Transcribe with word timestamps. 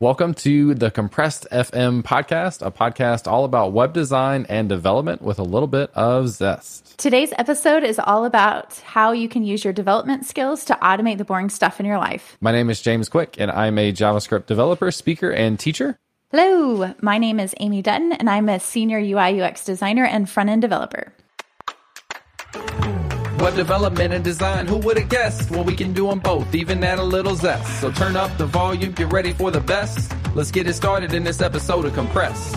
Welcome 0.00 0.34
to 0.34 0.74
the 0.74 0.92
Compressed 0.92 1.48
FM 1.50 2.04
podcast, 2.04 2.64
a 2.64 2.70
podcast 2.70 3.26
all 3.26 3.44
about 3.44 3.72
web 3.72 3.92
design 3.92 4.46
and 4.48 4.68
development 4.68 5.22
with 5.22 5.40
a 5.40 5.42
little 5.42 5.66
bit 5.66 5.90
of 5.92 6.28
zest. 6.28 6.96
Today's 6.96 7.32
episode 7.36 7.82
is 7.82 7.98
all 7.98 8.24
about 8.24 8.78
how 8.78 9.10
you 9.10 9.28
can 9.28 9.42
use 9.42 9.64
your 9.64 9.72
development 9.72 10.24
skills 10.24 10.64
to 10.66 10.74
automate 10.74 11.18
the 11.18 11.24
boring 11.24 11.50
stuff 11.50 11.80
in 11.80 11.86
your 11.86 11.98
life. 11.98 12.36
My 12.40 12.52
name 12.52 12.70
is 12.70 12.80
James 12.80 13.08
Quick, 13.08 13.40
and 13.40 13.50
I'm 13.50 13.76
a 13.76 13.92
JavaScript 13.92 14.46
developer, 14.46 14.92
speaker, 14.92 15.32
and 15.32 15.58
teacher. 15.58 15.98
Hello, 16.30 16.94
my 17.02 17.18
name 17.18 17.40
is 17.40 17.52
Amy 17.58 17.82
Dutton, 17.82 18.12
and 18.12 18.30
I'm 18.30 18.48
a 18.48 18.60
senior 18.60 19.00
UI 19.00 19.42
UX 19.42 19.64
designer 19.64 20.04
and 20.04 20.30
front 20.30 20.48
end 20.48 20.62
developer. 20.62 21.12
Web 23.48 23.56
development 23.56 24.12
and 24.12 24.22
design, 24.22 24.66
who 24.66 24.76
would 24.76 24.98
have 24.98 25.08
guessed? 25.08 25.50
Well, 25.50 25.64
we 25.64 25.74
can 25.74 25.94
do 25.94 26.06
them 26.06 26.18
both, 26.18 26.54
even 26.54 26.84
add 26.84 26.98
a 26.98 27.02
little 27.02 27.34
zest. 27.34 27.80
So 27.80 27.90
turn 27.90 28.14
up 28.14 28.36
the 28.36 28.44
volume, 28.44 28.92
get 28.92 29.10
ready 29.10 29.32
for 29.32 29.50
the 29.50 29.60
best. 29.60 30.12
Let's 30.34 30.50
get 30.50 30.66
it 30.66 30.74
started 30.74 31.14
in 31.14 31.24
this 31.24 31.40
episode 31.40 31.86
of 31.86 31.94
Compress. 31.94 32.54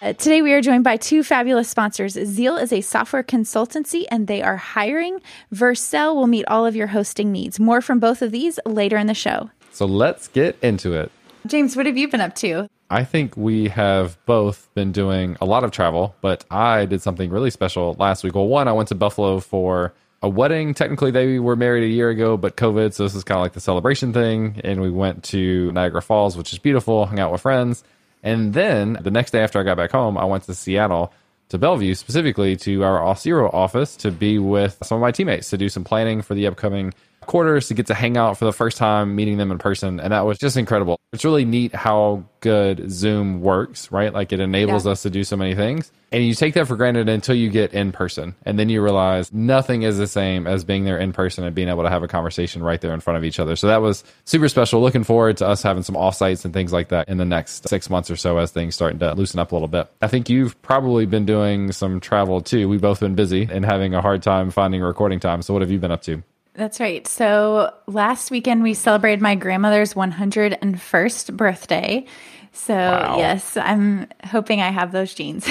Uh, 0.00 0.12
today, 0.12 0.42
we 0.42 0.52
are 0.52 0.60
joined 0.60 0.84
by 0.84 0.96
two 0.96 1.24
fabulous 1.24 1.68
sponsors. 1.68 2.12
Zeal 2.12 2.56
is 2.56 2.72
a 2.72 2.82
software 2.82 3.24
consultancy 3.24 4.04
and 4.08 4.28
they 4.28 4.42
are 4.42 4.56
hiring. 4.56 5.18
Vercel 5.52 6.14
will 6.14 6.28
meet 6.28 6.46
all 6.46 6.64
of 6.64 6.76
your 6.76 6.86
hosting 6.86 7.32
needs. 7.32 7.58
More 7.58 7.80
from 7.80 7.98
both 7.98 8.22
of 8.22 8.30
these 8.30 8.60
later 8.64 8.96
in 8.96 9.08
the 9.08 9.14
show. 9.14 9.50
So 9.72 9.86
let's 9.86 10.28
get 10.28 10.56
into 10.62 10.92
it. 10.92 11.10
James, 11.48 11.74
what 11.74 11.86
have 11.86 11.96
you 11.96 12.06
been 12.06 12.20
up 12.20 12.36
to? 12.36 12.68
I 12.88 13.04
think 13.04 13.36
we 13.36 13.68
have 13.68 14.16
both 14.26 14.68
been 14.74 14.92
doing 14.92 15.36
a 15.40 15.44
lot 15.44 15.64
of 15.64 15.72
travel, 15.72 16.14
but 16.20 16.44
I 16.50 16.86
did 16.86 17.02
something 17.02 17.30
really 17.30 17.50
special 17.50 17.96
last 17.98 18.22
week. 18.22 18.34
Well, 18.34 18.46
one, 18.46 18.68
I 18.68 18.72
went 18.72 18.88
to 18.90 18.94
Buffalo 18.94 19.40
for 19.40 19.92
a 20.22 20.28
wedding. 20.28 20.72
Technically, 20.72 21.10
they 21.10 21.38
were 21.38 21.56
married 21.56 21.84
a 21.84 21.92
year 21.92 22.10
ago, 22.10 22.36
but 22.36 22.56
COVID, 22.56 22.94
so 22.94 23.02
this 23.02 23.14
is 23.14 23.24
kind 23.24 23.38
of 23.38 23.42
like 23.42 23.54
the 23.54 23.60
celebration 23.60 24.12
thing. 24.12 24.60
And 24.62 24.80
we 24.80 24.90
went 24.90 25.24
to 25.24 25.72
Niagara 25.72 26.00
Falls, 26.00 26.36
which 26.36 26.52
is 26.52 26.60
beautiful, 26.60 27.06
hung 27.06 27.18
out 27.18 27.32
with 27.32 27.40
friends. 27.40 27.82
And 28.22 28.54
then 28.54 28.98
the 29.00 29.10
next 29.10 29.32
day 29.32 29.40
after 29.40 29.58
I 29.58 29.64
got 29.64 29.76
back 29.76 29.90
home, 29.90 30.16
I 30.16 30.24
went 30.24 30.44
to 30.44 30.54
Seattle 30.54 31.12
to 31.48 31.58
Bellevue, 31.58 31.94
specifically 31.94 32.56
to 32.56 32.82
our 32.82 33.00
Auth0 33.00 33.52
office 33.52 33.96
to 33.96 34.10
be 34.10 34.38
with 34.38 34.78
some 34.82 34.96
of 34.96 35.02
my 35.02 35.12
teammates 35.12 35.50
to 35.50 35.56
do 35.56 35.68
some 35.68 35.84
planning 35.84 36.22
for 36.22 36.34
the 36.34 36.46
upcoming 36.46 36.92
quarters 37.26 37.68
to 37.68 37.74
get 37.74 37.86
to 37.86 37.94
hang 37.94 38.16
out 38.16 38.38
for 38.38 38.44
the 38.44 38.52
first 38.52 38.76
time, 38.76 39.14
meeting 39.14 39.36
them 39.36 39.50
in 39.50 39.58
person. 39.58 40.00
And 40.00 40.12
that 40.12 40.26
was 40.26 40.38
just 40.38 40.56
incredible. 40.56 40.98
It's 41.12 41.24
really 41.24 41.44
neat 41.44 41.74
how 41.74 42.24
good 42.40 42.90
Zoom 42.90 43.40
works, 43.40 43.90
right? 43.90 44.12
Like 44.12 44.32
it 44.32 44.40
enables 44.40 44.86
yeah. 44.86 44.92
us 44.92 45.02
to 45.02 45.10
do 45.10 45.24
so 45.24 45.36
many 45.36 45.54
things. 45.54 45.90
And 46.12 46.24
you 46.24 46.34
take 46.34 46.54
that 46.54 46.68
for 46.68 46.76
granted 46.76 47.08
until 47.08 47.34
you 47.34 47.50
get 47.50 47.72
in 47.72 47.90
person. 47.90 48.34
And 48.44 48.58
then 48.58 48.68
you 48.68 48.82
realize 48.82 49.32
nothing 49.32 49.82
is 49.82 49.98
the 49.98 50.06
same 50.06 50.46
as 50.46 50.64
being 50.64 50.84
there 50.84 50.98
in 50.98 51.12
person 51.12 51.44
and 51.44 51.54
being 51.54 51.68
able 51.68 51.82
to 51.82 51.90
have 51.90 52.02
a 52.02 52.08
conversation 52.08 52.62
right 52.62 52.80
there 52.80 52.94
in 52.94 53.00
front 53.00 53.18
of 53.18 53.24
each 53.24 53.40
other. 53.40 53.56
So 53.56 53.66
that 53.66 53.82
was 53.82 54.04
super 54.24 54.48
special. 54.48 54.80
Looking 54.80 55.04
forward 55.04 55.38
to 55.38 55.46
us 55.46 55.62
having 55.62 55.82
some 55.82 55.96
offsites 55.96 56.44
and 56.44 56.54
things 56.54 56.72
like 56.72 56.88
that 56.88 57.08
in 57.08 57.18
the 57.18 57.24
next 57.24 57.68
six 57.68 57.90
months 57.90 58.10
or 58.10 58.16
so 58.16 58.38
as 58.38 58.52
things 58.52 58.74
starting 58.74 59.00
to 59.00 59.14
loosen 59.14 59.40
up 59.40 59.50
a 59.50 59.54
little 59.54 59.68
bit. 59.68 59.90
I 60.00 60.06
think 60.06 60.30
you've 60.30 60.60
probably 60.62 61.06
been 61.06 61.26
doing 61.26 61.72
some 61.72 62.00
travel 62.00 62.40
too. 62.40 62.68
We've 62.68 62.80
both 62.80 63.00
been 63.00 63.16
busy 63.16 63.48
and 63.50 63.64
having 63.64 63.94
a 63.94 64.00
hard 64.00 64.22
time 64.22 64.50
finding 64.50 64.82
recording 64.82 65.18
time. 65.18 65.42
So 65.42 65.52
what 65.52 65.62
have 65.62 65.70
you 65.70 65.78
been 65.78 65.92
up 65.92 66.02
to? 66.02 66.22
That's 66.56 66.80
right. 66.80 67.06
So 67.06 67.72
last 67.86 68.30
weekend 68.30 68.62
we 68.62 68.74
celebrated 68.74 69.20
my 69.20 69.34
grandmother's 69.34 69.94
101st 69.94 71.36
birthday. 71.36 72.06
So, 72.52 72.74
wow. 72.74 73.18
yes, 73.18 73.58
I'm 73.58 74.06
hoping 74.24 74.62
I 74.62 74.70
have 74.70 74.90
those 74.90 75.12
genes. 75.12 75.46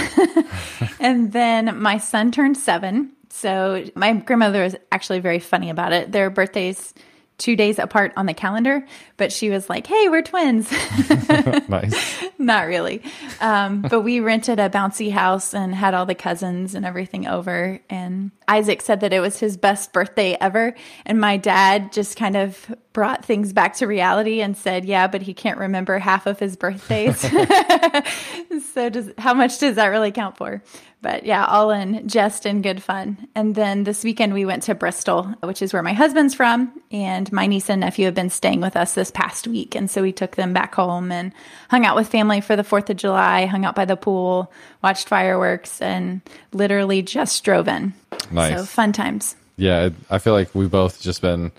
and 0.99 1.31
then 1.31 1.79
my 1.79 1.99
son 1.99 2.31
turned 2.31 2.57
seven. 2.57 3.11
So, 3.29 3.85
my 3.93 4.13
grandmother 4.13 4.63
was 4.63 4.75
actually 4.91 5.19
very 5.19 5.37
funny 5.37 5.69
about 5.69 5.93
it. 5.93 6.11
Their 6.11 6.31
birthdays 6.31 6.95
two 7.37 7.55
days 7.55 7.79
apart 7.79 8.13
on 8.15 8.25
the 8.25 8.33
calendar, 8.33 8.85
but 9.17 9.31
she 9.31 9.49
was 9.49 9.69
like, 9.69 9.87
"Hey, 9.87 10.09
we're 10.09 10.21
twins." 10.21 10.71
nice. 11.69 12.23
Not 12.37 12.67
really, 12.67 13.01
um, 13.41 13.81
but 13.81 14.01
we 14.01 14.19
rented 14.19 14.59
a 14.59 14.69
bouncy 14.69 15.11
house 15.11 15.53
and 15.53 15.73
had 15.73 15.93
all 15.93 16.05
the 16.05 16.15
cousins 16.15 16.75
and 16.75 16.85
everything 16.85 17.27
over. 17.27 17.79
And 17.89 18.31
Isaac 18.47 18.81
said 18.81 19.01
that 19.01 19.13
it 19.13 19.19
was 19.19 19.39
his 19.39 19.57
best 19.57 19.93
birthday 19.93 20.37
ever, 20.39 20.75
and 21.05 21.19
my 21.19 21.37
dad 21.37 21.91
just 21.91 22.17
kind 22.17 22.35
of 22.35 22.73
brought 22.93 23.25
things 23.25 23.51
back 23.51 23.75
to 23.75 23.87
reality 23.87 24.41
and 24.41 24.55
said, 24.55 24.85
"Yeah, 24.85 25.07
but 25.07 25.21
he 25.21 25.33
can't 25.33 25.59
remember 25.59 25.99
half 25.99 26.25
of 26.27 26.39
his 26.39 26.55
birthdays." 26.55 27.19
so, 28.73 28.89
does 28.89 29.11
how 29.17 29.33
much 29.33 29.59
does 29.59 29.75
that 29.75 29.87
really 29.87 30.11
count 30.11 30.37
for? 30.37 30.63
But 31.05 31.23
yeah, 31.23 31.45
all 31.45 31.69
in 31.69 32.07
jest 32.07 32.47
and 32.47 32.63
good 32.63 32.81
fun. 32.81 33.27
And 33.35 33.53
then 33.53 33.83
this 33.83 34.03
weekend 34.03 34.33
we 34.33 34.43
went 34.43 34.63
to 34.63 34.73
Bristol, 34.73 35.25
which 35.43 35.61
is 35.61 35.71
where 35.71 35.83
my 35.83 35.93
husband's 35.93 36.33
from, 36.33 36.81
and 36.91 37.31
my 37.31 37.45
niece 37.45 37.69
and 37.69 37.81
nephew 37.81 38.05
have 38.05 38.15
been 38.15 38.31
staying 38.31 38.59
with 38.59 38.75
us 38.75 38.95
this 38.95 39.11
past 39.11 39.47
week, 39.47 39.75
and 39.75 39.87
so 39.87 40.01
we 40.01 40.11
took 40.11 40.35
them 40.35 40.51
back 40.51 40.73
home 40.73 41.11
and 41.11 41.31
hung 41.69 41.85
out 41.85 41.95
with 41.95 42.07
family 42.07 42.41
for 42.41 42.55
the 42.55 42.63
4th 42.63 42.89
of 42.89 42.97
July, 42.97 43.45
hung 43.45 43.65
out 43.65 43.75
by 43.75 43.85
the 43.85 43.95
pool, 43.95 44.51
watched 44.83 45.07
fireworks 45.07 45.79
and 45.79 46.21
literally 46.53 47.03
just 47.03 47.43
drove 47.43 47.67
in. 47.67 47.93
Nice. 48.31 48.57
So 48.57 48.65
fun 48.65 48.91
times. 48.91 49.35
Yeah, 49.57 49.89
I 50.09 50.17
feel 50.17 50.33
like 50.33 50.55
we've 50.55 50.71
both 50.71 51.03
just 51.03 51.21
been 51.21 51.51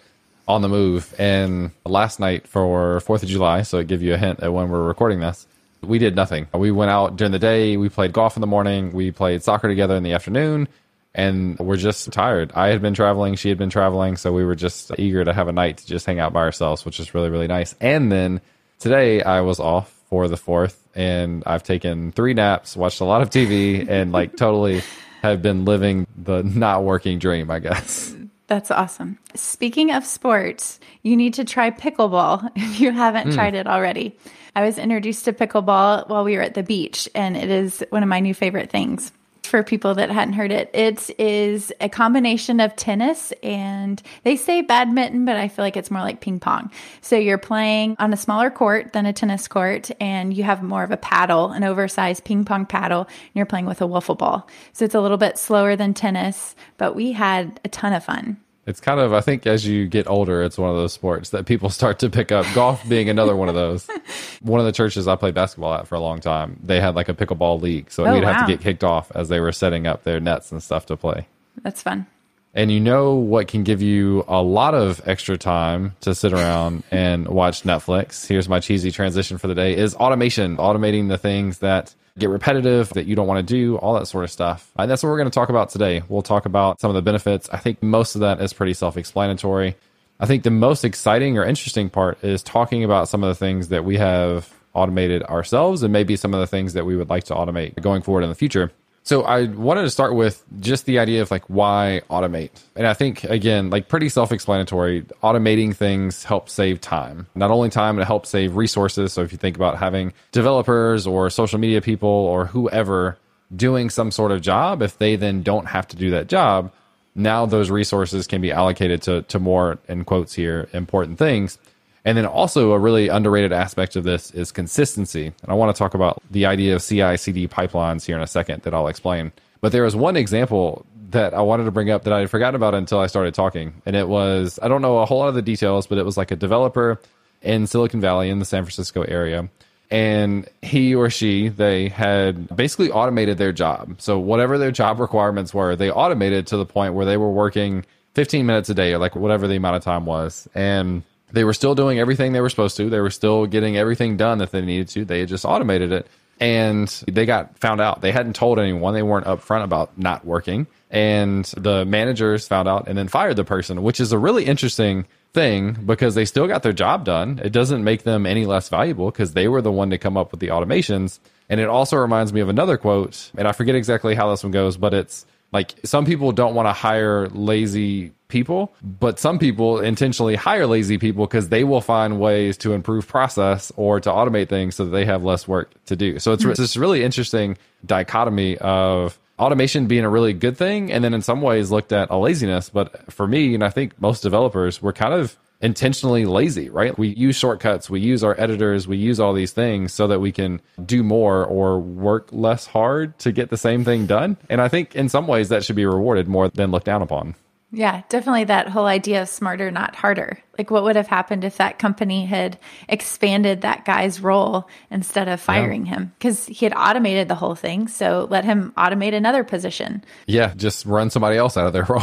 on 0.48 0.62
the 0.62 0.68
move. 0.68 1.14
And 1.20 1.70
last 1.84 2.18
night 2.18 2.48
for 2.48 2.98
4th 2.98 3.22
of 3.22 3.28
July, 3.28 3.62
so 3.62 3.78
it 3.78 3.86
give 3.86 4.02
you 4.02 4.12
a 4.12 4.18
hint 4.18 4.42
at 4.42 4.52
when 4.52 4.70
we're 4.70 4.82
recording 4.82 5.20
this, 5.20 5.46
we 5.86 5.98
did 5.98 6.16
nothing. 6.16 6.48
We 6.52 6.70
went 6.70 6.90
out 6.90 7.16
during 7.16 7.32
the 7.32 7.38
day, 7.38 7.76
we 7.76 7.88
played 7.88 8.12
golf 8.12 8.36
in 8.36 8.40
the 8.40 8.46
morning, 8.46 8.92
we 8.92 9.10
played 9.10 9.42
soccer 9.42 9.68
together 9.68 9.96
in 9.96 10.02
the 10.02 10.12
afternoon, 10.12 10.68
and 11.14 11.58
we're 11.58 11.76
just 11.76 12.12
tired. 12.12 12.52
I 12.54 12.68
had 12.68 12.82
been 12.82 12.94
traveling, 12.94 13.36
she 13.36 13.48
had 13.48 13.58
been 13.58 13.70
traveling, 13.70 14.16
so 14.16 14.32
we 14.32 14.44
were 14.44 14.54
just 14.54 14.90
eager 14.98 15.24
to 15.24 15.32
have 15.32 15.48
a 15.48 15.52
night 15.52 15.78
to 15.78 15.86
just 15.86 16.06
hang 16.06 16.20
out 16.20 16.32
by 16.32 16.40
ourselves, 16.40 16.84
which 16.84 17.00
is 17.00 17.14
really, 17.14 17.30
really 17.30 17.46
nice. 17.46 17.74
And 17.80 18.10
then 18.10 18.40
today 18.78 19.22
I 19.22 19.40
was 19.42 19.60
off 19.60 19.92
for 20.08 20.28
the 20.28 20.36
fourth, 20.36 20.86
and 20.94 21.42
I've 21.46 21.62
taken 21.62 22.12
three 22.12 22.34
naps, 22.34 22.76
watched 22.76 23.00
a 23.00 23.04
lot 23.04 23.22
of 23.22 23.30
TV, 23.30 23.88
and 23.88 24.12
like 24.12 24.36
totally 24.36 24.82
have 25.22 25.42
been 25.42 25.64
living 25.64 26.06
the 26.16 26.42
not 26.42 26.84
working 26.84 27.18
dream, 27.18 27.50
I 27.50 27.58
guess. 27.58 28.15
That's 28.48 28.70
awesome. 28.70 29.18
Speaking 29.34 29.90
of 29.90 30.04
sports, 30.04 30.78
you 31.02 31.16
need 31.16 31.34
to 31.34 31.44
try 31.44 31.70
pickleball 31.70 32.50
if 32.56 32.80
you 32.80 32.92
haven't 32.92 33.28
mm. 33.30 33.34
tried 33.34 33.54
it 33.54 33.66
already. 33.66 34.16
I 34.54 34.64
was 34.64 34.78
introduced 34.78 35.24
to 35.26 35.32
pickleball 35.32 36.08
while 36.08 36.24
we 36.24 36.36
were 36.36 36.42
at 36.42 36.54
the 36.54 36.62
beach, 36.62 37.08
and 37.14 37.36
it 37.36 37.50
is 37.50 37.84
one 37.90 38.02
of 38.02 38.08
my 38.08 38.20
new 38.20 38.34
favorite 38.34 38.70
things. 38.70 39.12
For 39.46 39.62
people 39.62 39.94
that 39.94 40.10
hadn't 40.10 40.34
heard 40.34 40.50
it, 40.50 40.70
it 40.74 41.08
is 41.18 41.72
a 41.80 41.88
combination 41.88 42.58
of 42.58 42.74
tennis 42.74 43.32
and 43.42 44.02
they 44.24 44.36
say 44.36 44.60
badminton, 44.60 45.24
but 45.24 45.36
I 45.36 45.48
feel 45.48 45.64
like 45.64 45.76
it's 45.76 45.90
more 45.90 46.02
like 46.02 46.20
ping 46.20 46.40
pong. 46.40 46.70
So 47.00 47.16
you're 47.16 47.38
playing 47.38 47.96
on 47.98 48.12
a 48.12 48.16
smaller 48.16 48.50
court 48.50 48.92
than 48.92 49.06
a 49.06 49.12
tennis 49.12 49.46
court, 49.46 49.90
and 50.00 50.34
you 50.34 50.42
have 50.42 50.62
more 50.62 50.82
of 50.82 50.90
a 50.90 50.96
paddle, 50.96 51.52
an 51.52 51.62
oversized 51.62 52.24
ping 52.24 52.44
pong 52.44 52.66
paddle, 52.66 53.02
and 53.02 53.34
you're 53.34 53.46
playing 53.46 53.66
with 53.66 53.80
a 53.80 53.86
wiffle 53.86 54.18
ball. 54.18 54.48
So 54.72 54.84
it's 54.84 54.94
a 54.94 55.00
little 55.00 55.16
bit 55.16 55.38
slower 55.38 55.76
than 55.76 55.94
tennis, 55.94 56.56
but 56.76 56.96
we 56.96 57.12
had 57.12 57.60
a 57.64 57.68
ton 57.68 57.92
of 57.92 58.04
fun. 58.04 58.38
It's 58.66 58.80
kind 58.80 58.98
of, 58.98 59.12
I 59.12 59.20
think, 59.20 59.46
as 59.46 59.64
you 59.64 59.86
get 59.86 60.08
older, 60.08 60.42
it's 60.42 60.58
one 60.58 60.70
of 60.70 60.76
those 60.76 60.92
sports 60.92 61.30
that 61.30 61.46
people 61.46 61.70
start 61.80 62.00
to 62.00 62.10
pick 62.10 62.32
up. 62.32 62.44
Golf 62.54 62.86
being 62.88 63.08
another 63.08 63.36
one 63.36 63.48
of 63.48 63.54
those. 63.54 63.86
One 64.42 64.60
of 64.60 64.66
the 64.66 64.72
churches 64.72 65.08
I 65.08 65.16
played 65.16 65.34
basketball 65.34 65.74
at 65.74 65.88
for 65.88 65.94
a 65.94 66.00
long 66.00 66.20
time, 66.20 66.60
they 66.62 66.80
had 66.80 66.94
like 66.94 67.08
a 67.08 67.14
pickleball 67.14 67.60
league, 67.60 67.90
so 67.90 68.04
oh, 68.04 68.12
we'd 68.12 68.22
wow. 68.22 68.32
have 68.32 68.46
to 68.46 68.52
get 68.52 68.60
kicked 68.60 68.84
off 68.84 69.10
as 69.14 69.28
they 69.28 69.40
were 69.40 69.50
setting 69.50 69.86
up 69.86 70.04
their 70.04 70.20
nets 70.20 70.52
and 70.52 70.62
stuff 70.62 70.86
to 70.86 70.96
play. 70.96 71.26
That's 71.62 71.82
fun. 71.82 72.06
And 72.54 72.70
you 72.70 72.80
know 72.80 73.14
what 73.14 73.48
can 73.48 73.64
give 73.64 73.82
you 73.82 74.24
a 74.28 74.40
lot 74.42 74.74
of 74.74 75.06
extra 75.06 75.36
time 75.36 75.94
to 76.00 76.14
sit 76.14 76.32
around 76.32 76.84
and 76.90 77.28
watch 77.28 77.62
Netflix? 77.62 78.26
Here's 78.26 78.48
my 78.48 78.60
cheesy 78.60 78.90
transition 78.90 79.38
for 79.38 79.46
the 79.46 79.54
day: 79.54 79.76
is 79.76 79.94
automation, 79.94 80.56
automating 80.58 81.08
the 81.08 81.18
things 81.18 81.58
that 81.58 81.94
get 82.18 82.30
repetitive, 82.30 82.90
that 82.90 83.06
you 83.06 83.14
don't 83.14 83.26
want 83.26 83.46
to 83.46 83.54
do, 83.54 83.76
all 83.76 83.94
that 83.94 84.06
sort 84.06 84.24
of 84.24 84.30
stuff. 84.30 84.70
And 84.76 84.90
that's 84.90 85.02
what 85.02 85.10
we're 85.10 85.18
going 85.18 85.30
to 85.30 85.34
talk 85.34 85.48
about 85.48 85.70
today. 85.70 86.02
We'll 86.08 86.22
talk 86.22 86.46
about 86.46 86.80
some 86.80 86.90
of 86.90 86.94
the 86.94 87.02
benefits. 87.02 87.48
I 87.50 87.58
think 87.58 87.82
most 87.82 88.14
of 88.14 88.22
that 88.22 88.40
is 88.40 88.52
pretty 88.52 88.74
self 88.74 88.96
explanatory. 88.96 89.76
I 90.18 90.26
think 90.26 90.44
the 90.44 90.50
most 90.50 90.84
exciting 90.84 91.36
or 91.36 91.44
interesting 91.44 91.90
part 91.90 92.22
is 92.24 92.42
talking 92.42 92.84
about 92.84 93.08
some 93.08 93.22
of 93.22 93.28
the 93.28 93.34
things 93.34 93.68
that 93.68 93.84
we 93.84 93.98
have 93.98 94.50
automated 94.72 95.22
ourselves 95.24 95.82
and 95.82 95.92
maybe 95.92 96.16
some 96.16 96.32
of 96.32 96.40
the 96.40 96.46
things 96.46 96.72
that 96.72 96.86
we 96.86 96.96
would 96.96 97.10
like 97.10 97.24
to 97.24 97.34
automate 97.34 97.80
going 97.80 98.02
forward 98.02 98.22
in 98.22 98.28
the 98.28 98.34
future. 98.34 98.72
So 99.06 99.22
I 99.22 99.44
wanted 99.44 99.82
to 99.82 99.90
start 99.90 100.16
with 100.16 100.42
just 100.58 100.84
the 100.84 100.98
idea 100.98 101.22
of 101.22 101.30
like 101.30 101.44
why 101.44 102.02
automate. 102.10 102.50
And 102.74 102.88
I 102.88 102.92
think 102.92 103.22
again, 103.22 103.70
like 103.70 103.86
pretty 103.86 104.08
self-explanatory, 104.08 105.02
automating 105.22 105.76
things 105.76 106.24
helps 106.24 106.52
save 106.52 106.80
time. 106.80 107.28
Not 107.36 107.52
only 107.52 107.70
time, 107.70 108.00
it 108.00 108.04
helps 108.04 108.30
save 108.30 108.56
resources. 108.56 109.12
So 109.12 109.22
if 109.22 109.30
you 109.30 109.38
think 109.38 109.54
about 109.54 109.78
having 109.78 110.12
developers 110.32 111.06
or 111.06 111.30
social 111.30 111.60
media 111.60 111.80
people 111.80 112.08
or 112.08 112.46
whoever 112.46 113.16
doing 113.54 113.90
some 113.90 114.10
sort 114.10 114.32
of 114.32 114.40
job, 114.40 114.82
if 114.82 114.98
they 114.98 115.14
then 115.14 115.44
don't 115.44 115.66
have 115.66 115.86
to 115.86 115.96
do 115.96 116.10
that 116.10 116.26
job, 116.26 116.72
now 117.14 117.46
those 117.46 117.70
resources 117.70 118.26
can 118.26 118.40
be 118.40 118.50
allocated 118.50 119.02
to 119.02 119.22
to 119.22 119.38
more 119.38 119.78
in 119.86 120.04
quotes 120.04 120.34
here 120.34 120.68
important 120.72 121.16
things 121.16 121.58
and 122.06 122.16
then 122.16 122.24
also 122.24 122.70
a 122.70 122.78
really 122.78 123.08
underrated 123.08 123.52
aspect 123.52 123.96
of 123.96 124.04
this 124.04 124.30
is 124.30 124.52
consistency. 124.52 125.26
And 125.26 125.50
I 125.50 125.54
want 125.54 125.74
to 125.74 125.78
talk 125.78 125.92
about 125.92 126.22
the 126.30 126.46
idea 126.46 126.76
of 126.76 126.82
CI 126.82 127.16
CD 127.16 127.48
pipelines 127.48 128.06
here 128.06 128.14
in 128.14 128.22
a 128.22 128.28
second 128.28 128.62
that 128.62 128.72
I'll 128.72 128.86
explain. 128.86 129.32
But 129.60 129.72
there 129.72 129.82
was 129.82 129.96
one 129.96 130.16
example 130.16 130.86
that 131.10 131.34
I 131.34 131.40
wanted 131.40 131.64
to 131.64 131.72
bring 131.72 131.90
up 131.90 132.04
that 132.04 132.12
I 132.12 132.20
had 132.20 132.30
forgotten 132.30 132.54
about 132.54 132.74
until 132.74 133.00
I 133.00 133.08
started 133.08 133.34
talking. 133.34 133.82
And 133.84 133.96
it 133.96 134.08
was, 134.08 134.60
I 134.62 134.68
don't 134.68 134.82
know 134.82 134.98
a 134.98 135.04
whole 135.04 135.18
lot 135.18 135.28
of 135.28 135.34
the 135.34 135.42
details, 135.42 135.88
but 135.88 135.98
it 135.98 136.04
was 136.04 136.16
like 136.16 136.30
a 136.30 136.36
developer 136.36 137.00
in 137.42 137.66
Silicon 137.66 138.00
Valley 138.00 138.30
in 138.30 138.38
the 138.38 138.44
San 138.44 138.62
Francisco 138.62 139.02
area. 139.02 139.48
And 139.90 140.48
he 140.62 140.94
or 140.94 141.10
she, 141.10 141.48
they 141.48 141.88
had 141.88 142.54
basically 142.54 142.92
automated 142.92 143.36
their 143.36 143.52
job. 143.52 144.00
So, 144.00 144.18
whatever 144.18 144.58
their 144.58 144.72
job 144.72 145.00
requirements 145.00 145.54
were, 145.54 145.74
they 145.76 145.90
automated 145.90 146.46
to 146.48 146.56
the 146.56 146.66
point 146.66 146.94
where 146.94 147.06
they 147.06 147.16
were 147.16 147.30
working 147.30 147.84
15 148.14 148.46
minutes 148.46 148.68
a 148.68 148.74
day 148.74 148.92
or 148.92 148.98
like 148.98 149.14
whatever 149.14 149.46
the 149.46 149.56
amount 149.56 149.76
of 149.76 149.84
time 149.84 150.04
was. 150.04 150.48
And 150.54 151.02
they 151.32 151.44
were 151.44 151.54
still 151.54 151.74
doing 151.74 151.98
everything 151.98 152.32
they 152.32 152.40
were 152.40 152.50
supposed 152.50 152.76
to. 152.76 152.88
They 152.88 153.00
were 153.00 153.10
still 153.10 153.46
getting 153.46 153.76
everything 153.76 154.16
done 154.16 154.38
that 154.38 154.50
they 154.50 154.60
needed 154.60 154.88
to. 154.88 155.04
They 155.04 155.20
had 155.20 155.28
just 155.28 155.44
automated 155.44 155.92
it. 155.92 156.06
And 156.38 156.88
they 157.08 157.24
got 157.24 157.58
found 157.58 157.80
out. 157.80 158.02
They 158.02 158.12
hadn't 158.12 158.36
told 158.36 158.58
anyone. 158.58 158.92
They 158.92 159.02
weren't 159.02 159.26
upfront 159.26 159.64
about 159.64 159.96
not 159.98 160.24
working. 160.24 160.66
And 160.90 161.44
the 161.56 161.84
managers 161.84 162.46
found 162.46 162.68
out 162.68 162.88
and 162.88 162.96
then 162.96 163.08
fired 163.08 163.36
the 163.36 163.44
person, 163.44 163.82
which 163.82 164.00
is 164.00 164.12
a 164.12 164.18
really 164.18 164.44
interesting 164.44 165.06
thing 165.32 165.72
because 165.72 166.14
they 166.14 166.24
still 166.24 166.46
got 166.46 166.62
their 166.62 166.72
job 166.72 167.04
done. 167.04 167.40
It 167.42 167.52
doesn't 167.52 167.82
make 167.82 168.02
them 168.02 168.26
any 168.26 168.46
less 168.46 168.68
valuable 168.68 169.10
because 169.10 169.32
they 169.32 169.48
were 169.48 169.62
the 169.62 169.72
one 169.72 169.90
to 169.90 169.98
come 169.98 170.16
up 170.16 170.30
with 170.30 170.40
the 170.40 170.48
automations. 170.48 171.18
And 171.48 171.60
it 171.60 171.68
also 171.68 171.96
reminds 171.96 172.32
me 172.32 172.40
of 172.40 172.48
another 172.48 172.76
quote, 172.76 173.30
and 173.36 173.46
I 173.46 173.52
forget 173.52 173.74
exactly 173.74 174.14
how 174.14 174.30
this 174.30 174.42
one 174.42 174.52
goes, 174.52 174.76
but 174.76 174.94
it's 174.94 175.26
like 175.56 175.74
some 175.84 176.04
people 176.04 176.32
don't 176.32 176.54
want 176.54 176.68
to 176.68 176.74
hire 176.74 177.28
lazy 177.28 178.12
people, 178.28 178.74
but 178.82 179.18
some 179.18 179.38
people 179.38 179.80
intentionally 179.80 180.34
hire 180.34 180.66
lazy 180.66 180.98
people 180.98 181.26
because 181.26 181.48
they 181.48 181.64
will 181.64 181.80
find 181.80 182.20
ways 182.20 182.58
to 182.58 182.74
improve 182.74 183.08
process 183.08 183.72
or 183.76 183.98
to 183.98 184.10
automate 184.10 184.50
things 184.50 184.74
so 184.74 184.84
that 184.84 184.90
they 184.90 185.06
have 185.06 185.24
less 185.24 185.48
work 185.48 185.72
to 185.86 185.96
do. 185.96 186.18
So 186.18 186.34
it's 186.34 186.44
mm-hmm. 186.44 186.60
this 186.60 186.76
really 186.76 187.02
interesting 187.02 187.56
dichotomy 187.86 188.58
of 188.58 189.18
automation 189.38 189.86
being 189.86 190.04
a 190.04 190.10
really 190.10 190.34
good 190.34 190.58
thing 190.58 190.92
and 190.92 191.02
then 191.02 191.14
in 191.14 191.22
some 191.22 191.40
ways 191.40 191.70
looked 191.70 191.92
at 191.92 192.10
a 192.10 192.18
laziness. 192.18 192.68
But 192.68 193.10
for 193.10 193.26
me, 193.26 193.54
and 193.54 193.64
I 193.64 193.70
think 193.70 193.98
most 193.98 194.22
developers, 194.22 194.82
we're 194.82 194.92
kind 194.92 195.14
of 195.14 195.38
intentionally 195.60 196.24
lazy, 196.24 196.68
right? 196.68 196.98
We 196.98 197.08
use 197.08 197.36
shortcuts, 197.36 197.88
we 197.88 198.00
use 198.00 198.22
our 198.22 198.38
editors, 198.38 198.86
we 198.86 198.96
use 198.96 199.18
all 199.20 199.32
these 199.32 199.52
things 199.52 199.92
so 199.92 200.06
that 200.08 200.20
we 200.20 200.32
can 200.32 200.60
do 200.84 201.02
more 201.02 201.44
or 201.44 201.78
work 201.78 202.28
less 202.32 202.66
hard 202.66 203.18
to 203.20 203.32
get 203.32 203.50
the 203.50 203.56
same 203.56 203.84
thing 203.84 204.06
done. 204.06 204.36
And 204.48 204.60
I 204.60 204.68
think 204.68 204.94
in 204.94 205.08
some 205.08 205.26
ways 205.26 205.48
that 205.48 205.64
should 205.64 205.76
be 205.76 205.86
rewarded 205.86 206.28
more 206.28 206.48
than 206.48 206.70
looked 206.70 206.86
down 206.86 207.02
upon. 207.02 207.34
Yeah, 207.76 208.04
definitely 208.08 208.44
that 208.44 208.68
whole 208.68 208.86
idea 208.86 209.20
of 209.20 209.28
smarter, 209.28 209.70
not 209.70 209.94
harder. 209.94 210.38
Like, 210.56 210.70
what 210.70 210.82
would 210.84 210.96
have 210.96 211.08
happened 211.08 211.44
if 211.44 211.58
that 211.58 211.78
company 211.78 212.24
had 212.24 212.58
expanded 212.88 213.60
that 213.60 213.84
guy's 213.84 214.18
role 214.18 214.66
instead 214.90 215.28
of 215.28 215.42
firing 215.42 215.84
yeah. 215.84 215.92
him? 215.92 216.12
Because 216.18 216.46
he 216.46 216.64
had 216.64 216.72
automated 216.74 217.28
the 217.28 217.34
whole 217.34 217.54
thing. 217.54 217.86
So 217.88 218.28
let 218.30 218.46
him 218.46 218.72
automate 218.78 219.12
another 219.12 219.44
position. 219.44 220.02
Yeah, 220.26 220.54
just 220.56 220.86
run 220.86 221.10
somebody 221.10 221.36
else 221.36 221.58
out 221.58 221.66
of 221.66 221.74
their 221.74 221.84
role. 221.88 222.00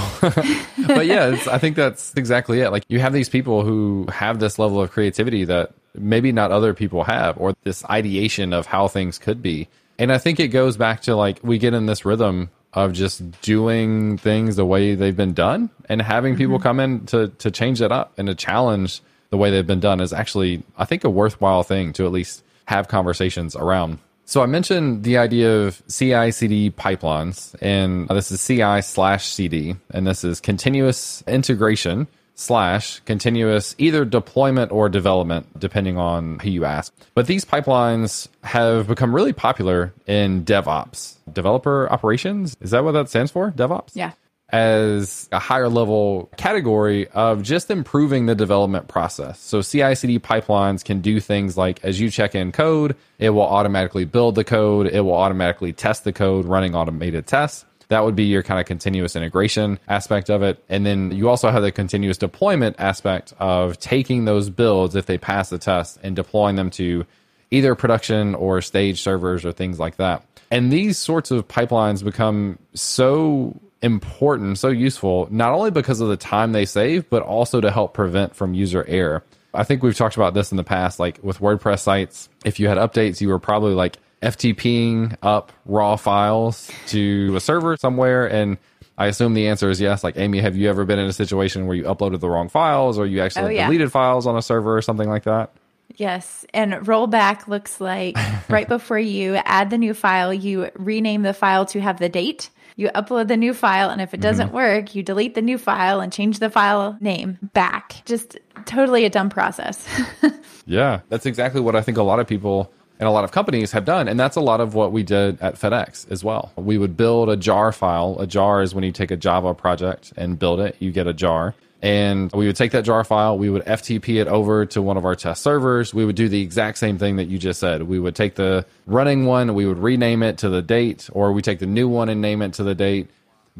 but 0.85 1.07
yeah, 1.07 1.35
I 1.51 1.57
think 1.57 1.75
that's 1.75 2.13
exactly 2.15 2.59
it. 2.59 2.69
Like, 2.69 2.83
you 2.87 2.99
have 2.99 3.11
these 3.11 3.29
people 3.29 3.63
who 3.63 4.05
have 4.09 4.37
this 4.37 4.59
level 4.59 4.79
of 4.79 4.91
creativity 4.91 5.43
that 5.45 5.73
maybe 5.95 6.31
not 6.31 6.51
other 6.51 6.75
people 6.75 7.03
have, 7.03 7.39
or 7.39 7.55
this 7.63 7.83
ideation 7.85 8.53
of 8.53 8.67
how 8.67 8.87
things 8.87 9.17
could 9.17 9.41
be. 9.41 9.67
And 9.97 10.11
I 10.11 10.19
think 10.19 10.39
it 10.39 10.49
goes 10.49 10.77
back 10.77 11.01
to 11.03 11.15
like, 11.15 11.39
we 11.41 11.57
get 11.57 11.73
in 11.73 11.87
this 11.87 12.05
rhythm 12.05 12.51
of 12.73 12.93
just 12.93 13.41
doing 13.41 14.17
things 14.17 14.55
the 14.55 14.65
way 14.65 14.95
they've 14.95 15.15
been 15.15 15.33
done 15.33 15.69
and 15.89 16.01
having 16.01 16.35
people 16.35 16.57
mm-hmm. 16.57 16.63
come 16.63 16.79
in 16.79 17.05
to 17.05 17.27
to 17.29 17.51
change 17.51 17.79
that 17.79 17.91
up 17.91 18.13
and 18.17 18.27
to 18.27 18.35
challenge 18.35 19.01
the 19.29 19.37
way 19.37 19.51
they've 19.51 19.67
been 19.67 19.79
done 19.79 19.99
is 19.99 20.13
actually 20.13 20.63
I 20.77 20.85
think 20.85 21.03
a 21.03 21.09
worthwhile 21.09 21.63
thing 21.63 21.93
to 21.93 22.05
at 22.05 22.11
least 22.11 22.43
have 22.65 22.87
conversations 22.87 23.55
around. 23.55 23.99
So 24.25 24.41
I 24.41 24.45
mentioned 24.45 25.03
the 25.03 25.17
idea 25.17 25.63
of 25.63 25.83
CI 25.89 26.31
CD 26.31 26.71
pipelines 26.71 27.55
and 27.61 28.07
this 28.07 28.31
is 28.31 28.45
CI 28.45 28.81
slash 28.81 29.25
CD 29.25 29.75
and 29.91 30.07
this 30.07 30.23
is 30.23 30.39
continuous 30.39 31.23
integration 31.27 32.07
slash 32.35 32.99
continuous 33.01 33.75
either 33.77 34.05
deployment 34.05 34.71
or 34.71 34.89
development, 34.89 35.59
depending 35.59 35.97
on 35.97 36.39
who 36.39 36.49
you 36.49 36.65
ask. 36.65 36.93
But 37.13 37.27
these 37.27 37.45
pipelines 37.45 38.27
have 38.43 38.87
become 38.87 39.13
really 39.13 39.33
popular 39.33 39.93
in 40.07 40.43
DevOps, 40.43 41.17
developer 41.31 41.89
operations. 41.91 42.57
Is 42.61 42.71
that 42.71 42.83
what 42.83 42.93
that 42.93 43.09
stands 43.09 43.31
for? 43.31 43.51
DevOps? 43.51 43.91
Yeah. 43.93 44.13
As 44.49 45.27
a 45.31 45.39
higher 45.39 45.67
level 45.67 46.29
category 46.37 47.07
of 47.07 47.41
just 47.41 47.71
improving 47.71 48.27
the 48.27 48.35
development 48.35 48.87
process. 48.87 49.39
So 49.39 49.63
CI 49.63 49.95
CD 49.95 50.19
pipelines 50.19 50.83
can 50.85 51.01
do 51.01 51.19
things 51.19 51.57
like 51.57 51.83
as 51.83 51.99
you 51.99 52.11
check 52.11 52.35
in 52.35 52.51
code, 52.51 52.95
it 53.17 53.31
will 53.31 53.47
automatically 53.47 54.05
build 54.05 54.35
the 54.35 54.43
code, 54.43 54.87
it 54.87 55.01
will 55.01 55.15
automatically 55.15 55.73
test 55.73 56.03
the 56.03 56.13
code 56.13 56.45
running 56.45 56.75
automated 56.75 57.25
tests 57.25 57.65
that 57.87 58.03
would 58.03 58.15
be 58.15 58.25
your 58.25 58.43
kind 58.43 58.59
of 58.59 58.65
continuous 58.65 59.15
integration 59.15 59.79
aspect 59.87 60.29
of 60.29 60.41
it. 60.43 60.63
And 60.69 60.85
then 60.85 61.11
you 61.11 61.29
also 61.29 61.49
have 61.49 61.61
the 61.61 61.71
continuous 61.71 62.17
deployment 62.17 62.75
aspect 62.79 63.33
of 63.39 63.79
taking 63.79 64.25
those 64.25 64.49
builds, 64.49 64.95
if 64.95 65.05
they 65.05 65.17
pass 65.17 65.49
the 65.49 65.57
test, 65.57 65.99
and 66.03 66.15
deploying 66.15 66.55
them 66.55 66.69
to 66.71 67.05
either 67.51 67.75
production 67.75 68.35
or 68.35 68.61
stage 68.61 69.01
servers 69.01 69.45
or 69.45 69.51
things 69.51 69.79
like 69.79 69.97
that. 69.97 70.25
And 70.49 70.71
these 70.71 70.97
sorts 70.97 71.31
of 71.31 71.47
pipelines 71.47 72.03
become 72.03 72.59
so 72.73 73.59
important, 73.81 74.57
so 74.57 74.69
useful, 74.69 75.27
not 75.29 75.51
only 75.51 75.71
because 75.71 75.99
of 75.99 76.07
the 76.07 76.17
time 76.17 76.51
they 76.51 76.65
save, 76.65 77.09
but 77.09 77.21
also 77.21 77.59
to 77.59 77.69
help 77.69 77.93
prevent 77.93 78.35
from 78.35 78.53
user 78.53 78.85
error. 78.87 79.23
I 79.53 79.63
think 79.63 79.83
we've 79.83 79.95
talked 79.95 80.15
about 80.15 80.33
this 80.33 80.51
in 80.51 80.57
the 80.57 80.63
past, 80.63 80.99
like 80.99 81.19
with 81.21 81.39
WordPress 81.39 81.79
sites. 81.79 82.29
If 82.43 82.59
you 82.59 82.67
had 82.67 82.77
updates, 82.77 83.21
you 83.21 83.29
were 83.29 83.39
probably 83.39 83.73
like 83.73 83.97
FTPing 84.23 85.15
up 85.21 85.51
raw 85.65 85.95
files 85.95 86.71
to 86.87 87.35
a 87.35 87.39
server 87.39 87.77
somewhere? 87.77 88.25
And 88.25 88.57
I 88.97 89.07
assume 89.07 89.33
the 89.33 89.47
answer 89.47 89.69
is 89.69 89.81
yes. 89.81 90.03
Like, 90.03 90.17
Amy, 90.17 90.39
have 90.39 90.55
you 90.55 90.69
ever 90.69 90.85
been 90.85 90.99
in 90.99 91.07
a 91.07 91.13
situation 91.13 91.67
where 91.67 91.75
you 91.75 91.83
uploaded 91.83 92.19
the 92.19 92.29
wrong 92.29 92.49
files 92.49 92.97
or 92.97 93.05
you 93.05 93.21
actually 93.21 93.45
oh, 93.45 93.49
yeah. 93.49 93.65
deleted 93.65 93.91
files 93.91 94.27
on 94.27 94.37
a 94.37 94.41
server 94.41 94.77
or 94.77 94.81
something 94.81 95.09
like 95.09 95.23
that? 95.23 95.51
Yes. 95.95 96.45
And 96.53 96.73
rollback 96.73 97.47
looks 97.47 97.79
like 97.81 98.17
right 98.49 98.67
before 98.67 98.99
you 98.99 99.35
add 99.35 99.69
the 99.69 99.77
new 99.77 99.93
file, 99.93 100.33
you 100.33 100.69
rename 100.75 101.23
the 101.23 101.33
file 101.33 101.65
to 101.67 101.81
have 101.81 101.99
the 101.99 102.09
date. 102.09 102.49
You 102.75 102.89
upload 102.89 103.27
the 103.27 103.37
new 103.37 103.53
file, 103.53 103.91
and 103.91 104.01
if 104.01 104.15
it 104.15 104.19
doesn't 104.19 104.47
mm-hmm. 104.47 104.55
work, 104.55 104.95
you 104.95 105.03
delete 105.03 105.35
the 105.35 105.43
new 105.43 105.59
file 105.59 105.99
and 105.99 106.11
change 106.11 106.39
the 106.39 106.49
file 106.49 106.97
name 106.99 107.37
back. 107.53 108.01
Just 108.05 108.39
totally 108.65 109.05
a 109.05 109.11
dumb 109.11 109.29
process. 109.29 109.87
yeah, 110.65 111.01
that's 111.09 111.27
exactly 111.27 111.61
what 111.61 111.75
I 111.75 111.81
think 111.81 111.99
a 111.99 112.03
lot 112.03 112.19
of 112.19 112.25
people 112.25 112.73
and 112.99 113.07
a 113.07 113.11
lot 113.11 113.23
of 113.23 113.31
companies 113.31 113.71
have 113.71 113.85
done. 113.85 114.07
And 114.07 114.19
that's 114.19 114.35
a 114.35 114.41
lot 114.41 114.61
of 114.61 114.75
what 114.75 114.91
we 114.91 115.03
did 115.03 115.41
at 115.41 115.55
FedEx 115.55 116.09
as 116.11 116.23
well. 116.23 116.51
We 116.55 116.77
would 116.77 116.95
build 116.95 117.29
a 117.29 117.35
jar 117.35 117.71
file. 117.71 118.17
A 118.19 118.27
jar 118.27 118.61
is 118.61 118.73
when 118.75 118.83
you 118.83 118.91
take 118.91 119.11
a 119.11 119.17
Java 119.17 119.53
project 119.53 120.13
and 120.15 120.37
build 120.37 120.59
it, 120.59 120.75
you 120.79 120.91
get 120.91 121.07
a 121.07 121.13
jar. 121.13 121.55
And 121.81 122.31
we 122.31 122.47
would 122.47 122.55
take 122.55 122.71
that 122.71 122.85
jar 122.85 123.03
file, 123.03 123.37
we 123.37 123.49
would 123.49 123.65
FTP 123.65 124.21
it 124.21 124.29
over 124.29 124.65
to 124.67 124.81
one 124.81 124.95
of 124.95 125.03
our 125.03 125.15
test 125.15 125.43
servers. 125.43 125.93
We 125.93 126.05
would 126.05 126.15
do 126.15 126.29
the 126.29 126.41
exact 126.41 126.77
same 126.77 126.97
thing 126.97 127.17
that 127.17 127.25
you 127.25 127.37
just 127.37 127.59
said. 127.59 127.83
We 127.83 127.99
would 127.99 128.15
take 128.15 128.35
the 128.35 128.65
running 128.87 129.25
one, 129.25 129.53
we 129.53 129.65
would 129.65 129.79
rename 129.79 130.23
it 130.23 130.37
to 130.37 130.49
the 130.49 130.61
date, 130.61 131.09
or 131.11 131.33
we 131.33 131.41
take 131.41 131.59
the 131.59 131.65
new 131.65 131.89
one 131.89 132.07
and 132.07 132.21
name 132.21 132.41
it 132.41 132.53
to 132.53 132.63
the 132.63 132.73
date, 132.73 133.09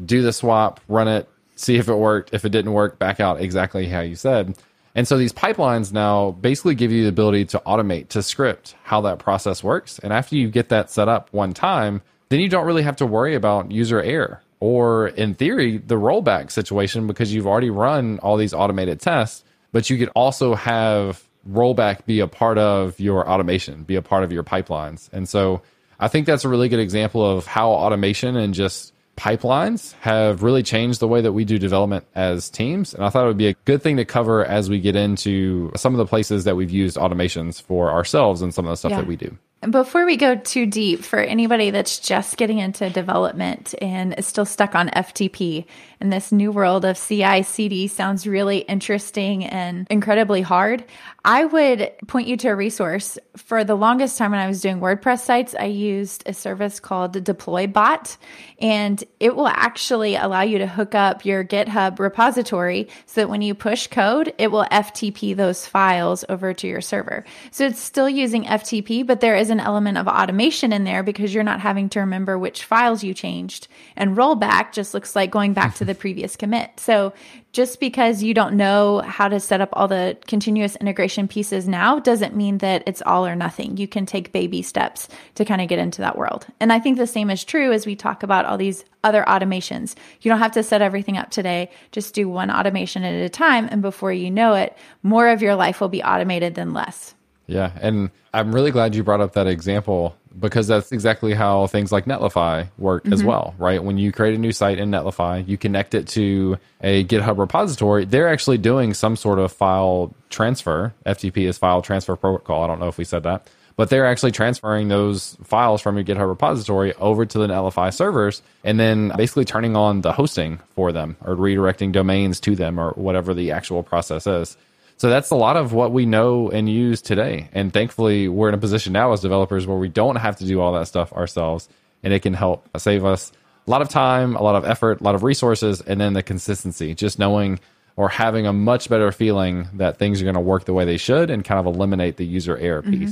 do 0.02 0.22
the 0.22 0.32
swap, 0.32 0.80
run 0.88 1.06
it, 1.06 1.28
see 1.56 1.76
if 1.76 1.88
it 1.88 1.96
worked. 1.96 2.32
If 2.32 2.46
it 2.46 2.48
didn't 2.48 2.72
work, 2.72 2.98
back 2.98 3.20
out 3.20 3.42
exactly 3.42 3.86
how 3.86 4.00
you 4.00 4.16
said. 4.16 4.56
And 4.94 5.08
so 5.08 5.18
these 5.18 5.32
pipelines 5.32 5.92
now 5.92 6.30
basically 6.32 6.74
give 6.74 6.92
you 6.92 7.02
the 7.02 7.08
ability 7.08 7.46
to 7.46 7.62
automate, 7.66 8.08
to 8.10 8.22
script 8.22 8.76
how 8.84 9.00
that 9.02 9.18
process 9.18 9.62
works. 9.64 9.98
And 9.98 10.12
after 10.12 10.36
you 10.36 10.48
get 10.50 10.68
that 10.68 10.90
set 10.90 11.08
up 11.08 11.32
one 11.32 11.52
time, 11.52 12.02
then 12.28 12.40
you 12.40 12.48
don't 12.48 12.66
really 12.66 12.82
have 12.84 12.96
to 12.96 13.06
worry 13.06 13.34
about 13.34 13.72
user 13.72 14.00
error 14.00 14.40
or, 14.60 15.08
in 15.08 15.34
theory, 15.34 15.78
the 15.78 15.96
rollback 15.96 16.50
situation 16.50 17.06
because 17.06 17.34
you've 17.34 17.46
already 17.46 17.70
run 17.70 18.18
all 18.20 18.36
these 18.36 18.54
automated 18.54 19.00
tests. 19.00 19.44
But 19.72 19.90
you 19.90 19.98
could 19.98 20.10
also 20.14 20.54
have 20.54 21.22
rollback 21.46 22.06
be 22.06 22.20
a 22.20 22.28
part 22.28 22.56
of 22.56 22.98
your 22.98 23.28
automation, 23.28 23.82
be 23.82 23.96
a 23.96 24.02
part 24.02 24.24
of 24.24 24.32
your 24.32 24.44
pipelines. 24.44 25.12
And 25.12 25.28
so 25.28 25.62
I 25.98 26.08
think 26.08 26.26
that's 26.26 26.44
a 26.44 26.48
really 26.48 26.68
good 26.68 26.80
example 26.80 27.28
of 27.28 27.46
how 27.46 27.70
automation 27.70 28.36
and 28.36 28.54
just 28.54 28.93
pipelines 29.16 29.94
have 30.00 30.42
really 30.42 30.62
changed 30.62 31.00
the 31.00 31.08
way 31.08 31.20
that 31.20 31.32
we 31.32 31.44
do 31.44 31.58
development 31.58 32.06
as 32.14 32.50
teams. 32.50 32.94
And 32.94 33.04
I 33.04 33.10
thought 33.10 33.24
it 33.24 33.28
would 33.28 33.36
be 33.36 33.48
a 33.48 33.54
good 33.64 33.82
thing 33.82 33.96
to 33.96 34.04
cover 34.04 34.44
as 34.44 34.68
we 34.68 34.80
get 34.80 34.96
into 34.96 35.72
some 35.76 35.94
of 35.94 35.98
the 35.98 36.06
places 36.06 36.44
that 36.44 36.56
we've 36.56 36.70
used 36.70 36.96
automations 36.96 37.62
for 37.62 37.90
ourselves 37.90 38.42
and 38.42 38.52
some 38.52 38.66
of 38.66 38.70
the 38.70 38.76
stuff 38.76 38.90
yeah. 38.90 39.00
that 39.00 39.06
we 39.06 39.16
do. 39.16 39.36
Before 39.70 40.04
we 40.04 40.16
go 40.16 40.36
too 40.36 40.66
deep, 40.66 41.04
for 41.04 41.18
anybody 41.18 41.70
that's 41.70 41.98
just 41.98 42.36
getting 42.36 42.58
into 42.58 42.90
development 42.90 43.74
and 43.80 44.12
is 44.18 44.26
still 44.26 44.44
stuck 44.44 44.74
on 44.74 44.90
FTP, 44.90 45.64
and 46.00 46.12
this 46.12 46.32
new 46.32 46.52
world 46.52 46.84
of 46.84 47.00
CI 47.00 47.42
CD 47.42 47.86
sounds 47.86 48.26
really 48.26 48.58
interesting 48.58 49.44
and 49.44 49.86
incredibly 49.88 50.42
hard, 50.42 50.84
I 51.24 51.46
would 51.46 51.92
point 52.06 52.28
you 52.28 52.36
to 52.38 52.48
a 52.48 52.54
resource. 52.54 53.16
For 53.36 53.64
the 53.64 53.74
longest 53.74 54.18
time 54.18 54.32
when 54.32 54.40
I 54.40 54.46
was 54.46 54.60
doing 54.60 54.80
WordPress 54.80 55.20
sites, 55.20 55.54
I 55.58 55.64
used 55.64 56.24
a 56.26 56.34
service 56.34 56.78
called 56.78 57.14
Deploybot, 57.14 58.18
and 58.58 59.02
it 59.18 59.34
will 59.34 59.48
actually 59.48 60.16
allow 60.16 60.42
you 60.42 60.58
to 60.58 60.66
hook 60.66 60.94
up 60.94 61.24
your 61.24 61.42
GitHub 61.42 61.98
repository 61.98 62.88
so 63.06 63.22
that 63.22 63.30
when 63.30 63.40
you 63.40 63.54
push 63.54 63.86
code, 63.86 64.34
it 64.36 64.50
will 64.50 64.66
FTP 64.66 65.34
those 65.34 65.66
files 65.66 66.24
over 66.28 66.52
to 66.52 66.66
your 66.66 66.82
server. 66.82 67.24
So 67.50 67.64
it's 67.64 67.80
still 67.80 68.10
using 68.10 68.44
FTP, 68.44 69.06
but 69.06 69.20
there 69.20 69.36
is 69.36 69.53
an 69.54 69.60
element 69.60 69.96
of 69.96 70.08
automation 70.08 70.72
in 70.72 70.84
there 70.84 71.02
because 71.02 71.32
you're 71.32 71.44
not 71.44 71.60
having 71.60 71.88
to 71.90 72.00
remember 72.00 72.36
which 72.36 72.64
files 72.64 73.02
you 73.02 73.14
changed. 73.14 73.68
And 73.96 74.16
rollback 74.16 74.72
just 74.72 74.92
looks 74.92 75.16
like 75.16 75.30
going 75.30 75.54
back 75.54 75.76
to 75.76 75.84
the 75.84 75.94
previous 76.04 76.36
commit. 76.36 76.78
So 76.78 77.14
just 77.52 77.78
because 77.78 78.22
you 78.22 78.34
don't 78.34 78.56
know 78.56 78.98
how 78.98 79.28
to 79.28 79.38
set 79.38 79.60
up 79.60 79.68
all 79.74 79.86
the 79.86 80.18
continuous 80.26 80.74
integration 80.76 81.28
pieces 81.28 81.68
now 81.68 82.00
doesn't 82.00 82.34
mean 82.34 82.58
that 82.58 82.82
it's 82.86 83.00
all 83.02 83.24
or 83.24 83.36
nothing. 83.36 83.76
You 83.76 83.86
can 83.86 84.06
take 84.06 84.32
baby 84.32 84.60
steps 84.60 85.08
to 85.36 85.44
kind 85.44 85.60
of 85.60 85.68
get 85.68 85.78
into 85.78 86.02
that 86.02 86.18
world. 86.18 86.46
And 86.58 86.72
I 86.72 86.80
think 86.80 86.98
the 86.98 87.06
same 87.06 87.30
is 87.30 87.44
true 87.44 87.72
as 87.72 87.86
we 87.86 87.94
talk 87.94 88.24
about 88.24 88.44
all 88.44 88.58
these 88.58 88.84
other 89.04 89.24
automations. 89.28 89.94
You 90.20 90.30
don't 90.30 90.40
have 90.40 90.52
to 90.52 90.64
set 90.64 90.82
everything 90.82 91.16
up 91.16 91.30
today. 91.30 91.70
Just 91.92 92.12
do 92.12 92.28
one 92.28 92.50
automation 92.50 93.04
at 93.04 93.14
a 93.14 93.28
time. 93.28 93.68
And 93.70 93.80
before 93.80 94.12
you 94.12 94.32
know 94.32 94.54
it, 94.54 94.76
more 95.04 95.28
of 95.28 95.40
your 95.40 95.54
life 95.54 95.80
will 95.80 95.88
be 95.88 96.02
automated 96.02 96.56
than 96.56 96.72
less. 96.72 97.14
Yeah. 97.46 97.70
And 97.80 98.10
I'm 98.34 98.52
really 98.52 98.72
glad 98.72 98.96
you 98.96 99.04
brought 99.04 99.20
up 99.20 99.34
that 99.34 99.46
example 99.46 100.16
because 100.38 100.66
that's 100.66 100.90
exactly 100.90 101.34
how 101.34 101.68
things 101.68 101.92
like 101.92 102.06
Netlify 102.06 102.68
work 102.78 103.04
mm-hmm. 103.04 103.12
as 103.12 103.22
well, 103.22 103.54
right? 103.58 103.82
When 103.82 103.96
you 103.96 104.10
create 104.10 104.34
a 104.34 104.38
new 104.38 104.50
site 104.50 104.80
in 104.80 104.90
Netlify, 104.90 105.46
you 105.46 105.56
connect 105.56 105.94
it 105.94 106.08
to 106.08 106.58
a 106.82 107.04
GitHub 107.04 107.38
repository. 107.38 108.04
They're 108.04 108.28
actually 108.28 108.58
doing 108.58 108.92
some 108.92 109.14
sort 109.14 109.38
of 109.38 109.52
file 109.52 110.12
transfer. 110.30 110.92
FTP 111.06 111.46
is 111.46 111.58
file 111.58 111.80
transfer 111.80 112.16
protocol. 112.16 112.64
I 112.64 112.66
don't 112.66 112.80
know 112.80 112.88
if 112.88 112.98
we 112.98 113.04
said 113.04 113.22
that, 113.22 113.48
but 113.76 113.88
they're 113.88 114.06
actually 114.06 114.32
transferring 114.32 114.88
those 114.88 115.36
files 115.44 115.80
from 115.80 115.96
your 115.96 116.04
GitHub 116.04 116.28
repository 116.28 116.92
over 116.94 117.24
to 117.24 117.38
the 117.38 117.46
Netlify 117.46 117.94
servers 117.94 118.42
and 118.64 118.80
then 118.80 119.12
basically 119.16 119.44
turning 119.44 119.76
on 119.76 120.00
the 120.00 120.10
hosting 120.10 120.58
for 120.74 120.90
them 120.90 121.16
or 121.24 121.36
redirecting 121.36 121.92
domains 121.92 122.40
to 122.40 122.56
them 122.56 122.80
or 122.80 122.90
whatever 122.94 123.32
the 123.32 123.52
actual 123.52 123.84
process 123.84 124.26
is. 124.26 124.56
So 124.96 125.10
that's 125.10 125.30
a 125.30 125.36
lot 125.36 125.56
of 125.56 125.72
what 125.72 125.92
we 125.92 126.06
know 126.06 126.50
and 126.50 126.68
use 126.68 127.02
today. 127.02 127.48
And 127.52 127.72
thankfully, 127.72 128.28
we're 128.28 128.48
in 128.48 128.54
a 128.54 128.58
position 128.58 128.92
now 128.92 129.12
as 129.12 129.20
developers 129.20 129.66
where 129.66 129.78
we 129.78 129.88
don't 129.88 130.16
have 130.16 130.36
to 130.36 130.46
do 130.46 130.60
all 130.60 130.72
that 130.74 130.86
stuff 130.86 131.12
ourselves, 131.12 131.68
and 132.02 132.12
it 132.12 132.20
can 132.20 132.34
help 132.34 132.68
save 132.78 133.04
us 133.04 133.32
a 133.66 133.70
lot 133.70 133.82
of 133.82 133.88
time, 133.88 134.36
a 134.36 134.42
lot 134.42 134.54
of 134.54 134.64
effort, 134.64 135.00
a 135.00 135.04
lot 135.04 135.14
of 135.14 135.22
resources, 135.22 135.80
and 135.80 136.00
then 136.00 136.12
the 136.12 136.22
consistency. 136.22 136.94
Just 136.94 137.18
knowing 137.18 137.58
or 137.96 138.08
having 138.08 138.46
a 138.46 138.52
much 138.52 138.88
better 138.88 139.10
feeling 139.12 139.68
that 139.74 139.98
things 139.98 140.20
are 140.20 140.24
going 140.24 140.34
to 140.34 140.40
work 140.40 140.64
the 140.64 140.72
way 140.72 140.84
they 140.84 140.96
should 140.96 141.30
and 141.30 141.44
kind 141.44 141.60
of 141.60 141.66
eliminate 141.66 142.16
the 142.16 142.26
user 142.26 142.56
error 142.56 142.82
mm-hmm. 142.82 143.04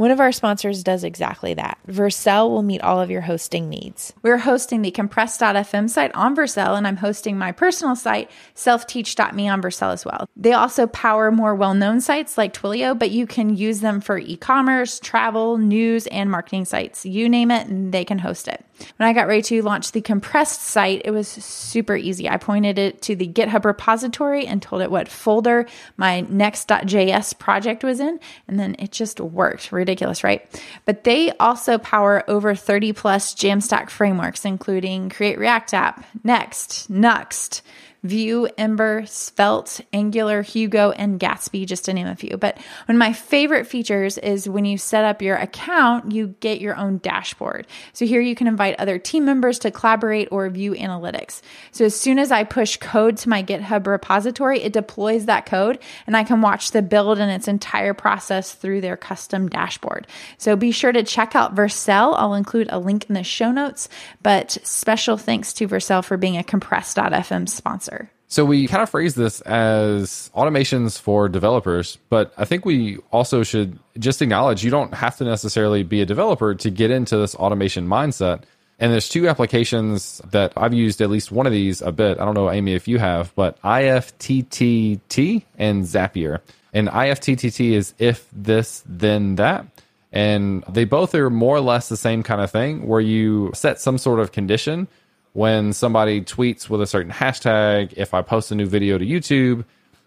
One 0.00 0.10
of 0.10 0.18
our 0.18 0.32
sponsors 0.32 0.82
does 0.82 1.04
exactly 1.04 1.52
that. 1.52 1.76
Vercel 1.86 2.48
will 2.48 2.62
meet 2.62 2.80
all 2.80 3.02
of 3.02 3.10
your 3.10 3.20
hosting 3.20 3.68
needs. 3.68 4.14
We're 4.22 4.38
hosting 4.38 4.80
the 4.80 4.90
compressed.fm 4.90 5.90
site 5.90 6.14
on 6.14 6.34
Vercel, 6.34 6.78
and 6.78 6.86
I'm 6.86 6.96
hosting 6.96 7.36
my 7.36 7.52
personal 7.52 7.94
site, 7.94 8.30
selfteach.me, 8.56 9.46
on 9.46 9.60
Vercel 9.60 9.92
as 9.92 10.06
well. 10.06 10.26
They 10.34 10.54
also 10.54 10.86
power 10.86 11.30
more 11.30 11.54
well 11.54 11.74
known 11.74 12.00
sites 12.00 12.38
like 12.38 12.54
Twilio, 12.54 12.98
but 12.98 13.10
you 13.10 13.26
can 13.26 13.54
use 13.54 13.80
them 13.80 14.00
for 14.00 14.16
e 14.16 14.38
commerce, 14.38 15.00
travel, 15.00 15.58
news, 15.58 16.06
and 16.06 16.30
marketing 16.30 16.64
sites. 16.64 17.04
You 17.04 17.28
name 17.28 17.50
it, 17.50 17.66
and 17.66 17.92
they 17.92 18.06
can 18.06 18.20
host 18.20 18.48
it. 18.48 18.64
When 18.96 19.08
I 19.08 19.12
got 19.12 19.26
ready 19.26 19.42
to 19.42 19.62
launch 19.62 19.92
the 19.92 20.00
compressed 20.00 20.62
site, 20.62 21.02
it 21.04 21.10
was 21.10 21.28
super 21.28 21.96
easy. 21.96 22.28
I 22.28 22.36
pointed 22.36 22.78
it 22.78 23.02
to 23.02 23.16
the 23.16 23.28
GitHub 23.28 23.64
repository 23.64 24.46
and 24.46 24.60
told 24.60 24.82
it 24.82 24.90
what 24.90 25.08
folder 25.08 25.66
my 25.96 26.22
next.js 26.22 27.38
project 27.38 27.84
was 27.84 28.00
in, 28.00 28.20
and 28.48 28.58
then 28.58 28.76
it 28.78 28.92
just 28.92 29.20
worked. 29.20 29.72
Ridiculous, 29.72 30.24
right? 30.24 30.44
But 30.84 31.04
they 31.04 31.32
also 31.38 31.78
power 31.78 32.24
over 32.28 32.54
30 32.54 32.92
plus 32.92 33.34
Jamstack 33.34 33.90
frameworks, 33.90 34.44
including 34.44 35.10
Create 35.10 35.38
React 35.38 35.74
App, 35.74 36.04
Next, 36.24 36.90
Nuxt, 36.90 37.62
Vue, 38.02 38.48
Ember, 38.56 39.04
Svelte, 39.06 39.80
Angular, 39.92 40.42
Hugo, 40.42 40.90
and 40.92 41.20
Gatsby, 41.20 41.66
just 41.66 41.84
to 41.84 41.92
name 41.92 42.06
a 42.06 42.16
few. 42.16 42.36
But 42.36 42.56
one 42.56 42.96
of 42.96 42.98
my 42.98 43.12
favorite 43.12 43.66
features 43.66 44.16
is 44.18 44.48
when 44.48 44.64
you 44.64 44.78
set 44.78 45.04
up 45.04 45.20
your 45.20 45.36
account, 45.36 46.12
you 46.12 46.34
get 46.40 46.60
your 46.60 46.76
own 46.76 46.98
dashboard. 46.98 47.66
So 47.92 48.06
here 48.06 48.20
you 48.20 48.34
can 48.34 48.46
invite 48.46 48.78
other 48.78 48.98
team 48.98 49.24
members 49.24 49.58
to 49.60 49.70
collaborate 49.70 50.28
or 50.30 50.48
view 50.48 50.72
analytics. 50.72 51.42
So 51.72 51.84
as 51.84 51.98
soon 51.98 52.18
as 52.18 52.32
I 52.32 52.44
push 52.44 52.76
code 52.76 53.16
to 53.18 53.28
my 53.28 53.42
GitHub 53.42 53.86
repository, 53.86 54.62
it 54.62 54.72
deploys 54.72 55.26
that 55.26 55.46
code 55.46 55.78
and 56.06 56.16
I 56.16 56.24
can 56.24 56.40
watch 56.40 56.70
the 56.70 56.82
build 56.82 57.18
and 57.18 57.30
its 57.30 57.48
entire 57.48 57.94
process 57.94 58.52
through 58.52 58.80
their 58.80 58.96
custom 58.96 59.48
dashboard. 59.48 60.06
So 60.38 60.56
be 60.56 60.72
sure 60.72 60.92
to 60.92 61.02
check 61.02 61.34
out 61.34 61.54
Vercel. 61.54 62.14
I'll 62.16 62.34
include 62.34 62.68
a 62.70 62.78
link 62.78 63.06
in 63.08 63.14
the 63.14 63.24
show 63.24 63.52
notes, 63.52 63.88
but 64.22 64.52
special 64.62 65.16
thanks 65.16 65.52
to 65.54 65.68
Vercel 65.68 66.04
for 66.04 66.16
being 66.16 66.36
a 66.36 66.44
compressed.fm 66.44 67.48
sponsor. 67.48 67.89
So 68.30 68.44
we 68.44 68.68
kind 68.68 68.80
of 68.80 68.88
phrase 68.88 69.16
this 69.16 69.40
as 69.40 70.30
automations 70.36 71.00
for 71.00 71.28
developers, 71.28 71.98
but 72.10 72.32
I 72.38 72.44
think 72.44 72.64
we 72.64 72.98
also 73.10 73.42
should 73.42 73.76
just 73.98 74.22
acknowledge 74.22 74.62
you 74.62 74.70
don't 74.70 74.94
have 74.94 75.16
to 75.16 75.24
necessarily 75.24 75.82
be 75.82 76.00
a 76.00 76.06
developer 76.06 76.54
to 76.54 76.70
get 76.70 76.92
into 76.92 77.16
this 77.16 77.34
automation 77.34 77.88
mindset. 77.88 78.44
And 78.78 78.92
there's 78.92 79.08
two 79.08 79.28
applications 79.28 80.22
that 80.30 80.52
I've 80.56 80.72
used 80.72 81.00
at 81.00 81.10
least 81.10 81.32
one 81.32 81.46
of 81.46 81.52
these 81.52 81.82
a 81.82 81.90
bit. 81.90 82.20
I 82.20 82.24
don't 82.24 82.34
know, 82.34 82.52
Amy, 82.52 82.74
if 82.74 82.86
you 82.86 83.00
have, 83.00 83.34
but 83.34 83.60
IFTTT 83.62 85.42
and 85.58 85.82
Zapier. 85.82 86.38
And 86.72 86.86
IFTTT 86.86 87.72
is 87.72 87.94
if 87.98 88.28
this, 88.32 88.84
then 88.86 89.34
that. 89.36 89.66
And 90.12 90.62
they 90.68 90.84
both 90.84 91.16
are 91.16 91.30
more 91.30 91.56
or 91.56 91.60
less 91.60 91.88
the 91.88 91.96
same 91.96 92.22
kind 92.22 92.40
of 92.40 92.52
thing 92.52 92.86
where 92.86 93.00
you 93.00 93.50
set 93.54 93.80
some 93.80 93.98
sort 93.98 94.20
of 94.20 94.30
condition 94.30 94.86
when 95.32 95.72
somebody 95.72 96.20
tweets 96.22 96.68
with 96.68 96.80
a 96.82 96.86
certain 96.86 97.12
hashtag, 97.12 97.94
if 97.96 98.14
I 98.14 98.22
post 98.22 98.50
a 98.50 98.54
new 98.54 98.66
video 98.66 98.98
to 98.98 99.04
YouTube, 99.04 99.64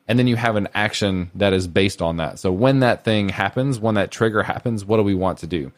and 0.07 0.19
then 0.19 0.27
you 0.27 0.35
have 0.35 0.55
an 0.55 0.67
action 0.73 1.31
that 1.35 1.53
is 1.53 1.67
based 1.67 2.01
on 2.01 2.17
that. 2.17 2.39
So 2.39 2.51
when 2.51 2.79
that 2.79 3.03
thing 3.03 3.29
happens, 3.29 3.79
when 3.79 3.95
that 3.95 4.11
trigger 4.11 4.43
happens, 4.43 4.83
what 4.83 4.97
do 4.97 5.03
we 5.03 5.15
want 5.15 5.39
to 5.39 5.47
do? 5.47 5.71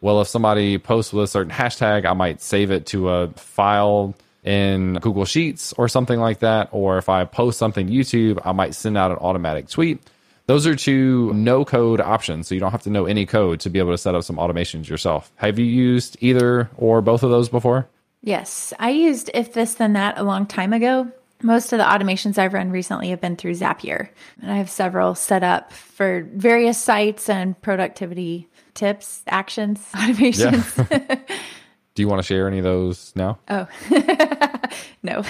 Well, 0.00 0.20
if 0.20 0.28
somebody 0.28 0.78
posts 0.78 1.12
with 1.12 1.24
a 1.24 1.28
certain 1.28 1.52
hashtag, 1.52 2.04
I 2.04 2.12
might 2.12 2.40
save 2.40 2.70
it 2.70 2.86
to 2.86 3.08
a 3.08 3.28
file 3.30 4.14
in 4.44 4.94
Google 4.94 5.24
Sheets 5.24 5.72
or 5.74 5.88
something 5.88 6.18
like 6.18 6.40
that. 6.40 6.68
Or 6.72 6.98
if 6.98 7.08
I 7.08 7.24
post 7.24 7.58
something 7.58 7.86
to 7.86 7.92
YouTube, 7.92 8.40
I 8.44 8.52
might 8.52 8.74
send 8.74 8.98
out 8.98 9.10
an 9.10 9.18
automatic 9.18 9.68
tweet. 9.68 10.00
Those 10.46 10.66
are 10.66 10.74
two 10.74 11.32
no 11.34 11.64
code 11.64 12.00
options. 12.00 12.48
So 12.48 12.54
you 12.54 12.60
don't 12.60 12.72
have 12.72 12.82
to 12.82 12.90
know 12.90 13.06
any 13.06 13.26
code 13.26 13.60
to 13.60 13.70
be 13.70 13.78
able 13.78 13.92
to 13.92 13.98
set 13.98 14.14
up 14.14 14.24
some 14.24 14.36
automations 14.36 14.88
yourself. 14.88 15.30
Have 15.36 15.58
you 15.58 15.66
used 15.66 16.16
either 16.20 16.68
or 16.76 17.00
both 17.00 17.22
of 17.22 17.30
those 17.30 17.48
before? 17.48 17.88
Yes, 18.22 18.72
I 18.78 18.90
used 18.90 19.30
If 19.34 19.52
This 19.52 19.74
Then 19.74 19.94
That 19.94 20.16
a 20.16 20.22
long 20.22 20.46
time 20.46 20.72
ago. 20.72 21.10
Most 21.42 21.72
of 21.72 21.78
the 21.78 21.84
automations 21.84 22.38
I've 22.38 22.54
run 22.54 22.70
recently 22.70 23.08
have 23.10 23.20
been 23.20 23.34
through 23.34 23.54
Zapier. 23.54 24.08
And 24.40 24.52
I 24.52 24.56
have 24.58 24.70
several 24.70 25.16
set 25.16 25.42
up 25.42 25.72
for 25.72 26.22
various 26.32 26.78
sites 26.78 27.28
and 27.28 27.60
productivity 27.62 28.48
tips, 28.74 29.22
actions, 29.26 29.84
automations. 29.94 30.88
Yeah. 30.90 31.18
Do 31.94 32.02
you 32.02 32.08
want 32.08 32.20
to 32.20 32.22
share 32.22 32.46
any 32.46 32.58
of 32.58 32.64
those 32.64 33.12
now? 33.16 33.38
Oh, 33.48 33.68
no. 35.02 35.22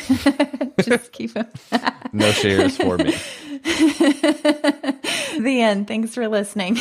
Just 0.81 1.11
keep 1.11 1.33
them. 1.33 1.49
no 2.13 2.31
shares 2.31 2.77
for 2.77 2.99
me. 2.99 3.17
the 5.41 5.59
end. 5.61 5.89
Thanks 5.89 6.15
for 6.15 6.29
listening. 6.29 6.77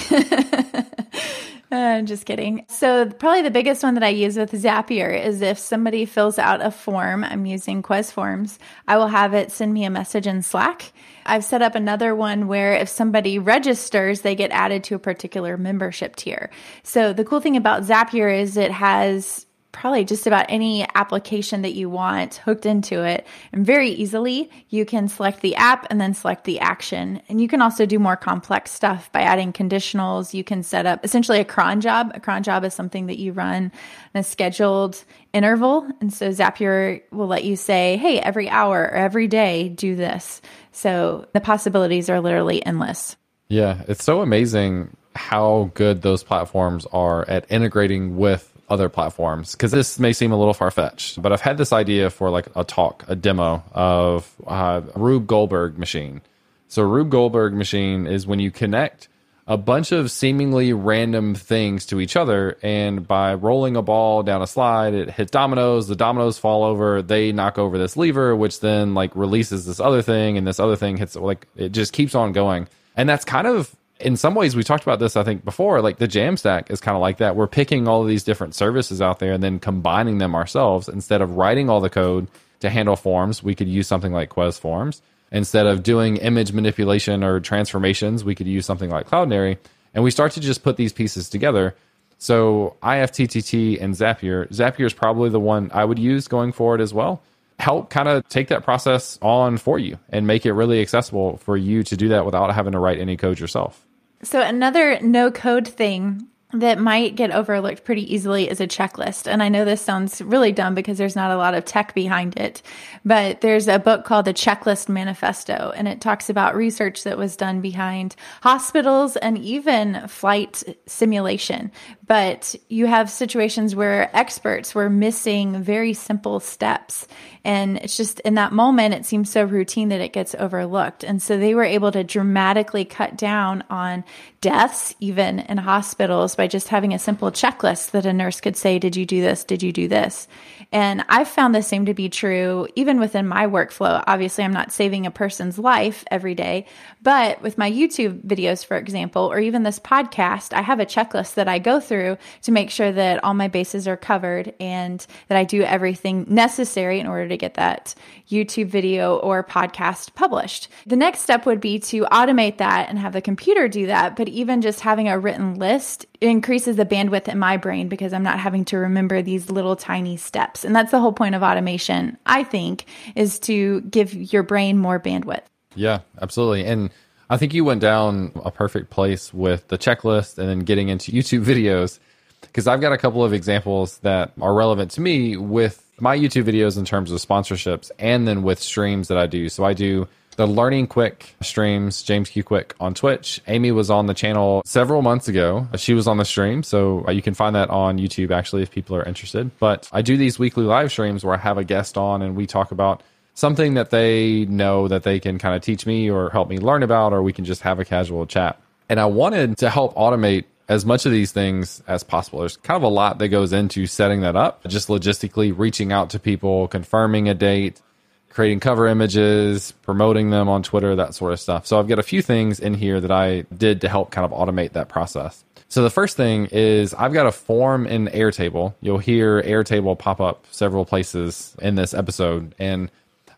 Uh, 1.82 2.02
just 2.02 2.26
kidding. 2.26 2.66
So, 2.68 3.06
probably 3.10 3.44
the 3.44 3.50
biggest 3.50 3.82
one 3.82 3.94
that 3.94 4.04
I 4.04 4.10
use 4.10 4.36
with 4.36 4.52
Zapier 4.52 5.18
is 5.18 5.42
if 5.42 5.58
somebody 5.58 6.06
fills 6.06 6.38
out 6.38 6.62
a 6.62 6.70
form, 6.70 7.24
I'm 7.24 7.46
using 7.46 7.82
Kwes 7.82 8.12
Forms, 8.12 8.60
I 8.90 8.98
will 8.98 9.08
have 9.08 9.34
it 9.34 9.54
send 9.54 9.74
me 9.74 9.86
a 9.86 9.90
message 9.90 10.28
in 10.28 10.42
Slack. 10.42 10.92
I've 11.26 11.46
set 11.46 11.62
up 11.62 11.74
another 11.74 12.14
one 12.14 12.50
where 12.50 12.74
if 12.74 12.90
somebody 12.90 13.40
registers, 13.40 14.20
they 14.20 14.36
get 14.36 14.52
added 14.52 14.84
to 14.86 14.96
a 14.96 15.00
particular 15.00 15.56
membership 15.56 16.18
tier. 16.18 16.50
So, 16.84 17.14
the 17.14 17.24
cool 17.24 17.40
thing 17.40 17.56
about 17.56 17.84
Zapier 17.84 18.38
is 18.38 18.58
it 18.58 18.72
has 18.72 19.46
probably 19.72 20.04
just 20.04 20.28
about 20.28 20.46
any 20.50 20.88
application 20.96 21.62
that 21.62 21.74
you 21.74 21.90
want 21.90 22.36
hooked 22.36 22.66
into 22.66 23.04
it. 23.04 23.26
And 23.52 23.66
very 23.66 23.90
easily, 23.90 24.50
you 24.70 24.86
can 24.86 25.08
select 25.08 25.42
the 25.42 25.56
app 25.56 25.88
and 25.90 26.00
then 26.00 26.14
select 26.14 26.44
the 26.44 26.60
action. 26.60 27.22
And 27.30 27.42
you 27.42 27.48
can 27.48 27.62
also 27.62 27.86
do 27.86 28.00
more 28.00 28.16
complex 28.16 28.72
stuff 28.72 29.12
by 29.12 29.22
adding 29.22 29.54
conditionals. 29.54 30.34
You 30.34 30.44
can 30.44 30.64
set 30.64 30.86
up 30.86 31.04
essentially 31.04 31.40
a 31.40 31.46
cron 31.46 31.82
job. 31.82 32.12
A 32.14 32.20
cron 32.20 32.44
job 32.44 32.64
is 32.66 32.74
something 32.74 33.08
that 33.08 33.18
you 33.18 33.32
run 33.32 33.72
in 34.14 34.20
a 34.20 34.24
scheduled 34.24 35.04
interval. 35.34 35.88
And 36.02 36.14
so 36.14 36.30
Zapier 36.30 37.02
will 37.12 37.28
let 37.28 37.44
you 37.44 37.56
say, 37.56 37.98
hey, 37.98 38.20
every 38.20 38.50
hour 38.50 38.82
or 38.82 38.92
every 38.92 39.28
day, 39.28 39.70
do 39.70 39.96
this. 39.96 40.42
So 40.72 41.28
the 41.34 41.42
possibilities 41.42 42.10
are 42.10 42.22
literally 42.22 42.66
endless. 42.66 43.16
Yeah, 43.48 43.84
it's 43.88 44.04
so 44.04 44.22
amazing 44.22 44.96
how 45.16 45.72
good 45.74 46.02
those 46.02 46.24
platforms 46.24 46.86
are 46.94 47.28
at 47.28 47.46
integrating 47.52 48.16
with 48.16 48.51
other 48.72 48.90
platforms 48.90 49.52
because 49.52 49.72
this 49.72 50.00
may 50.00 50.14
seem 50.14 50.32
a 50.32 50.38
little 50.38 50.54
far 50.54 50.72
fetched, 50.72 51.22
but 51.22 51.32
I've 51.32 51.42
had 51.42 51.58
this 51.58 51.74
idea 51.74 52.10
for 52.10 52.30
like 52.30 52.48
a 52.56 52.64
talk, 52.64 53.04
a 53.08 53.16
demo 53.16 53.64
of 53.74 54.34
uh, 54.48 54.82
Rube 54.96 55.28
Goldberg 55.28 55.78
machine. 55.78 56.22
So 56.70 56.82
Rube 56.84 57.10
Goldberg 57.10 57.54
machine 57.54 58.08
is 58.08 58.26
when 58.26 58.40
you 58.40 58.50
connect 58.50 59.10
a 59.46 59.58
bunch 59.58 59.92
of 59.92 60.10
seemingly 60.10 60.72
random 60.72 61.36
things 61.36 61.86
to 61.88 62.00
each 62.00 62.16
other, 62.16 62.58
and 62.64 63.06
by 63.06 63.34
rolling 63.34 63.76
a 63.76 63.82
ball 63.82 64.24
down 64.24 64.42
a 64.42 64.48
slide, 64.48 64.94
it 64.94 65.10
hits 65.10 65.32
dominoes. 65.32 65.88
The 65.90 65.96
dominoes 65.96 66.38
fall 66.38 66.64
over. 66.64 67.02
They 67.02 67.34
knock 67.34 67.58
over 67.58 67.78
this 67.78 67.98
lever, 67.98 68.34
which 68.36 68.62
then 68.62 68.94
like 68.94 69.14
releases 69.16 69.66
this 69.66 69.82
other 69.82 70.02
thing, 70.02 70.38
and 70.38 70.48
this 70.48 70.60
other 70.60 70.78
thing 70.78 70.96
hits 70.96 71.18
like 71.18 71.48
it 71.58 71.74
just 71.74 71.92
keeps 71.92 72.16
on 72.16 72.32
going. 72.32 72.70
And 72.96 73.10
that's 73.10 73.26
kind 73.26 73.48
of 73.48 73.76
in 74.02 74.18
some 74.18 74.36
ways 74.36 74.56
we 74.56 74.64
talked 74.64 74.84
about 74.84 75.00
this 75.00 75.16
i 75.16 75.24
think 75.24 75.46
before 75.46 75.82
like 75.82 75.98
the 75.98 76.08
jamstack 76.08 76.70
is 76.72 76.82
kind 76.82 76.96
of 76.96 77.02
like 77.02 77.18
that. 77.18 77.36
We're 77.36 77.48
picking 77.48 77.88
all 77.88 78.02
of 78.02 78.08
these 78.08 78.24
different 78.24 78.56
services 78.56 79.02
out 79.02 79.20
there 79.20 79.34
and 79.34 79.44
then 79.44 79.60
combining 79.60 80.18
them 80.18 80.36
ourselves. 80.36 80.90
Instead 80.90 81.22
of 81.22 81.38
writing 81.38 81.70
all 81.70 81.80
the 81.80 81.90
code 81.90 82.28
to 82.60 82.70
handle 82.70 82.96
forms 82.96 83.44
we 83.44 83.56
could 83.56 83.68
use 83.68 83.88
something 83.88 84.14
like 84.14 84.30
Kwes 84.30 84.60
forms. 84.60 85.02
Instead 85.32 85.66
of 85.66 85.84
doing 85.84 86.18
image 86.18 86.52
manipulation 86.52 87.24
or 87.24 87.40
transformations 87.40 88.24
we 88.24 88.36
could 88.36 88.48
use 88.48 88.66
something 88.66 88.90
like 88.90 89.10
cloudinary. 89.10 89.58
And 89.94 90.04
we 90.04 90.12
start 90.12 90.32
to 90.34 90.40
just 90.40 90.64
put 90.64 90.78
these 90.78 90.94
pieces 90.94 91.30
together. 91.30 91.76
So 92.18 92.76
ifttt 92.84 93.82
and 93.82 93.96
zapier. 93.96 94.48
Zapier 94.50 94.86
is 94.86 94.94
probably 94.94 95.30
the 95.30 95.40
one 95.40 95.72
i 95.74 95.84
would 95.84 96.00
use 96.00 96.28
going 96.28 96.52
forward 96.52 96.82
as 96.82 96.94
well. 96.94 97.22
Help 97.60 97.90
kind 97.92 98.08
of 98.08 98.28
take 98.28 98.48
that 98.48 98.64
process 98.64 99.20
on 99.22 99.58
for 99.58 99.78
you 99.78 100.00
and 100.10 100.26
make 100.26 100.46
it 100.46 100.54
really 100.54 100.82
accessible 100.82 101.38
for 101.38 101.56
you 101.56 101.84
to 101.84 101.96
do 101.96 102.10
that 102.10 102.26
without 102.26 102.54
having 102.54 102.74
to 102.74 102.80
write 102.80 103.00
any 103.00 103.18
code 103.18 103.40
yourself. 103.40 103.86
So, 104.24 104.42
another 104.42 105.00
no 105.02 105.32
code 105.32 105.68
thing 105.68 106.28
that 106.54 106.80
might 106.80 107.16
get 107.16 107.32
overlooked 107.32 107.84
pretty 107.84 108.14
easily 108.14 108.50
is 108.50 108.60
a 108.60 108.68
checklist. 108.68 109.28
And 109.28 109.42
I 109.42 109.50
know 109.50 109.64
this 109.64 109.82
sounds 109.82 110.22
really 110.22 110.52
dumb 110.52 110.76
because 110.76 110.98
there's 110.98 111.16
not 111.16 111.32
a 111.32 111.38
lot 111.38 111.54
of 111.54 111.66
tech 111.66 111.94
behind 111.94 112.38
it, 112.38 112.62
but 113.06 113.42
there's 113.42 113.68
a 113.68 113.80
book 113.80 114.06
called 114.06 114.26
The 114.26 114.34
Checklist 114.34 114.90
Manifesto, 114.90 115.72
and 115.76 115.88
it 115.88 116.02
talks 116.02 116.30
about 116.30 116.56
research 116.56 117.04
that 117.04 117.18
was 117.18 117.38
done 117.38 117.62
behind 117.62 118.16
hospitals 118.42 119.16
and 119.18 119.38
even 119.38 120.08
flight 120.08 120.64
simulation. 120.86 121.72
But 122.12 122.58
you 122.68 122.88
have 122.88 123.10
situations 123.10 123.74
where 123.74 124.14
experts 124.14 124.76
were 124.76 124.90
missing 124.90 125.64
very 125.64 125.94
simple 125.94 126.42
steps. 126.42 127.08
And 127.46 127.78
it's 127.78 127.96
just 127.96 128.20
in 128.20 128.34
that 128.34 128.52
moment, 128.52 128.94
it 128.94 129.06
seems 129.06 129.32
so 129.32 129.46
routine 129.46 129.88
that 129.90 130.02
it 130.02 130.12
gets 130.12 130.36
overlooked. 130.36 131.06
And 131.06 131.22
so 131.22 131.38
they 131.38 131.56
were 131.56 131.64
able 131.64 131.90
to 131.94 132.04
dramatically 132.04 132.84
cut 132.84 133.16
down 133.16 133.64
on 133.70 134.04
deaths, 134.42 134.94
even 135.00 135.40
in 135.40 135.58
hospitals, 135.58 136.36
by 136.36 136.48
just 136.48 136.68
having 136.68 136.94
a 136.94 137.00
simple 137.00 137.32
checklist 137.32 137.92
that 137.92 138.06
a 138.06 138.12
nurse 138.12 138.42
could 138.42 138.58
say, 138.58 138.78
Did 138.78 138.98
you 138.98 139.06
do 139.06 139.22
this? 139.22 139.46
Did 139.46 139.64
you 139.64 139.72
do 139.72 139.88
this? 139.88 140.28
And 140.74 141.06
I've 141.08 141.28
found 141.28 141.56
the 141.56 141.64
same 141.64 141.86
to 141.86 141.94
be 141.94 142.10
true 142.10 142.68
even 142.76 143.00
within 143.00 143.28
my 143.28 143.48
workflow. 143.48 144.04
Obviously, 144.06 144.44
I'm 144.44 144.54
not 144.54 144.72
saving 144.72 145.06
a 145.06 145.12
person's 145.12 145.58
life 145.58 146.04
every 146.12 146.36
day, 146.36 146.66
but 147.02 147.42
with 147.42 147.58
my 147.58 147.72
YouTube 147.72 148.22
videos, 148.26 148.66
for 148.66 148.78
example, 148.78 149.32
or 149.32 149.40
even 149.40 149.64
this 149.64 149.80
podcast, 149.80 150.54
I 150.54 150.62
have 150.62 150.80
a 150.80 150.86
checklist 150.86 151.36
that 151.36 151.48
I 151.48 151.60
go 151.60 151.80
through 151.80 152.01
to 152.44 152.52
make 152.52 152.70
sure 152.70 152.92
that 152.92 153.24
all 153.24 153.34
my 153.34 153.48
bases 153.48 153.88
are 153.88 153.98
covered 153.98 154.54
and 154.60 155.06
that 155.28 155.38
I 155.38 155.44
do 155.44 155.64
everything 155.64 156.26
necessary 156.28 157.00
in 157.00 157.08
order 157.08 157.28
to 157.28 157.38
get 157.38 157.56
that 157.56 157.96
YouTube 158.30 158.68
video 158.68 159.18
or 159.18 159.44
podcast 159.44 160.14
published. 160.16 160.68
The 160.86 160.96
next 160.96 161.20
step 161.20 161.46
would 161.46 161.62
be 161.62 161.80
to 161.80 162.04
automate 162.06 162.58
that 162.58 162.90
and 162.90 162.98
have 163.00 163.14
the 163.14 163.22
computer 163.22 163.68
do 163.68 163.88
that. 163.88 164.16
But 164.16 164.30
even 164.30 164.62
just 164.62 164.80
having 164.80 165.08
a 165.08 165.20
written 165.20 165.56
list 165.56 166.06
increases 166.22 166.76
the 166.76 166.86
bandwidth 166.86 167.28
in 167.28 167.40
my 167.40 167.58
brain 167.58 167.88
because 167.88 168.14
I'm 168.14 168.24
not 168.24 168.40
having 168.40 168.66
to 168.66 168.78
remember 168.78 169.22
these 169.22 169.50
little 169.50 169.76
tiny 169.76 170.18
steps. 170.18 170.64
And 170.64 170.76
that's 170.76 170.92
the 170.92 171.00
whole 171.00 171.14
point 171.14 171.36
of 171.36 171.44
automation, 171.44 172.18
I 172.26 172.44
think, 172.44 172.86
is 173.16 173.40
to 173.40 173.82
give 173.82 174.14
your 174.14 174.44
brain 174.44 174.78
more 174.78 175.00
bandwidth. 175.00 175.44
Yeah, 175.76 176.00
absolutely. 176.22 176.66
And 176.66 176.90
I 177.32 177.38
think 177.38 177.54
you 177.54 177.64
went 177.64 177.80
down 177.80 178.34
a 178.44 178.52
perfect 178.52 178.90
place 178.90 179.34
with 179.34 179.70
the 179.70 179.78
checklist 179.78 180.38
and 180.38 180.50
then 180.50 180.60
getting 180.60 180.90
into 180.90 181.14
YouTube 181.14 181.46
videos 181.46 181.98
because 182.42 182.68
I've 182.68 182.82
got 182.82 182.92
a 182.92 182.98
couple 182.98 183.24
of 183.24 183.32
examples 183.32 184.00
that 184.00 184.34
are 184.42 184.54
relevant 184.54 184.92
to 184.92 185.02
me 185.02 185.38
with 185.38 185.82
my 185.98 186.18
YouTube 186.18 186.44
videos 186.44 186.78
in 186.78 186.84
terms 186.84 187.10
of 187.10 187.20
sponsorships 187.20 187.90
and 187.98 188.28
then 188.28 188.44
with 188.44 188.60
streams 188.60 189.08
that 189.08 189.18
I 189.18 189.28
do. 189.28 189.48
So 189.48 189.64
I 189.64 189.72
do 189.72 190.10
the 190.36 190.46
Learning 190.46 190.88
Quick 190.88 191.34
streams, 191.42 192.04
James 192.04 192.30
Q 192.30 192.44
Quick 192.44 192.76
on 192.82 192.94
Twitch. 192.94 193.40
Amy 193.48 193.72
was 193.72 193.90
on 193.90 194.08
the 194.08 194.14
channel 194.14 194.62
several 194.66 195.02
months 195.02 195.30
ago. 195.30 195.70
She 195.78 195.94
was 195.94 196.08
on 196.08 196.18
the 196.18 196.26
stream, 196.26 196.64
so 196.64 197.10
you 197.10 197.22
can 197.22 197.34
find 197.34 197.56
that 197.56 197.70
on 197.70 197.98
YouTube 197.98 198.32
actually 198.32 198.62
if 198.62 198.72
people 198.72 198.94
are 198.98 199.04
interested. 199.04 199.58
But 199.58 199.88
I 199.94 200.02
do 200.02 200.18
these 200.18 200.38
weekly 200.38 200.66
live 200.66 200.92
streams 200.92 201.24
where 201.24 201.36
I 201.36 201.38
have 201.38 201.58
a 201.58 201.64
guest 201.64 201.98
on 201.98 202.22
and 202.22 202.36
we 202.36 202.46
talk 202.46 202.72
about 202.72 203.04
something 203.34 203.76
that 203.76 203.90
they 203.90 204.46
know 204.46 204.88
that 204.88 205.04
they 205.04 205.20
can 205.20 205.38
kind 205.38 205.56
of 205.56 205.62
teach 205.62 205.86
me 205.86 206.10
or 206.10 206.30
help 206.30 206.50
me 206.50 206.58
learn 206.58 206.84
about, 206.84 207.14
or 207.14 207.22
we 207.24 207.34
can 207.34 207.46
just 207.46 207.62
have 207.62 207.80
a 207.80 207.86
casual 207.86 208.26
chat. 208.26 208.60
And 208.90 209.00
I 209.00 209.06
wanted 209.06 209.58
to 209.60 209.70
help 209.70 209.96
automate 209.96 210.46
as 210.68 210.86
much 210.86 211.06
of 211.06 211.12
these 211.12 211.32
things 211.32 211.84
as 211.88 212.04
possible. 212.04 212.40
There's 212.40 212.58
kind 212.58 212.78
of 212.78 212.84
a 212.84 212.88
lot 212.88 213.20
that 213.20 213.28
goes 213.28 213.52
into 213.52 213.88
setting 213.88 214.22
that 214.22 214.36
up, 214.36 214.66
just 214.68 214.88
logistically 214.88 215.54
reaching 215.58 215.92
out 215.92 216.12
to 216.12 216.20
people, 216.20 216.68
confirming 216.68 217.28
a 217.28 217.34
date, 217.34 217.82
creating 218.30 218.62
cover 218.62 218.88
images, 218.88 219.74
promoting 219.82 220.30
them 220.30 220.48
on 220.48 220.64
Twitter, 220.64 220.96
that 220.96 221.14
sort 221.14 221.34
of 221.34 221.40
stuff. 221.40 221.68
So 221.68 221.78
I've 221.78 221.88
got 221.88 222.00
a 222.00 222.04
few 222.04 222.22
things 222.22 222.60
in 222.60 222.74
here 222.74 223.02
that 223.02 223.12
I 223.12 223.42
did 223.56 223.82
to 223.82 223.90
help 223.90 224.12
kind 224.12 224.24
of 224.24 224.32
automate 224.32 224.72
that 224.74 224.88
process. 224.88 225.44
So 225.68 225.84
the 225.84 225.90
first 225.90 226.18
thing 226.18 226.48
is 226.52 226.94
I've 226.94 227.14
got 227.14 227.28
a 227.28 227.32
form 227.32 227.86
in 227.86 228.08
Airtable. 228.08 228.74
You'll 228.82 228.98
hear 228.98 229.42
Airtable 229.42 229.98
pop 229.98 230.20
up 230.20 230.46
several 230.52 230.86
places 230.86 231.56
in 231.62 231.76
this 231.76 231.94
episode. 231.94 232.56
And 232.60 232.92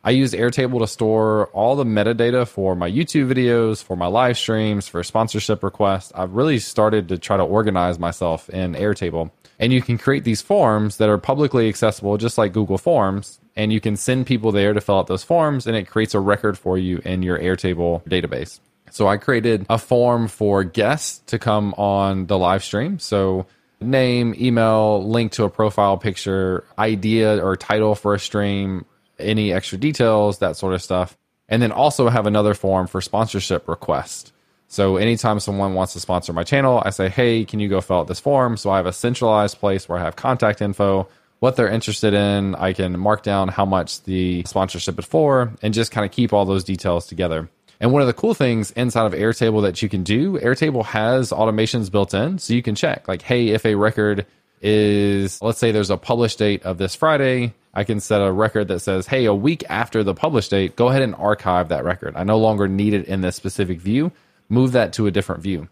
I 0.06 0.12
use 0.12 0.34
Airtable 0.34 0.80
to 0.80 0.88
store 0.88 1.48
all 1.54 1.78
the 1.78 1.86
metadata 1.86 2.46
for 2.46 2.76
my 2.76 2.92
YouTube 2.92 3.32
videos, 3.34 3.82
for 3.82 3.96
my 3.96 4.08
live 4.08 4.38
streams, 4.38 4.86
for 4.86 5.02
sponsorship 5.02 5.64
requests. 5.64 6.12
I've 6.14 6.34
really 6.34 6.60
started 6.60 7.08
to 7.08 7.18
try 7.18 7.38
to 7.38 7.44
organize 7.44 7.98
myself 7.98 8.50
in 8.50 8.74
Airtable. 8.74 9.32
And 9.60 9.72
you 9.72 9.82
can 9.82 9.98
create 9.98 10.26
these 10.26 10.42
forms 10.42 10.98
that 10.98 11.08
are 11.08 11.18
publicly 11.18 11.70
accessible, 11.70 12.18
just 12.18 12.38
like 12.38 12.52
Google 12.52 12.78
Forms. 12.78 13.40
And 13.56 13.72
you 13.72 13.80
can 13.80 13.96
send 13.96 14.26
people 14.26 14.52
there 14.52 14.74
to 14.74 14.82
fill 14.82 15.00
out 15.00 15.08
those 15.08 15.24
forms, 15.24 15.68
and 15.68 15.78
it 15.78 15.88
creates 15.88 16.14
a 16.14 16.20
record 16.20 16.58
for 16.58 16.78
you 16.78 16.98
in 17.06 17.24
your 17.24 17.40
Airtable 17.40 18.04
database. 18.04 18.60
So 18.92 19.08
I 19.08 19.16
created 19.16 19.66
a 19.70 19.78
form 19.78 20.28
for 20.28 20.66
guests 20.66 21.20
to 21.28 21.40
come 21.40 21.74
on 21.76 22.28
the 22.28 22.38
live 22.38 22.64
stream. 22.64 23.00
So 23.00 23.46
name, 23.80 24.36
email, 24.38 25.08
link 25.08 25.32
to 25.34 25.46
a 25.46 25.50
profile 25.50 25.98
picture, 25.98 26.66
idea 26.78 27.44
or 27.44 27.56
title 27.56 27.96
for 27.96 28.16
a 28.16 28.20
stream, 28.20 28.86
any 29.20 29.54
extra 29.54 29.78
details, 29.78 30.40
that 30.40 30.58
sort 30.58 30.74
of 30.74 30.82
stuff. 30.82 31.18
And 31.50 31.62
then 31.62 31.72
also 31.72 32.10
have 32.10 32.26
another 32.26 32.54
form 32.54 32.88
for 32.88 33.02
sponsorship 33.02 33.68
request. 33.68 34.32
So 34.68 34.98
anytime 34.98 35.40
someone 35.40 35.76
wants 35.76 35.94
to 35.94 36.00
sponsor 36.00 36.34
my 36.34 36.44
channel, 36.44 36.82
I 36.84 36.90
say, 36.90 37.10
hey, 37.10 37.46
can 37.46 37.60
you 37.60 37.70
go 37.70 37.80
fill 37.80 38.00
out 38.00 38.08
this 38.08 38.20
form? 38.20 38.58
So 38.58 38.72
I 38.72 38.78
have 38.78 38.88
a 38.88 38.94
centralized 38.94 39.60
place 39.60 39.88
where 39.88 40.00
I 40.00 40.04
have 40.04 40.16
contact 40.16 40.62
info, 40.62 41.08
what 41.40 41.56
they're 41.56 41.70
interested 41.70 42.14
in. 42.14 42.56
I 42.56 42.74
can 42.74 42.98
mark 42.98 43.22
down 43.22 43.50
how 43.50 43.66
much 43.66 44.02
the 44.04 44.44
sponsorship 44.46 44.98
is 44.98 45.06
for 45.06 45.54
and 45.62 45.74
just 45.74 45.92
kind 45.92 46.06
of 46.06 46.12
keep 46.12 46.34
all 46.34 46.46
those 46.46 46.64
details 46.64 47.06
together. 47.06 47.50
And 47.80 47.92
one 47.92 48.02
of 48.02 48.08
the 48.08 48.14
cool 48.14 48.34
things 48.34 48.72
inside 48.72 49.06
of 49.06 49.12
Airtable 49.14 49.62
that 49.64 49.82
you 49.82 49.90
can 49.90 50.04
do, 50.04 50.40
Airtable 50.40 50.86
has 50.86 51.32
automations 51.32 51.92
built 51.92 52.14
in. 52.14 52.40
So 52.40 52.54
you 52.54 52.64
can 52.64 52.76
check, 52.76 53.08
like, 53.08 53.22
hey, 53.22 53.50
if 53.50 53.66
a 53.66 53.76
record 53.76 54.26
is, 54.64 55.42
let's 55.42 55.60
say 55.60 55.72
there's 55.72 55.90
a 55.90 55.98
publish 55.98 56.38
date 56.38 56.64
of 56.64 56.78
this 56.78 56.96
Friday, 56.96 57.54
I 57.74 57.84
can 57.84 58.00
set 58.00 58.22
a 58.22 58.32
record 58.32 58.70
that 58.70 58.80
says, 58.80 59.08
hey, 59.08 59.26
a 59.26 59.34
week 59.34 59.64
after 59.70 60.04
the 60.04 60.14
publish 60.14 60.48
date, 60.48 60.76
go 60.76 60.88
ahead 60.88 61.02
and 61.02 61.14
archive 61.16 61.70
that 61.70 61.84
record. 61.84 62.16
I 62.16 62.24
no 62.24 62.40
longer 62.40 62.68
need 62.68 62.94
it 62.94 63.06
in 63.06 63.22
this 63.22 63.36
specific 63.36 63.80
view. 63.80 64.12
Move 64.48 64.72
that 64.72 64.94
to 64.94 65.08
a 65.08 65.12
different 65.12 65.42
view. 65.42 65.68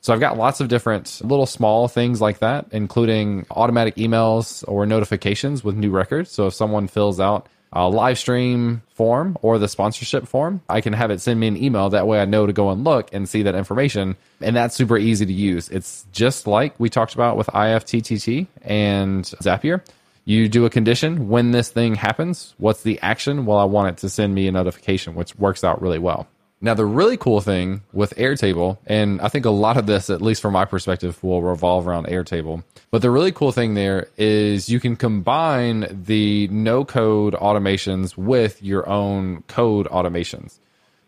So 0.00 0.12
I've 0.12 0.20
got 0.20 0.36
lots 0.36 0.60
of 0.60 0.68
different 0.68 1.22
little 1.24 1.46
small 1.46 1.88
things 1.88 2.20
like 2.20 2.40
that, 2.40 2.66
including 2.72 3.46
automatic 3.50 3.96
emails 3.96 4.62
or 4.68 4.84
notifications 4.84 5.64
with 5.64 5.76
new 5.76 5.90
records. 5.90 6.30
So 6.30 6.46
if 6.46 6.54
someone 6.54 6.88
fills 6.88 7.20
out 7.20 7.48
a 7.74 7.88
live 7.88 8.18
stream 8.18 8.82
form 8.94 9.36
or 9.42 9.58
the 9.58 9.68
sponsorship 9.68 10.26
form, 10.26 10.62
I 10.68 10.80
can 10.80 10.92
have 10.92 11.10
it 11.10 11.20
send 11.20 11.40
me 11.40 11.48
an 11.48 11.62
email. 11.62 11.90
That 11.90 12.06
way 12.06 12.20
I 12.20 12.24
know 12.24 12.46
to 12.46 12.52
go 12.52 12.70
and 12.70 12.84
look 12.84 13.12
and 13.12 13.28
see 13.28 13.42
that 13.42 13.54
information. 13.54 14.16
And 14.40 14.56
that's 14.56 14.74
super 14.74 14.96
easy 14.96 15.26
to 15.26 15.32
use. 15.32 15.68
It's 15.68 16.06
just 16.12 16.46
like 16.46 16.78
we 16.78 16.88
talked 16.88 17.14
about 17.14 17.36
with 17.36 17.48
IFTTT 17.48 18.46
and 18.62 19.24
Zapier 19.24 19.82
you 20.24 20.48
do 20.48 20.64
a 20.64 20.70
condition 20.70 21.28
when 21.28 21.50
this 21.50 21.68
thing 21.68 21.94
happens. 21.94 22.54
What's 22.58 22.82
the 22.82 22.98
action? 23.00 23.44
Well, 23.46 23.58
I 23.58 23.64
want 23.64 23.88
it 23.88 23.96
to 23.98 24.08
send 24.08 24.34
me 24.34 24.48
a 24.48 24.52
notification, 24.52 25.14
which 25.14 25.36
works 25.36 25.62
out 25.62 25.82
really 25.82 25.98
well. 25.98 26.26
Now, 26.64 26.72
the 26.72 26.86
really 26.86 27.18
cool 27.18 27.42
thing 27.42 27.82
with 27.92 28.14
Airtable, 28.16 28.78
and 28.86 29.20
I 29.20 29.28
think 29.28 29.44
a 29.44 29.50
lot 29.50 29.76
of 29.76 29.84
this, 29.84 30.08
at 30.08 30.22
least 30.22 30.40
from 30.40 30.54
my 30.54 30.64
perspective, 30.64 31.22
will 31.22 31.42
revolve 31.42 31.86
around 31.86 32.06
Airtable. 32.06 32.64
But 32.90 33.02
the 33.02 33.10
really 33.10 33.32
cool 33.32 33.52
thing 33.52 33.74
there 33.74 34.08
is 34.16 34.70
you 34.70 34.80
can 34.80 34.96
combine 34.96 35.86
the 36.06 36.48
no 36.48 36.82
code 36.86 37.34
automations 37.34 38.16
with 38.16 38.62
your 38.62 38.88
own 38.88 39.42
code 39.42 39.86
automations. 39.88 40.58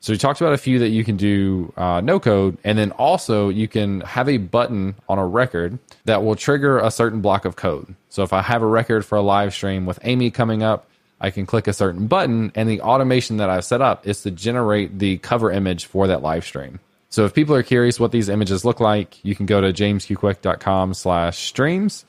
So 0.00 0.12
we 0.12 0.18
talked 0.18 0.42
about 0.42 0.52
a 0.52 0.58
few 0.58 0.78
that 0.80 0.90
you 0.90 1.04
can 1.04 1.16
do 1.16 1.72
uh, 1.78 2.02
no 2.02 2.20
code, 2.20 2.58
and 2.62 2.76
then 2.76 2.90
also 2.90 3.48
you 3.48 3.66
can 3.66 4.02
have 4.02 4.28
a 4.28 4.36
button 4.36 4.94
on 5.08 5.18
a 5.18 5.26
record 5.26 5.78
that 6.04 6.22
will 6.22 6.36
trigger 6.36 6.78
a 6.80 6.90
certain 6.90 7.22
block 7.22 7.46
of 7.46 7.56
code. 7.56 7.94
So 8.10 8.22
if 8.22 8.34
I 8.34 8.42
have 8.42 8.60
a 8.60 8.66
record 8.66 9.06
for 9.06 9.16
a 9.16 9.22
live 9.22 9.54
stream 9.54 9.86
with 9.86 10.00
Amy 10.02 10.30
coming 10.30 10.62
up, 10.62 10.86
I 11.20 11.30
can 11.30 11.46
click 11.46 11.66
a 11.66 11.72
certain 11.72 12.06
button, 12.06 12.52
and 12.54 12.68
the 12.68 12.80
automation 12.82 13.38
that 13.38 13.48
I've 13.48 13.64
set 13.64 13.80
up 13.80 14.06
is 14.06 14.22
to 14.22 14.30
generate 14.30 14.98
the 14.98 15.18
cover 15.18 15.50
image 15.50 15.86
for 15.86 16.06
that 16.06 16.22
live 16.22 16.44
stream. 16.44 16.80
So 17.08 17.24
if 17.24 17.32
people 17.32 17.54
are 17.54 17.62
curious 17.62 17.98
what 17.98 18.12
these 18.12 18.28
images 18.28 18.64
look 18.64 18.80
like, 18.80 19.24
you 19.24 19.34
can 19.34 19.46
go 19.46 19.60
to 19.60 19.72
jamesqquick.com 19.72 20.94
slash 20.94 21.38
streams 21.46 22.04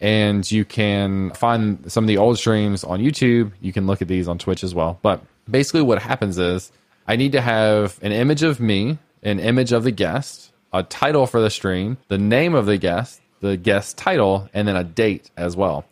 and 0.00 0.48
you 0.50 0.64
can 0.64 1.30
find 1.30 1.90
some 1.90 2.04
of 2.04 2.08
the 2.08 2.18
old 2.18 2.38
streams 2.38 2.84
on 2.84 3.00
YouTube. 3.00 3.52
You 3.60 3.72
can 3.72 3.86
look 3.86 4.02
at 4.02 4.08
these 4.08 4.28
on 4.28 4.38
Twitch 4.38 4.62
as 4.62 4.74
well. 4.74 4.98
But 5.02 5.22
basically 5.50 5.82
what 5.82 6.00
happens 6.00 6.38
is 6.38 6.70
I 7.06 7.16
need 7.16 7.32
to 7.32 7.40
have 7.40 7.98
an 8.02 8.12
image 8.12 8.42
of 8.42 8.60
me, 8.60 8.98
an 9.22 9.40
image 9.40 9.72
of 9.72 9.82
the 9.82 9.90
guest, 9.90 10.52
a 10.72 10.82
title 10.82 11.26
for 11.26 11.40
the 11.40 11.50
stream, 11.50 11.96
the 12.08 12.18
name 12.18 12.54
of 12.54 12.66
the 12.66 12.76
guest, 12.76 13.20
the 13.40 13.56
guest 13.56 13.96
title, 13.96 14.48
and 14.52 14.68
then 14.68 14.76
a 14.76 14.84
date 14.84 15.30
as 15.36 15.56
well. 15.56 15.84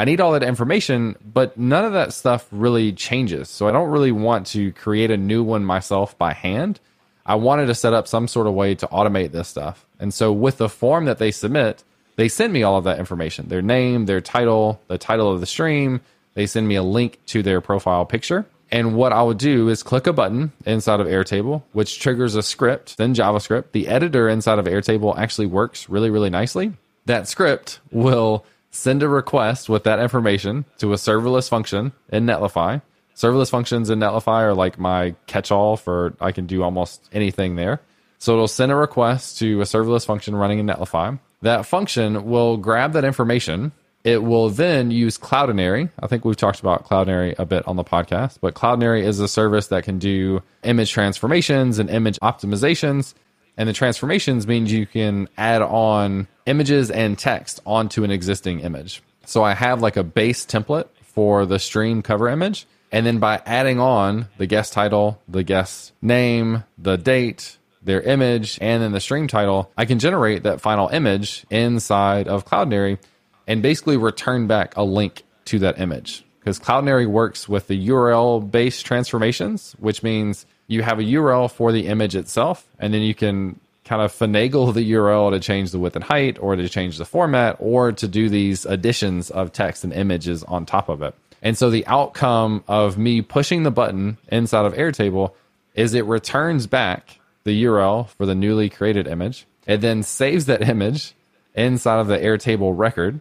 I 0.00 0.06
need 0.06 0.18
all 0.18 0.32
that 0.32 0.42
information, 0.42 1.14
but 1.22 1.58
none 1.58 1.84
of 1.84 1.92
that 1.92 2.14
stuff 2.14 2.48
really 2.50 2.90
changes. 2.90 3.50
So 3.50 3.68
I 3.68 3.70
don't 3.70 3.90
really 3.90 4.12
want 4.12 4.46
to 4.46 4.72
create 4.72 5.10
a 5.10 5.16
new 5.18 5.42
one 5.42 5.62
myself 5.62 6.16
by 6.16 6.32
hand. 6.32 6.80
I 7.26 7.34
wanted 7.34 7.66
to 7.66 7.74
set 7.74 7.92
up 7.92 8.08
some 8.08 8.26
sort 8.26 8.46
of 8.46 8.54
way 8.54 8.74
to 8.76 8.86
automate 8.86 9.32
this 9.32 9.48
stuff. 9.48 9.84
And 9.98 10.14
so 10.14 10.32
with 10.32 10.56
the 10.56 10.70
form 10.70 11.04
that 11.04 11.18
they 11.18 11.30
submit, 11.30 11.84
they 12.16 12.28
send 12.28 12.50
me 12.50 12.62
all 12.62 12.78
of 12.78 12.84
that 12.84 12.98
information 12.98 13.48
their 13.48 13.60
name, 13.60 14.06
their 14.06 14.22
title, 14.22 14.80
the 14.86 14.96
title 14.96 15.30
of 15.30 15.40
the 15.40 15.46
stream. 15.46 16.00
They 16.32 16.46
send 16.46 16.66
me 16.66 16.76
a 16.76 16.82
link 16.82 17.18
to 17.26 17.42
their 17.42 17.60
profile 17.60 18.06
picture. 18.06 18.46
And 18.70 18.96
what 18.96 19.12
I 19.12 19.22
would 19.22 19.36
do 19.36 19.68
is 19.68 19.82
click 19.82 20.06
a 20.06 20.14
button 20.14 20.52
inside 20.64 21.00
of 21.00 21.08
Airtable, 21.08 21.60
which 21.72 22.00
triggers 22.00 22.36
a 22.36 22.42
script, 22.42 22.96
then 22.96 23.14
JavaScript. 23.14 23.72
The 23.72 23.88
editor 23.88 24.30
inside 24.30 24.58
of 24.58 24.64
Airtable 24.64 25.18
actually 25.18 25.48
works 25.48 25.90
really, 25.90 26.08
really 26.08 26.30
nicely. 26.30 26.72
That 27.04 27.28
script 27.28 27.80
will 27.90 28.46
send 28.70 29.02
a 29.02 29.08
request 29.08 29.68
with 29.68 29.84
that 29.84 29.98
information 29.98 30.64
to 30.78 30.92
a 30.92 30.96
serverless 30.96 31.48
function 31.48 31.92
in 32.10 32.26
Netlify. 32.26 32.82
Serverless 33.14 33.50
functions 33.50 33.90
in 33.90 33.98
Netlify 33.98 34.42
are 34.42 34.54
like 34.54 34.78
my 34.78 35.14
catch 35.26 35.50
all 35.50 35.76
for 35.76 36.14
I 36.20 36.32
can 36.32 36.46
do 36.46 36.62
almost 36.62 37.08
anything 37.12 37.56
there. 37.56 37.80
So 38.18 38.32
it'll 38.32 38.48
send 38.48 38.70
a 38.70 38.76
request 38.76 39.38
to 39.38 39.60
a 39.60 39.64
serverless 39.64 40.06
function 40.06 40.36
running 40.36 40.58
in 40.58 40.66
Netlify. 40.66 41.18
That 41.42 41.66
function 41.66 42.26
will 42.26 42.56
grab 42.56 42.92
that 42.92 43.04
information. 43.04 43.72
It 44.04 44.22
will 44.22 44.48
then 44.48 44.90
use 44.90 45.18
Cloudinary. 45.18 45.90
I 45.98 46.06
think 46.06 46.24
we've 46.24 46.36
talked 46.36 46.60
about 46.60 46.86
Cloudinary 46.86 47.38
a 47.38 47.44
bit 47.44 47.66
on 47.66 47.76
the 47.76 47.84
podcast, 47.84 48.38
but 48.40 48.54
Cloudinary 48.54 49.02
is 49.02 49.20
a 49.20 49.28
service 49.28 49.68
that 49.68 49.84
can 49.84 49.98
do 49.98 50.42
image 50.62 50.90
transformations 50.90 51.78
and 51.78 51.90
image 51.90 52.18
optimizations. 52.20 53.14
And 53.60 53.68
the 53.68 53.74
transformations 53.74 54.46
means 54.46 54.72
you 54.72 54.86
can 54.86 55.28
add 55.36 55.60
on 55.60 56.28
images 56.46 56.90
and 56.90 57.18
text 57.18 57.60
onto 57.66 58.04
an 58.04 58.10
existing 58.10 58.60
image. 58.60 59.02
So 59.26 59.44
I 59.44 59.52
have 59.52 59.82
like 59.82 59.98
a 59.98 60.02
base 60.02 60.46
template 60.46 60.88
for 61.02 61.44
the 61.44 61.58
stream 61.58 62.00
cover 62.00 62.30
image. 62.30 62.66
And 62.90 63.04
then 63.04 63.18
by 63.18 63.42
adding 63.44 63.78
on 63.78 64.28
the 64.38 64.46
guest 64.46 64.72
title, 64.72 65.20
the 65.28 65.42
guest 65.42 65.92
name, 66.00 66.64
the 66.78 66.96
date, 66.96 67.58
their 67.82 68.00
image, 68.00 68.56
and 68.62 68.82
then 68.82 68.92
the 68.92 68.98
stream 69.00 69.28
title, 69.28 69.70
I 69.76 69.84
can 69.84 69.98
generate 69.98 70.44
that 70.44 70.62
final 70.62 70.88
image 70.88 71.44
inside 71.50 72.28
of 72.28 72.46
Cloudinary 72.46 72.98
and 73.46 73.60
basically 73.60 73.98
return 73.98 74.46
back 74.46 74.74
a 74.78 74.84
link 74.84 75.22
to 75.44 75.58
that 75.58 75.78
image. 75.78 76.24
Because 76.38 76.58
Cloudinary 76.58 77.06
works 77.06 77.46
with 77.46 77.66
the 77.66 77.88
URL 77.88 78.50
based 78.50 78.86
transformations, 78.86 79.76
which 79.78 80.02
means 80.02 80.46
you 80.70 80.82
have 80.82 81.00
a 81.00 81.02
URL 81.02 81.50
for 81.50 81.72
the 81.72 81.88
image 81.88 82.14
itself, 82.14 82.64
and 82.78 82.94
then 82.94 83.02
you 83.02 83.12
can 83.12 83.58
kind 83.84 84.00
of 84.00 84.12
finagle 84.12 84.72
the 84.72 84.92
URL 84.92 85.32
to 85.32 85.40
change 85.40 85.72
the 85.72 85.80
width 85.80 85.96
and 85.96 86.04
height, 86.04 86.38
or 86.40 86.54
to 86.54 86.68
change 86.68 86.96
the 86.96 87.04
format, 87.04 87.56
or 87.58 87.90
to 87.90 88.06
do 88.06 88.28
these 88.28 88.64
additions 88.66 89.30
of 89.30 89.52
text 89.52 89.82
and 89.82 89.92
images 89.92 90.44
on 90.44 90.64
top 90.64 90.88
of 90.88 91.02
it. 91.02 91.12
And 91.42 91.58
so 91.58 91.70
the 91.70 91.84
outcome 91.88 92.62
of 92.68 92.96
me 92.96 93.20
pushing 93.20 93.64
the 93.64 93.72
button 93.72 94.16
inside 94.30 94.64
of 94.64 94.74
Airtable 94.74 95.32
is 95.74 95.92
it 95.92 96.04
returns 96.04 96.68
back 96.68 97.18
the 97.42 97.64
URL 97.64 98.08
for 98.10 98.24
the 98.24 98.36
newly 98.36 98.70
created 98.70 99.08
image. 99.08 99.46
It 99.66 99.78
then 99.78 100.04
saves 100.04 100.46
that 100.46 100.62
image 100.62 101.14
inside 101.56 101.98
of 101.98 102.06
the 102.06 102.18
Airtable 102.18 102.78
record 102.78 103.18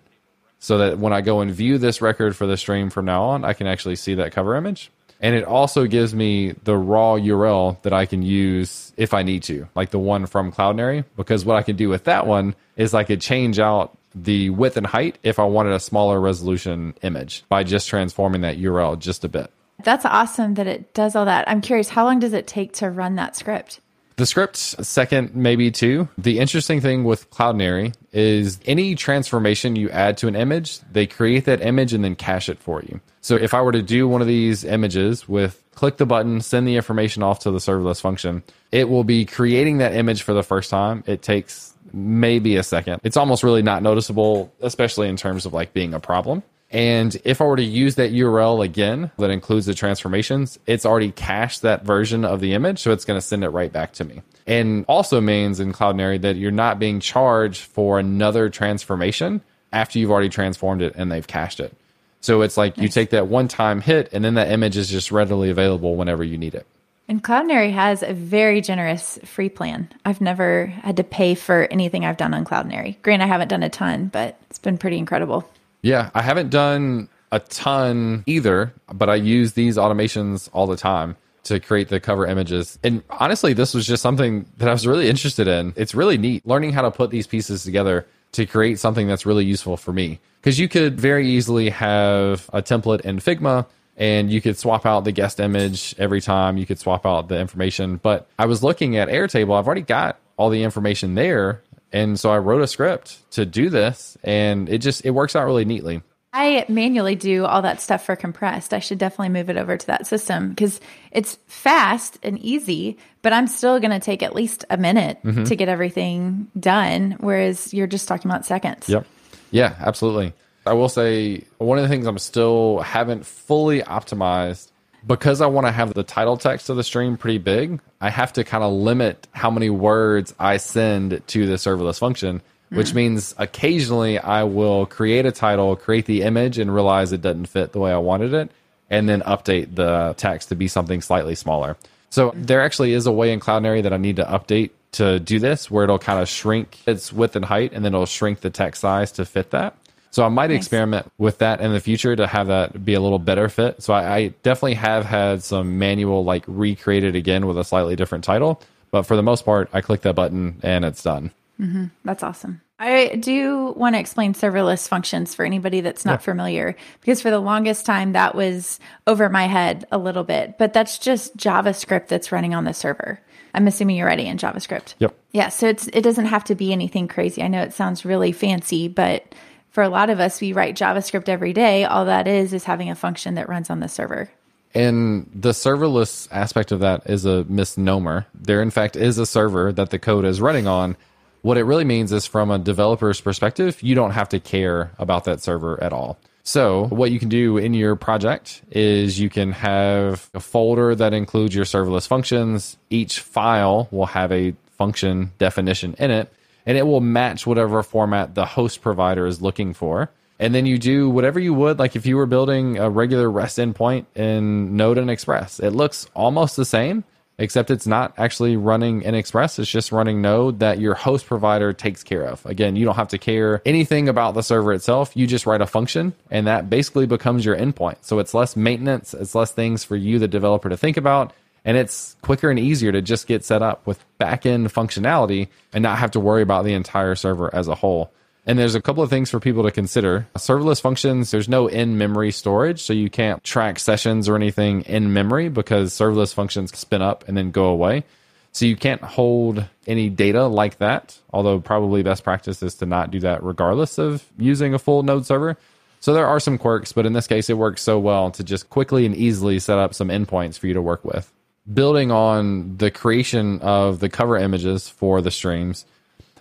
so 0.60 0.78
that 0.78 1.00
when 1.00 1.14
I 1.14 1.22
go 1.22 1.42
and 1.42 1.50
view 1.50 1.80
this 1.80 2.00
record 2.00 2.36
for 2.36 2.46
the 2.46 2.58
stream 2.58 2.92
from 2.92 3.06
now 3.06 3.24
on, 3.24 3.44
I 3.44 3.54
can 3.54 3.66
actually 3.66 3.96
see 3.96 4.14
that 4.16 4.34
cover 4.34 4.56
image. 4.56 4.92
And 5.20 5.36
it 5.36 5.44
also 5.44 5.86
gives 5.86 6.16
me 6.16 6.54
the 6.64 6.78
raw 6.78 7.16
URL 7.16 7.82
that 7.82 7.92
I 7.92 8.06
can 8.06 8.22
use 8.22 8.94
if 8.96 9.14
I 9.14 9.24
need 9.24 9.44
to, 9.44 9.68
like 9.76 9.90
the 9.90 10.00
one 10.00 10.26
from 10.26 10.52
Cloudinary. 10.52 11.04
Because 11.18 11.44
what 11.44 11.58
I 11.58 11.62
can 11.62 11.76
do 11.76 11.90
with 11.90 12.06
that 12.06 12.26
one 12.26 12.56
is 12.78 12.94
I 12.94 13.04
could 13.04 13.20
change 13.20 13.60
out 13.60 13.98
the 14.16 14.50
width 14.50 14.78
and 14.78 14.88
height 14.88 15.18
if 15.22 15.38
I 15.38 15.44
wanted 15.44 15.74
a 15.74 15.80
smaller 15.80 16.20
resolution 16.20 16.96
image 17.02 17.44
by 17.50 17.64
just 17.64 17.90
transforming 17.90 18.42
that 18.42 18.58
URL 18.58 18.98
just 18.98 19.24
a 19.26 19.30
bit. 19.30 19.52
That's 19.84 20.06
awesome 20.06 20.56
that 20.56 20.68
it 20.68 20.94
does 20.94 21.16
all 21.16 21.26
that. 21.26 21.48
I'm 21.48 21.62
curious, 21.62 21.90
how 21.90 22.06
long 22.06 22.20
does 22.20 22.34
it 22.34 22.48
take 22.48 22.74
to 22.74 22.90
run 22.90 23.16
that 23.16 23.36
script? 23.36 23.80
The 24.20 24.26
script, 24.26 24.58
second, 24.58 25.34
maybe 25.34 25.72
two. 25.72 26.10
The 26.18 26.40
interesting 26.40 26.82
thing 26.82 27.06
with 27.06 27.32
Cloudinary 27.32 27.96
is 28.12 28.60
any 28.66 28.96
transformation 28.96 29.78
you 29.78 29.90
add 29.92 30.18
to 30.18 30.28
an 30.28 30.36
image, 30.36 30.82
they 30.92 31.08
create 31.08 31.46
that 31.46 31.62
image 31.62 31.94
and 31.94 32.04
then 32.04 32.18
cache 32.18 32.50
it 32.50 32.60
for 32.60 32.82
you. 32.82 33.00
So 33.22 33.38
if 33.38 33.54
I 33.54 33.62
were 33.62 33.72
to 33.72 33.82
do 33.82 34.10
one 34.10 34.20
of 34.20 34.28
these 34.28 34.66
images 34.66 35.30
with 35.30 35.64
click 35.74 35.96
the 35.96 36.06
button, 36.06 36.42
send 36.42 36.68
the 36.68 36.76
information 36.76 37.24
off 37.24 37.40
to 37.40 37.52
the 37.52 37.60
serverless 37.60 38.02
function, 38.02 38.44
it 38.74 38.90
will 38.90 39.06
be 39.06 39.24
creating 39.24 39.78
that 39.78 39.96
image 39.96 40.24
for 40.24 40.34
the 40.34 40.44
first 40.44 40.70
time. 40.70 41.02
It 41.08 41.22
takes 41.22 41.74
maybe 41.94 42.58
a 42.58 42.64
second. 42.64 43.00
It's 43.06 43.16
almost 43.16 43.42
really 43.42 43.62
not 43.62 43.84
noticeable, 43.84 44.52
especially 44.60 45.08
in 45.08 45.16
terms 45.16 45.46
of 45.46 45.54
like 45.54 45.72
being 45.72 45.94
a 45.94 46.00
problem. 46.02 46.44
And 46.72 47.20
if 47.26 47.42
I 47.42 47.46
were 47.46 47.56
to 47.56 47.64
use 47.64 47.96
that 47.96 48.12
URL 48.12 48.64
again 48.64 49.12
that 49.18 49.32
includes 49.32 49.66
the 49.66 49.74
transformations, 49.74 50.60
it's 50.68 50.86
already 50.86 51.12
cached 51.12 51.64
that 51.64 51.84
version 51.84 52.24
of 52.24 52.42
the 52.42 52.54
image. 52.54 52.80
So 52.80 52.92
it's 52.92 53.06
going 53.06 53.18
to 53.18 53.26
send 53.26 53.44
it 53.44 53.50
right 53.50 53.72
back 53.72 53.94
to 53.94 54.04
me. 54.04 54.22
And 54.46 54.86
also 54.88 55.20
means 55.20 55.60
in 55.60 55.74
Cloudinary 55.74 56.22
that 56.22 56.36
you're 56.36 56.52
not 56.52 56.78
being 56.80 57.00
charged 57.00 57.62
for 57.62 58.00
another 58.00 58.50
transformation 58.50 59.42
after 59.74 59.98
you've 60.00 60.12
already 60.12 60.30
transformed 60.30 60.82
it 60.82 60.94
and 60.96 61.12
they've 61.12 61.26
cached 61.26 61.60
it. 61.60 61.76
So 62.22 62.42
it's 62.42 62.58
like 62.58 62.78
nice. 62.78 62.84
you 62.84 62.90
take 62.90 63.12
that 63.12 63.28
one 63.28 63.48
time 63.48 63.82
hit 63.82 64.10
and 64.12 64.24
then 64.24 64.36
that 64.36 64.52
image 64.52 64.78
is 64.78 64.90
just 64.90 65.12
readily 65.12 65.50
available 65.50 65.96
whenever 65.96 66.24
you 66.24 66.38
need 66.38 66.54
it. 66.54 66.68
And 67.08 67.24
Cloudinary 67.24 67.74
has 67.74 68.04
a 68.04 68.14
very 68.14 68.62
generous 68.62 69.18
free 69.26 69.50
plan. 69.50 69.90
I've 70.06 70.22
never 70.22 70.68
had 70.68 70.98
to 70.98 71.04
pay 71.04 71.34
for 71.34 71.68
anything 71.72 72.06
I've 72.06 72.18
done 72.18 72.36
on 72.36 72.46
Cloudinary. 72.46 73.02
Grant, 73.02 73.24
I 73.24 73.26
haven't 73.26 73.48
done 73.48 73.64
a 73.64 73.70
ton, 73.70 74.08
but 74.08 74.38
it's 74.50 74.60
been 74.60 74.78
pretty 74.78 75.00
incredible. 75.00 75.50
Yeah, 75.82 76.10
I 76.14 76.22
haven't 76.22 76.50
done 76.50 77.10
a 77.32 77.40
ton 77.40 78.24
either, 78.26 78.74
but 78.92 79.10
I 79.10 79.16
use 79.16 79.54
these 79.54 79.78
automations 79.78 80.50
all 80.52 80.68
the 80.68 80.78
time 80.78 81.16
to 81.44 81.60
create 81.60 81.88
the 81.88 82.00
cover 82.00 82.26
images. 82.26 82.78
And 82.84 83.04
honestly, 83.10 83.54
this 83.54 83.74
was 83.74 83.88
just 83.88 84.04
something 84.04 84.46
that 84.58 84.68
I 84.68 84.72
was 84.72 84.86
really 84.86 85.10
interested 85.10 85.48
in. 85.48 85.74
It's 85.76 85.96
really 85.96 86.18
neat 86.18 86.46
learning 86.46 86.74
how 86.74 86.82
to 86.82 86.92
put 86.92 87.12
these 87.12 87.28
pieces 87.28 87.64
together 87.64 88.06
to 88.34 88.46
create 88.46 88.80
something 88.80 89.08
that's 89.08 89.26
really 89.26 89.46
useful 89.46 89.78
for 89.78 89.92
me. 89.92 90.20
Because 90.42 90.60
you 90.60 90.68
could 90.68 91.00
very 91.00 91.28
easily 91.28 91.70
have 91.70 92.50
a 92.54 92.62
template 92.62 93.02
in 93.02 93.20
Figma 93.20 93.66
and 93.98 94.32
you 94.32 94.42
could 94.42 94.58
swap 94.58 94.86
out 94.86 95.04
the 95.04 95.12
guest 95.12 95.40
image 95.40 95.96
every 95.98 96.22
time. 96.22 96.58
You 96.58 96.66
could 96.66 96.80
swap 96.80 97.06
out 97.06 97.28
the 97.28 97.40
information. 97.40 97.98
But 97.98 98.28
I 98.38 98.46
was 98.46 98.64
looking 98.64 98.98
at 98.98 99.10
Airtable, 99.10 99.58
I've 99.58 99.66
already 99.66 99.82
got 99.82 100.20
all 100.38 100.50
the 100.50 100.64
information 100.64 101.16
there 101.16 101.62
and 101.92 102.20
so 102.20 102.32
I 102.32 102.38
wrote 102.38 102.62
a 102.62 102.68
script 102.68 103.32
to 103.32 103.46
do 103.46 103.70
this 103.70 104.18
and 104.24 104.70
it 104.70 104.80
just 104.80 105.06
it 105.06 105.12
works 105.12 105.36
out 105.36 105.46
really 105.46 105.66
neatly. 105.66 106.02
I 106.32 106.66
manually 106.70 107.16
do 107.16 107.46
all 107.46 107.64
that 107.64 107.82
stuff 107.82 108.06
for 108.06 108.16
compressed. 108.16 108.74
I 108.74 108.80
should 108.80 109.00
definitely 109.00 109.30
move 109.30 109.50
it 109.50 109.58
over 109.58 109.76
to 109.76 109.88
that 109.88 110.06
system 110.06 110.50
because 110.50 110.80
it's 111.12 111.40
fast 111.48 112.20
and 112.22 112.38
easy, 112.38 113.00
but 113.24 113.34
I'm 113.34 113.48
still 113.48 113.80
going 113.80 113.92
to 113.92 114.00
take 114.00 114.22
at 114.22 114.36
least 114.36 114.64
a 114.70 114.78
minute 114.78 115.18
mm-hmm. 115.24 115.46
to 115.46 115.56
get 115.56 115.70
everything 115.70 116.48
done. 116.60 117.18
Whereas 117.20 117.74
you're 117.74 117.88
just 117.88 118.08
talking 118.08 118.30
about 118.30 118.46
seconds. 118.46 118.88
Yep. 118.88 119.08
Yeah, 119.50 119.76
absolutely. 119.80 120.34
I 120.68 120.74
will 120.74 120.90
say 120.90 121.46
one 121.58 121.80
of 121.80 121.84
the 121.84 121.90
things 121.90 122.06
I'm 122.06 122.20
still 122.20 122.82
haven't 122.82 123.26
fully 123.26 123.82
optimized 123.82 124.70
because 125.06 125.42
I 125.42 125.48
want 125.48 125.68
to 125.68 125.72
have 125.72 125.94
the 125.94 126.04
title 126.04 126.38
text 126.38 126.70
of 126.70 126.78
the 126.78 126.84
stream 126.84 127.18
pretty 127.18 127.38
big, 127.38 127.80
I 128.02 128.10
have 128.10 128.34
to 128.34 128.44
kind 128.44 128.64
of 128.64 128.74
limit 128.74 129.28
how 129.32 129.50
many 129.50 129.70
words 129.70 130.34
I 130.40 130.58
send 130.58 131.22
to 131.28 131.46
the 131.46 131.56
serverless 131.56 132.00
function, 132.00 132.42
which 132.70 132.92
mm. 132.92 132.96
means 132.96 133.36
occasionally 133.38 134.20
I 134.20 134.44
will 134.44 134.86
create 134.86 135.26
a 135.26 135.32
title, 135.32 135.76
create 135.76 136.06
the 136.06 136.24
image, 136.24 136.58
and 136.58 136.74
realize 136.74 137.12
it 137.12 137.22
doesn't 137.22 137.48
fit 137.48 137.72
the 137.72 137.80
way 137.80 137.92
I 137.92 137.98
wanted 137.98 138.34
it, 138.34 138.52
and 138.90 139.08
then 139.08 139.22
update 139.22 139.76
the 139.76 140.16
text 140.18 140.50
to 140.50 140.56
be 140.56 140.68
something 140.68 141.02
slightly 141.02 141.36
smaller. 141.36 141.78
So 142.10 142.32
there 142.36 142.62
actually 142.62 142.94
is 142.94 143.06
a 143.06 143.12
way 143.12 143.32
in 143.32 143.40
Cloudinary 143.40 143.84
that 143.84 143.94
I 143.94 143.98
need 143.98 144.16
to 144.18 144.26
update 144.26 144.72
to 144.94 145.20
do 145.20 145.38
this 145.38 145.70
where 145.70 145.84
it'll 145.84 146.00
kind 146.00 146.20
of 146.20 146.28
shrink 146.28 146.80
its 146.88 147.14
width 147.14 147.36
and 147.36 147.46
height, 147.46 147.74
and 147.74 147.86
then 147.86 147.94
it'll 147.94 148.06
shrink 148.06 148.42
the 148.42 148.50
text 148.50 148.82
size 148.82 149.12
to 149.14 149.26
fit 149.26 149.52
that. 149.52 149.76
So 150.12 150.26
I 150.26 150.30
might 150.30 150.50
nice. 150.50 150.58
experiment 150.58 151.12
with 151.18 151.38
that 151.40 151.62
in 151.62 151.72
the 151.72 151.80
future 151.80 152.16
to 152.16 152.26
have 152.26 152.48
that 152.48 152.84
be 152.84 152.94
a 152.94 153.00
little 153.00 153.20
better 153.20 153.48
fit. 153.50 153.82
So 153.84 153.94
I, 153.94 154.16
I, 154.16 154.28
definitely 154.44 154.74
have 154.76 155.06
had 155.06 155.44
some 155.44 155.78
manual 155.78 156.24
like 156.24 156.44
recreated 156.48 157.16
again 157.16 157.46
with 157.46 157.58
a 157.58 157.64
slightly 157.64 157.96
different 157.96 158.24
title, 158.24 158.62
but 158.92 159.04
for 159.04 159.16
the 159.16 159.24
most 159.24 159.46
part, 159.46 159.70
I 159.72 159.82
click 159.82 160.02
that 160.02 160.16
button 160.16 160.60
and 160.64 160.84
it's 160.84 161.04
done. 161.04 161.32
Mm-hmm. 161.60 161.86
That's 162.06 162.24
awesome. 162.24 162.62
I 162.80 163.18
do 163.20 163.74
want 163.76 163.96
to 163.96 164.00
explain 164.00 164.34
serverless 164.34 164.88
functions 164.88 165.36
for 165.36 165.44
anybody 165.44 165.82
that's 165.82 166.06
not 166.06 166.14
yeah. 166.14 166.18
familiar, 166.18 166.76
because 167.02 167.22
for 167.22 167.30
the 167.30 167.40
longest 167.40 167.86
time 167.86 168.14
that 168.14 168.36
was 168.36 168.80
over 169.06 169.28
my 169.28 169.48
head 169.48 169.86
a 169.92 169.98
little 169.98 170.24
bit, 170.24 170.58
but 170.58 170.72
that's 170.72 170.98
just 170.98 171.36
JavaScript 171.36 172.08
that's 172.08 172.32
running 172.32 172.56
on 172.56 172.64
the 172.64 172.74
server. 172.74 173.20
I'm 173.54 173.68
assuming 173.68 173.98
you're 173.98 174.08
ready 174.08 174.28
in 174.28 174.38
JavaScript. 174.38 174.94
Yep. 175.00 175.14
Yeah. 175.34 175.50
So 175.50 175.68
it's 175.68 175.88
it 175.88 176.02
doesn't 176.02 176.28
have 176.28 176.46
to 176.46 176.56
be 176.56 176.72
anything 176.72 177.08
crazy. 177.10 177.44
I 177.44 177.48
know 177.48 177.62
it 177.62 177.74
sounds 177.74 178.06
really 178.06 178.32
fancy, 178.32 178.88
but 178.88 179.36
for 179.72 179.84
a 179.84 179.90
lot 179.90 180.10
of 180.10 180.20
us, 180.20 180.42
we 180.42 180.54
write 180.54 180.76
JavaScript 180.76 181.30
every 181.30 181.54
day. 181.54 181.86
All 181.86 182.06
that 182.06 182.28
is 182.28 182.54
is 182.54 182.64
having 182.64 182.90
a 182.90 182.96
function 182.96 183.36
that 183.36 183.50
runs 183.50 183.70
on 183.70 183.80
the 183.80 183.90
server. 183.90 184.30
And 184.76 185.30
the 185.34 185.50
serverless 185.50 186.28
aspect 186.32 186.72
of 186.72 186.80
that 186.82 187.10
is 187.10 187.26
a 187.26 187.44
misnomer. 187.46 188.28
There, 188.36 188.62
in 188.62 188.70
fact, 188.70 188.96
is 188.96 189.18
a 189.18 189.26
server 189.26 189.72
that 189.72 189.90
the 189.90 190.00
code 190.00 190.26
is 190.26 190.42
running 190.42 190.68
on, 190.68 190.96
What 191.42 191.58
it 191.58 191.64
really 191.64 191.86
means 191.86 192.12
is 192.12 192.26
from 192.26 192.52
a 192.52 192.60
developer's 192.60 193.22
perspective, 193.22 193.82
you 193.82 193.96
don't 193.96 194.12
have 194.12 194.30
to 194.30 194.40
care 194.40 194.92
about 195.00 195.24
that 195.24 195.42
server 195.42 195.82
at 195.82 195.94
all. 195.94 196.18
So, 196.44 196.88
what 196.88 197.12
you 197.12 197.20
can 197.20 197.30
do 197.30 197.58
in 197.58 197.74
your 197.74 197.96
project 197.96 198.62
is 198.72 199.20
you 199.20 199.30
can 199.30 199.52
have 199.54 200.30
a 200.34 200.40
folder 200.40 200.96
that 200.96 201.14
includes 201.14 201.56
your 201.56 201.66
serverless 201.66 202.08
functions. 202.08 202.78
Each 202.90 203.20
file 203.20 203.88
will 203.92 204.08
have 204.08 204.32
a 204.32 204.54
function 204.78 205.32
definition 205.38 205.96
in 206.00 206.12
it, 206.12 206.34
and 206.70 206.78
it 206.78 206.86
will 206.86 207.02
match 207.02 207.48
whatever 207.48 207.82
format 207.82 208.36
the 208.36 208.46
host 208.46 208.84
provider 208.84 209.26
is 209.26 209.42
looking 209.42 209.74
for. 209.74 210.12
And 210.38 210.54
then 210.54 210.68
you 210.68 210.78
do 210.78 211.10
whatever 211.10 211.40
you 211.40 211.52
would, 211.52 211.80
like 211.80 211.96
if 211.96 212.06
you 212.06 212.16
were 212.16 212.28
building 212.28 212.78
a 212.78 212.92
regular 212.92 213.28
REST 213.28 213.58
endpoint 213.58 214.06
in 214.14 214.78
Node 214.78 215.00
and 215.00 215.10
Express. 215.10 215.60
It 215.60 215.72
looks 215.72 216.08
almost 216.14 216.56
the 216.56 216.66
same, 216.66 217.06
except 217.40 217.72
it's 217.72 217.88
not 217.88 218.14
actually 218.20 218.56
running 218.56 219.02
in 219.02 219.16
Express. 219.16 219.58
It's 219.58 219.72
just 219.72 219.92
running 219.92 220.22
Node 220.22 220.60
that 220.60 220.80
your 220.80 220.94
host 220.94 221.26
provider 221.26 221.74
takes 221.74 222.04
care 222.04 222.24
of. 222.24 222.46
Again, 222.46 222.76
you 222.76 222.86
don't 222.86 222.98
have 222.98 223.08
to 223.10 223.18
care 223.18 223.64
anything 223.66 224.08
about 224.08 224.36
the 224.36 224.44
server 224.44 224.72
itself. 224.72 225.18
You 225.18 225.26
just 225.26 225.48
write 225.48 225.62
a 225.62 225.66
function 225.66 226.14
and 226.30 226.46
that 226.46 226.70
basically 226.70 227.08
becomes 227.08 227.46
your 227.46 227.58
endpoint. 227.58 227.96
So 228.02 228.20
it's 228.20 228.36
less 228.36 228.56
maintenance, 228.56 229.16
it's 229.16 229.34
less 229.34 229.52
things 229.52 229.84
for 229.84 229.96
you, 229.96 230.20
the 230.20 230.28
developer, 230.28 230.70
to 230.70 230.78
think 230.78 230.98
about. 230.98 231.34
And 231.66 231.78
it's 231.78 232.16
quicker 232.22 232.50
and 232.50 232.60
easier 232.60 232.92
to 232.92 233.02
just 233.02 233.28
get 233.28 233.44
set 233.44 233.62
up 233.62 233.86
with 233.86 234.04
backend 234.20 234.72
functionality 234.72 235.50
and 235.74 235.84
not 235.84 235.98
have 235.98 236.12
to 236.12 236.20
worry 236.20 236.42
about 236.42 236.66
the 236.66 236.74
entire 236.74 237.16
server 237.16 237.54
as 237.54 237.68
a 237.68 237.76
whole. 237.76 238.12
And 238.46 238.58
there's 238.58 238.76
a 238.76 238.82
couple 238.82 239.04
of 239.04 239.10
things 239.10 239.30
for 239.30 239.40
people 239.40 239.64
to 239.64 239.72
consider. 239.72 240.28
Serverless 240.36 240.82
functions, 240.82 241.30
there's 241.30 241.50
no 241.50 241.68
in 241.68 241.98
memory 241.98 242.32
storage, 242.32 242.82
so 242.82 242.94
you 242.94 243.10
can't 243.10 243.44
track 243.44 243.78
sessions 243.78 244.28
or 244.28 244.36
anything 244.36 244.82
in 244.82 245.14
memory 245.14 245.50
because 245.50 245.94
serverless 245.94 246.34
functions 246.34 246.76
spin 246.76 247.02
up 247.02 247.28
and 247.28 247.38
then 247.38 247.52
go 247.52 247.66
away. 247.66 248.06
So 248.52 248.66
you 248.66 248.76
can't 248.76 249.02
hold 249.02 249.66
any 249.86 250.10
data 250.10 250.48
like 250.48 250.80
that, 250.80 251.20
although 251.32 251.60
probably 251.60 252.02
best 252.02 252.24
practice 252.24 252.64
is 252.64 252.76
to 252.76 252.86
not 252.86 253.12
do 253.12 253.20
that 253.20 253.44
regardless 253.44 254.00
of 254.00 254.26
using 254.38 254.74
a 254.74 254.80
full 254.80 255.04
node 255.04 255.26
server. 255.26 255.58
So 256.00 256.14
there 256.14 256.26
are 256.26 256.40
some 256.40 256.58
quirks, 256.58 256.94
but 256.94 257.06
in 257.06 257.14
this 257.14 257.28
case, 257.28 257.50
it 257.50 257.58
works 257.58 257.82
so 257.82 258.00
well 258.00 258.32
to 258.32 258.44
just 258.44 258.70
quickly 258.70 259.06
and 259.06 259.16
easily 259.16 259.60
set 259.60 259.78
up 259.78 259.94
some 259.94 260.08
endpoints 260.08 260.58
for 260.58 260.68
you 260.68 260.74
to 260.74 260.82
work 260.82 261.04
with. 261.04 261.32
Building 261.72 262.12
on 262.12 262.78
the 262.78 262.90
creation 262.90 263.60
of 263.62 264.00
the 264.00 264.10
cover 264.10 264.38
images 264.38 264.90
for 264.90 265.22
the 265.22 265.32
streams, 265.32 265.86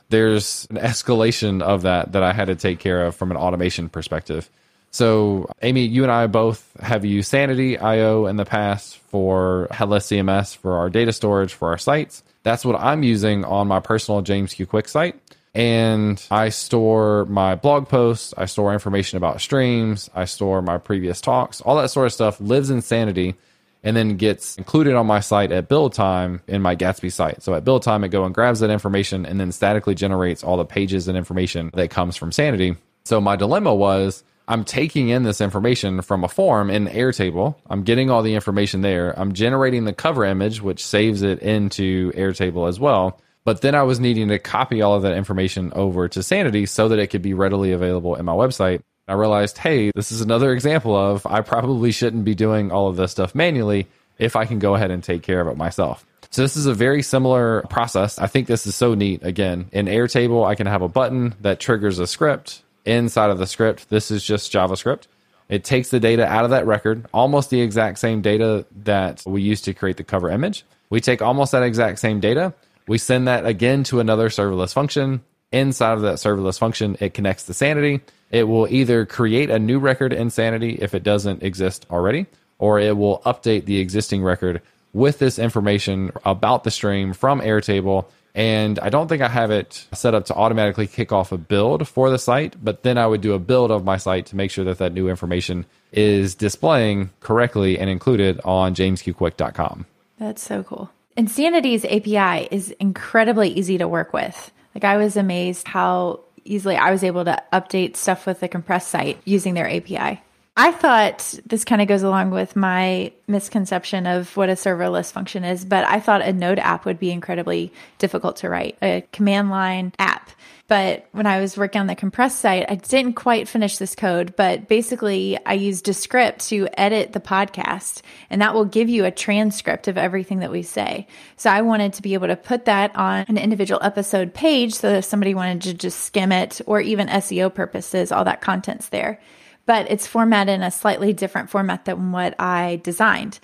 there's 0.08 0.66
an 0.70 0.76
escalation 0.76 1.62
of 1.62 1.82
that 1.82 2.12
that 2.12 2.22
I 2.22 2.32
had 2.32 2.46
to 2.46 2.54
take 2.54 2.78
care 2.78 3.04
of 3.04 3.14
from 3.14 3.30
an 3.30 3.36
automation 3.36 3.88
perspective. 3.88 4.48
So, 4.90 5.50
Amy, 5.60 5.82
you 5.82 6.02
and 6.02 6.10
I 6.10 6.26
both 6.28 6.74
have 6.80 7.04
used 7.04 7.28
Sanity 7.28 7.76
IO 7.76 8.26
in 8.26 8.36
the 8.36 8.46
past 8.46 8.96
for 8.96 9.68
headless 9.70 10.06
CMS 10.06 10.56
for 10.56 10.78
our 10.78 10.88
data 10.88 11.12
storage 11.12 11.52
for 11.52 11.68
our 11.68 11.78
sites. 11.78 12.22
That's 12.42 12.64
what 12.64 12.80
I'm 12.80 13.02
using 13.02 13.44
on 13.44 13.68
my 13.68 13.80
personal 13.80 14.22
James 14.22 14.54
Q 14.54 14.64
Quick 14.64 14.88
site. 14.88 15.20
And 15.54 16.24
I 16.30 16.50
store 16.50 17.24
my 17.26 17.54
blog 17.54 17.88
posts, 17.88 18.32
I 18.36 18.44
store 18.44 18.72
information 18.72 19.16
about 19.16 19.40
streams, 19.40 20.08
I 20.14 20.24
store 20.24 20.62
my 20.62 20.78
previous 20.78 21.20
talks, 21.20 21.60
all 21.60 21.76
that 21.76 21.90
sort 21.90 22.06
of 22.06 22.12
stuff 22.12 22.40
lives 22.40 22.70
in 22.70 22.80
Sanity 22.80 23.34
and 23.82 23.96
then 23.96 24.16
gets 24.16 24.56
included 24.56 24.94
on 24.94 25.06
my 25.06 25.20
site 25.20 25.52
at 25.52 25.68
build 25.68 25.92
time 25.92 26.40
in 26.46 26.62
my 26.62 26.76
Gatsby 26.76 27.12
site. 27.12 27.42
So 27.42 27.54
at 27.54 27.64
build 27.64 27.82
time, 27.82 28.04
it 28.04 28.08
go 28.08 28.24
and 28.24 28.34
grabs 28.34 28.60
that 28.60 28.70
information 28.70 29.24
and 29.24 29.38
then 29.38 29.52
statically 29.52 29.94
generates 29.94 30.42
all 30.42 30.56
the 30.56 30.64
pages 30.64 31.08
and 31.08 31.16
information 31.16 31.70
that 31.74 31.90
comes 31.90 32.16
from 32.16 32.32
Sanity. 32.32 32.76
So 33.04 33.20
my 33.20 33.36
dilemma 33.36 33.74
was 33.74 34.24
I'm 34.48 34.64
taking 34.64 35.10
in 35.10 35.24
this 35.24 35.42
information 35.42 36.00
from 36.00 36.24
a 36.24 36.28
form 36.28 36.70
in 36.70 36.86
Airtable. 36.86 37.54
I'm 37.68 37.82
getting 37.82 38.10
all 38.10 38.22
the 38.22 38.34
information 38.34 38.80
there. 38.80 39.18
I'm 39.18 39.34
generating 39.34 39.84
the 39.84 39.92
cover 39.92 40.24
image, 40.24 40.62
which 40.62 40.84
saves 40.84 41.20
it 41.20 41.40
into 41.40 42.12
Airtable 42.12 42.66
as 42.66 42.80
well. 42.80 43.20
But 43.44 43.60
then 43.60 43.74
I 43.74 43.82
was 43.82 44.00
needing 44.00 44.28
to 44.28 44.38
copy 44.38 44.80
all 44.80 44.94
of 44.94 45.02
that 45.02 45.16
information 45.16 45.72
over 45.74 46.08
to 46.08 46.22
Sanity 46.22 46.66
so 46.66 46.88
that 46.88 46.98
it 46.98 47.08
could 47.08 47.22
be 47.22 47.34
readily 47.34 47.72
available 47.72 48.14
in 48.14 48.24
my 48.24 48.32
website. 48.32 48.82
I 49.08 49.14
realized, 49.14 49.58
hey, 49.58 49.90
this 49.94 50.12
is 50.12 50.20
another 50.20 50.52
example 50.52 50.94
of 50.94 51.26
I 51.26 51.40
probably 51.40 51.90
shouldn't 51.92 52.24
be 52.24 52.34
doing 52.34 52.70
all 52.70 52.88
of 52.88 52.96
this 52.96 53.10
stuff 53.10 53.34
manually 53.34 53.86
if 54.18 54.36
I 54.36 54.44
can 54.44 54.58
go 54.58 54.74
ahead 54.74 54.90
and 54.90 55.02
take 55.02 55.22
care 55.22 55.40
of 55.40 55.48
it 55.48 55.56
myself. 55.56 56.04
So 56.30 56.42
this 56.42 56.56
is 56.56 56.66
a 56.66 56.74
very 56.74 57.02
similar 57.02 57.62
process. 57.70 58.18
I 58.18 58.26
think 58.26 58.46
this 58.46 58.66
is 58.66 58.74
so 58.74 58.94
neat. 58.94 59.24
Again, 59.24 59.68
in 59.72 59.86
Airtable, 59.86 60.46
I 60.46 60.54
can 60.54 60.66
have 60.66 60.82
a 60.82 60.88
button 60.88 61.34
that 61.40 61.58
triggers 61.58 61.98
a 61.98 62.06
script. 62.06 62.62
Inside 62.84 63.30
of 63.30 63.38
the 63.38 63.46
script, 63.46 63.88
this 63.88 64.10
is 64.10 64.22
just 64.22 64.52
JavaScript. 64.52 65.04
It 65.48 65.64
takes 65.64 65.88
the 65.88 66.00
data 66.00 66.26
out 66.26 66.44
of 66.44 66.50
that 66.50 66.66
record, 66.66 67.06
almost 67.14 67.48
the 67.48 67.62
exact 67.62 67.98
same 67.98 68.20
data 68.20 68.66
that 68.84 69.22
we 69.26 69.40
used 69.40 69.64
to 69.64 69.74
create 69.74 69.96
the 69.96 70.04
cover 70.04 70.30
image. 70.30 70.64
We 70.90 71.00
take 71.00 71.22
almost 71.22 71.52
that 71.52 71.62
exact 71.62 71.98
same 71.98 72.20
data. 72.20 72.52
We 72.86 72.98
send 72.98 73.28
that 73.28 73.46
again 73.46 73.84
to 73.84 74.00
another 74.00 74.28
serverless 74.28 74.72
function. 74.74 75.22
Inside 75.50 75.94
of 75.94 76.02
that 76.02 76.16
serverless 76.16 76.58
function, 76.58 76.96
it 77.00 77.14
connects 77.14 77.44
to 77.44 77.54
Sanity 77.54 78.00
it 78.30 78.44
will 78.44 78.68
either 78.68 79.06
create 79.06 79.50
a 79.50 79.58
new 79.58 79.78
record 79.78 80.12
in 80.12 80.30
Sanity 80.30 80.78
if 80.80 80.94
it 80.94 81.02
doesn't 81.02 81.42
exist 81.42 81.86
already, 81.90 82.26
or 82.58 82.78
it 82.78 82.96
will 82.96 83.20
update 83.20 83.64
the 83.64 83.78
existing 83.78 84.22
record 84.22 84.60
with 84.92 85.18
this 85.18 85.38
information 85.38 86.12
about 86.24 86.64
the 86.64 86.70
stream 86.70 87.12
from 87.12 87.40
Airtable. 87.40 88.06
And 88.34 88.78
I 88.78 88.90
don't 88.90 89.08
think 89.08 89.22
I 89.22 89.28
have 89.28 89.50
it 89.50 89.86
set 89.92 90.14
up 90.14 90.26
to 90.26 90.34
automatically 90.34 90.86
kick 90.86 91.10
off 91.10 91.32
a 91.32 91.38
build 91.38 91.88
for 91.88 92.10
the 92.10 92.18
site, 92.18 92.62
but 92.62 92.82
then 92.82 92.98
I 92.98 93.06
would 93.06 93.20
do 93.20 93.32
a 93.32 93.38
build 93.38 93.70
of 93.70 93.84
my 93.84 93.96
site 93.96 94.26
to 94.26 94.36
make 94.36 94.50
sure 94.50 94.64
that 94.66 94.78
that 94.78 94.92
new 94.92 95.08
information 95.08 95.64
is 95.92 96.34
displaying 96.34 97.10
correctly 97.20 97.78
and 97.78 97.88
included 97.88 98.40
on 98.44 98.74
jamesqquick.com. 98.74 99.86
That's 100.18 100.42
so 100.42 100.62
cool. 100.62 100.90
Insanity's 101.16 101.84
API 101.84 102.48
is 102.50 102.70
incredibly 102.72 103.48
easy 103.48 103.78
to 103.78 103.88
work 103.88 104.12
with. 104.12 104.52
Like 104.78 104.84
I 104.84 104.96
was 104.96 105.16
amazed 105.16 105.66
how 105.66 106.20
easily 106.44 106.76
I 106.76 106.92
was 106.92 107.02
able 107.02 107.24
to 107.24 107.42
update 107.52 107.96
stuff 107.96 108.26
with 108.26 108.38
the 108.38 108.46
Compress 108.46 108.86
site 108.86 109.18
using 109.24 109.54
their 109.54 109.68
API. 109.68 110.22
I 110.60 110.72
thought 110.72 111.38
this 111.46 111.64
kind 111.64 111.80
of 111.80 111.86
goes 111.86 112.02
along 112.02 112.32
with 112.32 112.56
my 112.56 113.12
misconception 113.28 114.08
of 114.08 114.36
what 114.36 114.48
a 114.48 114.54
serverless 114.54 115.12
function 115.12 115.44
is, 115.44 115.64
but 115.64 115.84
I 115.84 116.00
thought 116.00 116.20
a 116.20 116.32
Node 116.32 116.58
app 116.58 116.84
would 116.84 116.98
be 116.98 117.12
incredibly 117.12 117.72
difficult 117.98 118.38
to 118.38 118.48
write, 118.48 118.76
a 118.82 119.04
command 119.12 119.50
line 119.50 119.92
app. 120.00 120.32
But 120.66 121.06
when 121.12 121.26
I 121.26 121.38
was 121.38 121.56
working 121.56 121.80
on 121.80 121.86
the 121.86 121.94
Compress 121.94 122.34
site, 122.34 122.68
I 122.68 122.74
didn't 122.74 123.12
quite 123.12 123.46
finish 123.46 123.78
this 123.78 123.94
code, 123.94 124.34
but 124.34 124.66
basically 124.66 125.38
I 125.46 125.52
used 125.52 125.84
Descript 125.84 126.48
to 126.48 126.68
edit 126.76 127.12
the 127.12 127.20
podcast 127.20 128.02
and 128.28 128.42
that 128.42 128.52
will 128.52 128.64
give 128.64 128.88
you 128.88 129.04
a 129.04 129.12
transcript 129.12 129.86
of 129.86 129.96
everything 129.96 130.40
that 130.40 130.50
we 130.50 130.62
say. 130.62 131.06
So 131.36 131.50
I 131.50 131.62
wanted 131.62 131.92
to 131.92 132.02
be 132.02 132.14
able 132.14 132.26
to 132.26 132.36
put 132.36 132.64
that 132.64 132.96
on 132.96 133.26
an 133.28 133.38
individual 133.38 133.80
episode 133.80 134.34
page 134.34 134.74
so 134.74 134.90
that 134.90 134.98
if 134.98 135.04
somebody 135.04 135.36
wanted 135.36 135.62
to 135.62 135.74
just 135.74 136.00
skim 136.00 136.32
it 136.32 136.60
or 136.66 136.80
even 136.80 137.06
SEO 137.06 137.54
purposes, 137.54 138.10
all 138.10 138.24
that 138.24 138.40
content's 138.40 138.88
there 138.88 139.20
but 139.68 139.90
it's 139.90 140.06
formatted 140.06 140.54
in 140.54 140.62
a 140.62 140.70
slightly 140.70 141.12
different 141.12 141.50
format 141.50 141.84
than 141.84 142.10
what 142.10 142.34
I 142.40 142.80
designed. 142.82 143.38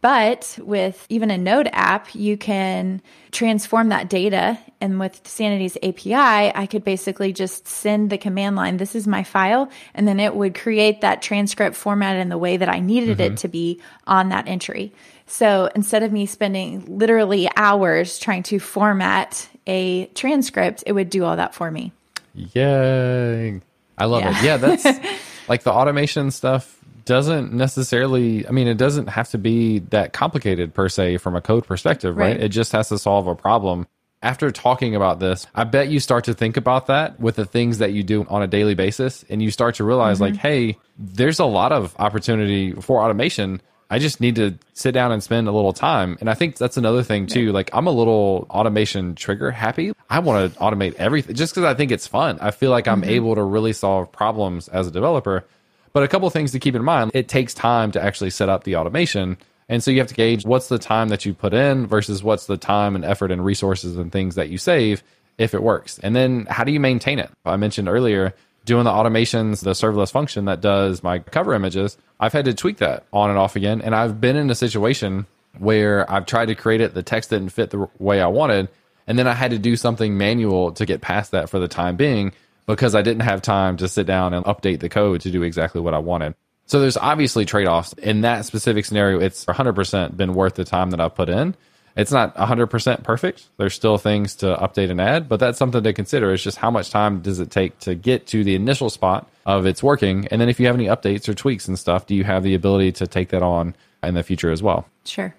But 0.00 0.58
with 0.60 1.06
even 1.08 1.30
a 1.30 1.38
Node 1.38 1.70
app, 1.72 2.16
you 2.16 2.36
can 2.36 3.00
transform 3.30 3.90
that 3.90 4.10
data. 4.10 4.58
And 4.80 4.98
with 4.98 5.20
Sanity's 5.24 5.76
API, 5.76 6.52
I 6.52 6.66
could 6.68 6.82
basically 6.82 7.32
just 7.32 7.68
send 7.68 8.10
the 8.10 8.18
command 8.18 8.56
line, 8.56 8.78
this 8.78 8.96
is 8.96 9.06
my 9.06 9.22
file, 9.22 9.70
and 9.94 10.08
then 10.08 10.18
it 10.18 10.34
would 10.34 10.56
create 10.56 11.00
that 11.02 11.22
transcript 11.22 11.76
format 11.76 12.16
in 12.16 12.28
the 12.28 12.38
way 12.38 12.56
that 12.56 12.68
I 12.68 12.80
needed 12.80 13.18
mm-hmm. 13.18 13.34
it 13.34 13.36
to 13.38 13.48
be 13.48 13.80
on 14.04 14.30
that 14.30 14.48
entry. 14.48 14.92
So 15.28 15.70
instead 15.76 16.02
of 16.02 16.10
me 16.10 16.26
spending 16.26 16.98
literally 16.98 17.48
hours 17.54 18.18
trying 18.18 18.42
to 18.44 18.58
format 18.58 19.48
a 19.68 20.06
transcript, 20.06 20.82
it 20.86 20.92
would 20.92 21.08
do 21.08 21.22
all 21.22 21.36
that 21.36 21.54
for 21.54 21.70
me. 21.70 21.92
Yay. 22.34 23.60
I 23.96 24.04
love 24.06 24.22
yeah. 24.22 24.38
it. 24.38 24.44
Yeah, 24.44 24.56
that's 24.56 24.84
like 25.48 25.62
the 25.62 25.72
automation 25.72 26.30
stuff 26.30 26.78
doesn't 27.04 27.52
necessarily 27.52 28.46
i 28.46 28.50
mean 28.50 28.68
it 28.68 28.76
doesn't 28.76 29.06
have 29.08 29.28
to 29.30 29.38
be 29.38 29.78
that 29.78 30.12
complicated 30.12 30.74
per 30.74 30.88
se 30.88 31.16
from 31.16 31.34
a 31.34 31.40
code 31.40 31.66
perspective 31.66 32.16
right, 32.16 32.32
right? 32.32 32.40
it 32.40 32.48
just 32.50 32.72
has 32.72 32.88
to 32.88 32.98
solve 32.98 33.26
a 33.26 33.34
problem 33.34 33.86
after 34.22 34.50
talking 34.50 34.94
about 34.94 35.18
this 35.18 35.46
i 35.54 35.64
bet 35.64 35.88
you 35.88 36.00
start 36.00 36.24
to 36.24 36.34
think 36.34 36.56
about 36.56 36.86
that 36.86 37.18
with 37.18 37.36
the 37.36 37.46
things 37.46 37.78
that 37.78 37.92
you 37.92 38.02
do 38.02 38.26
on 38.28 38.42
a 38.42 38.46
daily 38.46 38.74
basis 38.74 39.24
and 39.30 39.42
you 39.42 39.50
start 39.50 39.74
to 39.74 39.84
realize 39.84 40.18
mm-hmm. 40.18 40.34
like 40.34 40.36
hey 40.36 40.76
there's 40.98 41.38
a 41.38 41.46
lot 41.46 41.72
of 41.72 41.96
opportunity 41.98 42.72
for 42.72 43.02
automation 43.02 43.62
i 43.90 43.98
just 43.98 44.20
need 44.20 44.36
to 44.36 44.58
sit 44.74 44.92
down 44.92 45.12
and 45.12 45.22
spend 45.22 45.48
a 45.48 45.52
little 45.52 45.72
time 45.72 46.16
and 46.20 46.28
i 46.30 46.34
think 46.34 46.56
that's 46.56 46.76
another 46.76 47.02
thing 47.02 47.26
too 47.26 47.52
like 47.52 47.70
i'm 47.72 47.86
a 47.86 47.92
little 47.92 48.46
automation 48.50 49.14
trigger 49.14 49.50
happy 49.50 49.92
i 50.10 50.18
want 50.18 50.52
to 50.52 50.58
automate 50.60 50.94
everything 50.94 51.34
just 51.34 51.54
because 51.54 51.64
i 51.64 51.74
think 51.74 51.90
it's 51.90 52.06
fun 52.06 52.38
i 52.40 52.50
feel 52.50 52.70
like 52.70 52.86
i'm 52.88 53.02
mm-hmm. 53.02 53.10
able 53.10 53.34
to 53.34 53.42
really 53.42 53.72
solve 53.72 54.10
problems 54.12 54.68
as 54.68 54.86
a 54.86 54.90
developer 54.90 55.44
but 55.92 56.02
a 56.02 56.08
couple 56.08 56.28
things 56.30 56.52
to 56.52 56.58
keep 56.58 56.74
in 56.74 56.84
mind 56.84 57.10
it 57.14 57.28
takes 57.28 57.54
time 57.54 57.90
to 57.92 58.02
actually 58.02 58.30
set 58.30 58.48
up 58.48 58.64
the 58.64 58.76
automation. 58.76 59.36
And 59.68 59.82
so 59.82 59.90
you 59.90 59.98
have 59.98 60.08
to 60.08 60.14
gauge 60.14 60.44
what's 60.46 60.68
the 60.68 60.78
time 60.78 61.08
that 61.08 61.26
you 61.26 61.34
put 61.34 61.52
in 61.52 61.86
versus 61.86 62.22
what's 62.22 62.46
the 62.46 62.56
time 62.56 62.94
and 62.94 63.04
effort 63.04 63.30
and 63.30 63.44
resources 63.44 63.98
and 63.98 64.10
things 64.10 64.34
that 64.36 64.48
you 64.48 64.58
save 64.58 65.02
if 65.36 65.54
it 65.54 65.62
works. 65.62 65.98
And 65.98 66.16
then 66.16 66.46
how 66.48 66.64
do 66.64 66.72
you 66.72 66.80
maintain 66.80 67.18
it? 67.18 67.30
I 67.44 67.56
mentioned 67.56 67.88
earlier 67.88 68.34
doing 68.68 68.84
the 68.84 68.90
automations, 68.90 69.64
the 69.64 69.72
serverless 69.72 70.12
function 70.12 70.44
that 70.44 70.60
does 70.60 71.02
my 71.02 71.18
cover 71.18 71.54
images. 71.54 71.96
I've 72.20 72.32
had 72.32 72.44
to 72.44 72.54
tweak 72.54 72.76
that 72.76 73.04
on 73.12 73.30
and 73.30 73.38
off 73.38 73.56
again. 73.56 73.80
And 73.80 73.94
I've 73.94 74.20
been 74.20 74.36
in 74.36 74.50
a 74.50 74.54
situation 74.54 75.26
where 75.58 76.08
I've 76.10 76.26
tried 76.26 76.46
to 76.46 76.54
create 76.54 76.80
it, 76.80 76.94
the 76.94 77.02
text 77.02 77.30
didn't 77.30 77.48
fit 77.48 77.70
the 77.70 77.88
way 77.98 78.20
I 78.20 78.28
wanted. 78.28 78.68
And 79.06 79.18
then 79.18 79.26
I 79.26 79.32
had 79.32 79.50
to 79.50 79.58
do 79.58 79.74
something 79.74 80.16
manual 80.16 80.72
to 80.72 80.86
get 80.86 81.00
past 81.00 81.32
that 81.32 81.48
for 81.50 81.58
the 81.58 81.66
time 81.66 81.96
being 81.96 82.32
because 82.66 82.94
I 82.94 83.00
didn't 83.02 83.22
have 83.22 83.40
time 83.40 83.78
to 83.78 83.88
sit 83.88 84.06
down 84.06 84.34
and 84.34 84.44
update 84.44 84.80
the 84.80 84.90
code 84.90 85.22
to 85.22 85.30
do 85.30 85.42
exactly 85.42 85.80
what 85.80 85.94
I 85.94 85.98
wanted. 85.98 86.34
So 86.66 86.80
there's 86.80 86.98
obviously 86.98 87.46
trade 87.46 87.66
offs. 87.66 87.94
In 87.94 88.20
that 88.20 88.44
specific 88.44 88.84
scenario, 88.84 89.18
it's 89.20 89.46
100% 89.46 90.16
been 90.16 90.34
worth 90.34 90.54
the 90.54 90.66
time 90.66 90.90
that 90.90 91.00
I've 91.00 91.14
put 91.14 91.30
in. 91.30 91.56
It's 91.98 92.12
not 92.12 92.36
100% 92.36 93.02
perfect. 93.02 93.48
There's 93.56 93.74
still 93.74 93.98
things 93.98 94.36
to 94.36 94.56
update 94.56 94.88
and 94.88 95.00
add, 95.00 95.28
but 95.28 95.40
that's 95.40 95.58
something 95.58 95.82
to 95.82 95.92
consider. 95.92 96.32
It's 96.32 96.44
just 96.44 96.56
how 96.56 96.70
much 96.70 96.90
time 96.90 97.22
does 97.22 97.40
it 97.40 97.50
take 97.50 97.76
to 97.80 97.96
get 97.96 98.28
to 98.28 98.44
the 98.44 98.54
initial 98.54 98.88
spot 98.88 99.28
of 99.44 99.66
it's 99.66 99.82
working? 99.82 100.28
And 100.28 100.40
then 100.40 100.48
if 100.48 100.60
you 100.60 100.66
have 100.66 100.76
any 100.76 100.86
updates 100.86 101.28
or 101.28 101.34
tweaks 101.34 101.66
and 101.66 101.76
stuff, 101.76 102.06
do 102.06 102.14
you 102.14 102.22
have 102.22 102.44
the 102.44 102.54
ability 102.54 102.92
to 102.92 103.08
take 103.08 103.30
that 103.30 103.42
on 103.42 103.74
in 104.04 104.14
the 104.14 104.22
future 104.22 104.52
as 104.52 104.62
well? 104.62 104.86
Sure. 105.04 105.34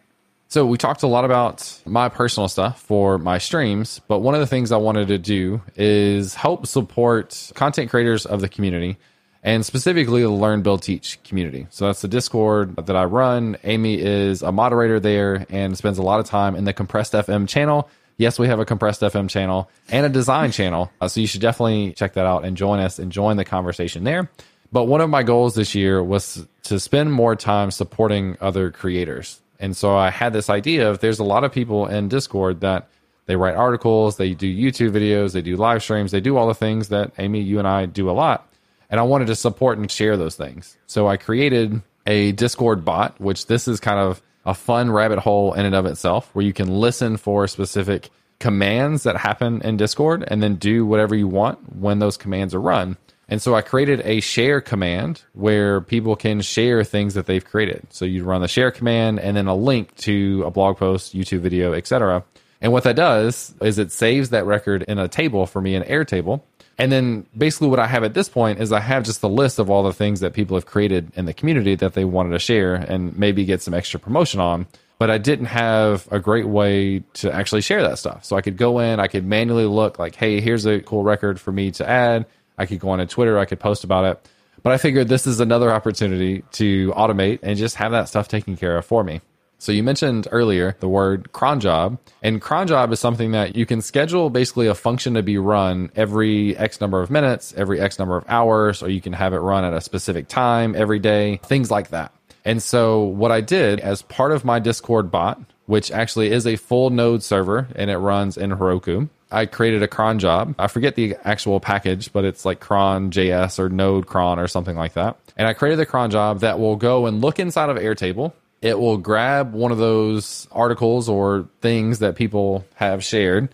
So 0.49 0.65
we 0.65 0.77
talked 0.77 1.01
a 1.03 1.07
lot 1.07 1.23
about 1.23 1.79
my 1.85 2.09
personal 2.09 2.49
stuff 2.49 2.81
for 2.81 3.17
my 3.17 3.37
streams, 3.37 4.01
but 4.09 4.19
one 4.19 4.33
of 4.33 4.41
the 4.41 4.47
things 4.47 4.73
I 4.73 4.77
wanted 4.77 5.07
to 5.07 5.17
do 5.17 5.61
is 5.77 6.35
help 6.35 6.67
support 6.67 7.51
content 7.55 7.89
creators 7.89 8.25
of 8.25 8.41
the 8.41 8.49
community 8.49 8.97
and 9.43 9.65
specifically 9.65 10.21
the 10.21 10.29
Learn, 10.29 10.61
Build, 10.61 10.83
Teach 10.83 11.21
community. 11.23 11.67
So 11.69 11.85
that's 11.85 12.01
the 12.01 12.07
Discord 12.07 12.75
that 12.75 12.95
I 12.95 13.05
run. 13.05 13.57
Amy 13.63 13.99
is 13.99 14.41
a 14.41 14.51
moderator 14.51 14.99
there 14.99 15.45
and 15.49 15.77
spends 15.77 15.97
a 15.97 16.03
lot 16.03 16.19
of 16.19 16.25
time 16.25 16.55
in 16.55 16.65
the 16.65 16.73
Compressed 16.73 17.13
FM 17.13 17.47
channel. 17.47 17.89
Yes, 18.17 18.37
we 18.37 18.47
have 18.47 18.59
a 18.59 18.65
Compressed 18.65 19.01
FM 19.01 19.29
channel 19.29 19.69
and 19.89 20.05
a 20.05 20.09
design 20.09 20.51
channel. 20.51 20.91
Uh, 20.99 21.07
so 21.07 21.21
you 21.21 21.27
should 21.27 21.41
definitely 21.41 21.93
check 21.93 22.13
that 22.13 22.25
out 22.25 22.43
and 22.43 22.57
join 22.57 22.79
us 22.79 22.99
and 22.99 23.11
join 23.11 23.37
the 23.37 23.45
conversation 23.45 24.03
there. 24.03 24.29
But 24.71 24.85
one 24.85 25.01
of 25.01 25.09
my 25.09 25.23
goals 25.23 25.55
this 25.55 25.73
year 25.73 26.03
was 26.03 26.45
to 26.63 26.79
spend 26.79 27.11
more 27.11 27.35
time 27.35 27.71
supporting 27.71 28.37
other 28.41 28.71
creators. 28.71 29.39
And 29.59 29.75
so 29.75 29.95
I 29.97 30.09
had 30.09 30.33
this 30.33 30.49
idea 30.49 30.89
of 30.89 30.99
there's 30.99 31.19
a 31.19 31.23
lot 31.23 31.43
of 31.43 31.51
people 31.51 31.87
in 31.87 32.07
Discord 32.07 32.61
that 32.61 32.89
they 33.25 33.35
write 33.35 33.55
articles, 33.55 34.17
they 34.17 34.33
do 34.33 34.47
YouTube 34.47 34.91
videos, 34.91 35.33
they 35.33 35.41
do 35.41 35.55
live 35.55 35.81
streams, 35.83 36.11
they 36.11 36.21
do 36.21 36.37
all 36.37 36.47
the 36.47 36.53
things 36.53 36.89
that 36.89 37.11
Amy, 37.17 37.41
you 37.41 37.59
and 37.59 37.67
I 37.67 37.85
do 37.85 38.09
a 38.09 38.11
lot. 38.11 38.48
And 38.89 38.99
I 38.99 39.03
wanted 39.03 39.27
to 39.27 39.35
support 39.35 39.77
and 39.77 39.89
share 39.89 40.17
those 40.17 40.35
things. 40.35 40.77
So 40.87 41.07
I 41.07 41.17
created 41.17 41.81
a 42.07 42.31
Discord 42.31 42.83
bot, 42.83 43.19
which 43.19 43.45
this 43.47 43.67
is 43.67 43.79
kind 43.79 43.99
of 43.99 44.21
a 44.45 44.53
fun 44.53 44.91
rabbit 44.91 45.19
hole 45.19 45.53
in 45.53 45.65
and 45.65 45.75
of 45.75 45.85
itself, 45.85 46.29
where 46.33 46.45
you 46.45 46.53
can 46.53 46.67
listen 46.69 47.17
for 47.17 47.47
specific 47.47 48.09
commands 48.39 49.03
that 49.03 49.17
happen 49.17 49.61
in 49.61 49.77
Discord 49.77 50.23
and 50.27 50.41
then 50.41 50.55
do 50.55 50.85
whatever 50.85 51.13
you 51.13 51.27
want 51.27 51.75
when 51.75 51.99
those 51.99 52.17
commands 52.17 52.55
are 52.55 52.61
run. 52.61 52.97
And 53.27 53.41
so 53.41 53.53
I 53.53 53.61
created 53.61 54.01
a 54.05 54.21
share 54.21 54.59
command 54.59 55.21
where 55.33 55.81
people 55.81 56.15
can 56.15 56.41
share 56.41 56.83
things 56.83 57.13
that 57.13 57.27
they've 57.27 57.45
created. 57.45 57.85
So 57.91 58.05
you 58.05 58.23
run 58.23 58.41
the 58.41 58.47
share 58.47 58.71
command 58.71 59.19
and 59.19 59.37
then 59.37 59.47
a 59.47 59.55
link 59.55 59.95
to 59.97 60.43
a 60.47 60.51
blog 60.51 60.77
post, 60.77 61.15
YouTube 61.15 61.41
video, 61.41 61.73
etc. 61.73 62.23
And 62.59 62.71
what 62.71 62.83
that 62.85 62.95
does 62.95 63.53
is 63.61 63.77
it 63.77 63.91
saves 63.91 64.31
that 64.31 64.45
record 64.45 64.81
in 64.83 64.97
a 64.97 65.07
table 65.07 65.45
for 65.45 65.61
me 65.61 65.75
in 65.75 65.83
Airtable. 65.83 66.41
And 66.79 66.91
then 66.91 67.25
basically 67.37 67.67
what 67.67 67.79
I 67.79 67.87
have 67.87 68.05
at 68.05 68.13
this 68.13 68.29
point 68.29 68.59
is 68.59 68.71
I 68.71 68.79
have 68.79 69.03
just 69.03 69.19
the 69.19 69.29
list 69.29 69.59
of 69.59 69.69
all 69.69 69.83
the 69.83 69.93
things 69.93 70.21
that 70.21 70.33
people 70.33 70.55
have 70.55 70.65
created 70.65 71.11
in 71.15 71.25
the 71.25 71.33
community 71.33 71.75
that 71.75 71.93
they 71.93 72.05
wanted 72.05 72.31
to 72.31 72.39
share 72.39 72.73
and 72.73 73.17
maybe 73.17 73.43
get 73.43 73.61
some 73.61 73.73
extra 73.73 73.99
promotion 73.99 74.39
on. 74.39 74.65
But 74.97 75.09
I 75.11 75.17
didn't 75.17 75.47
have 75.47 76.07
a 76.09 76.19
great 76.19 76.47
way 76.47 77.03
to 77.15 77.33
actually 77.33 77.61
share 77.61 77.83
that 77.83 77.99
stuff. 77.99 78.23
So 78.23 78.37
I 78.37 78.41
could 78.41 78.57
go 78.57 78.79
in, 78.79 78.99
I 78.99 79.07
could 79.07 79.25
manually 79.25 79.65
look 79.65 79.99
like, 79.99 80.15
hey, 80.15 80.39
here's 80.39 80.65
a 80.65 80.79
cool 80.79 81.03
record 81.03 81.39
for 81.39 81.51
me 81.51 81.71
to 81.71 81.87
add 81.87 82.25
I 82.57 82.65
could 82.65 82.79
go 82.79 82.89
on 82.89 82.99
to 82.99 83.05
Twitter, 83.05 83.39
I 83.39 83.45
could 83.45 83.59
post 83.59 83.83
about 83.83 84.05
it. 84.05 84.29
But 84.61 84.73
I 84.73 84.77
figured 84.77 85.07
this 85.07 85.25
is 85.25 85.39
another 85.39 85.71
opportunity 85.71 86.43
to 86.53 86.91
automate 86.91 87.39
and 87.41 87.57
just 87.57 87.75
have 87.77 87.93
that 87.93 88.09
stuff 88.09 88.27
taken 88.27 88.57
care 88.57 88.77
of 88.77 88.85
for 88.85 89.03
me. 89.03 89.21
So 89.59 89.73
you 89.73 89.83
mentioned 89.83 90.27
earlier 90.31 90.77
the 90.79 90.87
word 90.87 91.33
cron 91.33 91.59
job, 91.59 91.99
and 92.23 92.41
cron 92.41 92.67
job 92.67 92.91
is 92.93 92.99
something 92.99 93.31
that 93.31 93.57
you 93.57 93.65
can 93.65 93.81
schedule 93.81 94.29
basically 94.29 94.67
a 94.67 94.73
function 94.73 95.15
to 95.15 95.21
be 95.21 95.37
run 95.37 95.91
every 95.97 96.55
X 96.57 96.79
number 96.79 97.01
of 97.01 97.11
minutes, 97.11 97.53
every 97.57 97.79
X 97.79 97.99
number 97.99 98.15
of 98.15 98.23
hours, 98.29 98.81
or 98.81 98.89
you 98.89 99.01
can 99.01 99.13
have 99.13 99.33
it 99.33 99.39
run 99.39 99.65
at 99.65 99.73
a 99.73 99.81
specific 99.81 100.29
time 100.29 100.75
every 100.75 100.99
day, 100.99 101.41
things 101.43 101.69
like 101.69 101.89
that. 101.89 102.13
And 102.45 102.63
so 102.63 103.03
what 103.03 103.31
I 103.31 103.41
did 103.41 103.81
as 103.81 104.01
part 104.01 104.31
of 104.31 104.45
my 104.45 104.59
Discord 104.59 105.11
bot, 105.11 105.41
which 105.65 105.91
actually 105.91 106.31
is 106.31 106.47
a 106.47 106.55
full 106.55 106.89
node 106.89 107.21
server 107.21 107.67
and 107.75 107.91
it 107.91 107.97
runs 107.97 108.37
in 108.37 108.51
Heroku, 108.51 109.09
I 109.29 109.45
created 109.45 109.83
a 109.83 109.87
cron 109.87 110.19
job. 110.19 110.55
I 110.57 110.67
forget 110.67 110.95
the 110.95 111.15
actual 111.23 111.59
package, 111.59 112.11
but 112.11 112.25
it's 112.25 112.45
like 112.45 112.59
cron 112.59 113.11
JS 113.11 113.59
or 113.59 113.69
node 113.69 114.07
cron 114.07 114.39
or 114.39 114.47
something 114.47 114.75
like 114.75 114.93
that. 114.93 115.17
And 115.37 115.47
I 115.47 115.53
created 115.53 115.79
the 115.79 115.85
cron 115.85 116.11
job 116.11 116.39
that 116.39 116.59
will 116.59 116.75
go 116.75 117.05
and 117.05 117.21
look 117.21 117.39
inside 117.39 117.69
of 117.69 117.77
Airtable. 117.77 118.33
It 118.61 118.79
will 118.79 118.97
grab 118.97 119.53
one 119.53 119.71
of 119.71 119.77
those 119.77 120.47
articles 120.51 121.07
or 121.07 121.47
things 121.61 121.99
that 121.99 122.15
people 122.15 122.65
have 122.75 123.03
shared 123.03 123.49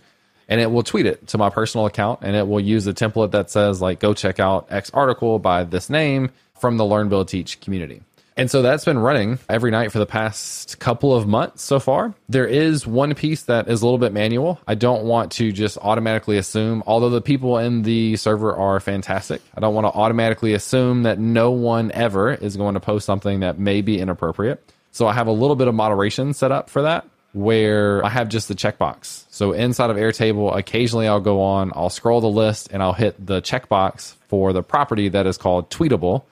and 0.48 0.60
it 0.60 0.70
will 0.70 0.82
tweet 0.82 1.06
it 1.06 1.26
to 1.28 1.38
my 1.38 1.50
personal 1.50 1.86
account 1.86 2.20
and 2.22 2.36
it 2.36 2.46
will 2.46 2.60
use 2.60 2.86
a 2.86 2.94
template 2.94 3.32
that 3.32 3.50
says 3.50 3.80
like 3.80 4.00
go 4.00 4.14
check 4.14 4.40
out 4.40 4.66
X 4.70 4.90
article 4.94 5.38
by 5.38 5.64
this 5.64 5.90
name 5.90 6.30
from 6.58 6.76
the 6.76 6.84
Learn 6.84 7.08
Build 7.08 7.28
Teach 7.28 7.60
community. 7.60 8.02
And 8.38 8.50
so 8.50 8.60
that's 8.60 8.84
been 8.84 8.98
running 8.98 9.38
every 9.48 9.70
night 9.70 9.92
for 9.92 9.98
the 9.98 10.04
past 10.04 10.78
couple 10.78 11.14
of 11.14 11.26
months 11.26 11.62
so 11.62 11.80
far. 11.80 12.14
There 12.28 12.46
is 12.46 12.86
one 12.86 13.14
piece 13.14 13.44
that 13.44 13.66
is 13.68 13.80
a 13.80 13.86
little 13.86 13.98
bit 13.98 14.12
manual. 14.12 14.60
I 14.68 14.74
don't 14.74 15.04
want 15.04 15.32
to 15.32 15.52
just 15.52 15.78
automatically 15.78 16.36
assume, 16.36 16.82
although 16.86 17.08
the 17.08 17.22
people 17.22 17.56
in 17.56 17.80
the 17.80 18.16
server 18.16 18.54
are 18.54 18.78
fantastic, 18.78 19.40
I 19.56 19.60
don't 19.60 19.74
want 19.74 19.86
to 19.86 19.98
automatically 19.98 20.52
assume 20.52 21.04
that 21.04 21.18
no 21.18 21.50
one 21.50 21.90
ever 21.92 22.34
is 22.34 22.58
going 22.58 22.74
to 22.74 22.80
post 22.80 23.06
something 23.06 23.40
that 23.40 23.58
may 23.58 23.80
be 23.80 23.98
inappropriate. 23.98 24.62
So 24.96 25.06
I 25.06 25.12
have 25.12 25.26
a 25.26 25.32
little 25.32 25.56
bit 25.56 25.68
of 25.68 25.74
moderation 25.74 26.32
set 26.32 26.50
up 26.50 26.70
for 26.70 26.80
that 26.80 27.06
where 27.34 28.02
I 28.02 28.08
have 28.08 28.30
just 28.30 28.48
the 28.48 28.54
checkbox. 28.54 29.26
So 29.28 29.52
inside 29.52 29.90
of 29.90 29.98
Airtable, 29.98 30.56
occasionally 30.56 31.06
I'll 31.06 31.20
go 31.20 31.42
on, 31.42 31.70
I'll 31.74 31.90
scroll 31.90 32.22
the 32.22 32.30
list 32.30 32.70
and 32.72 32.82
I'll 32.82 32.94
hit 32.94 33.14
the 33.26 33.42
checkbox 33.42 34.14
for 34.28 34.54
the 34.54 34.62
property 34.62 35.10
that 35.10 35.26
is 35.26 35.36
called 35.36 35.68
tweetable 35.68 36.22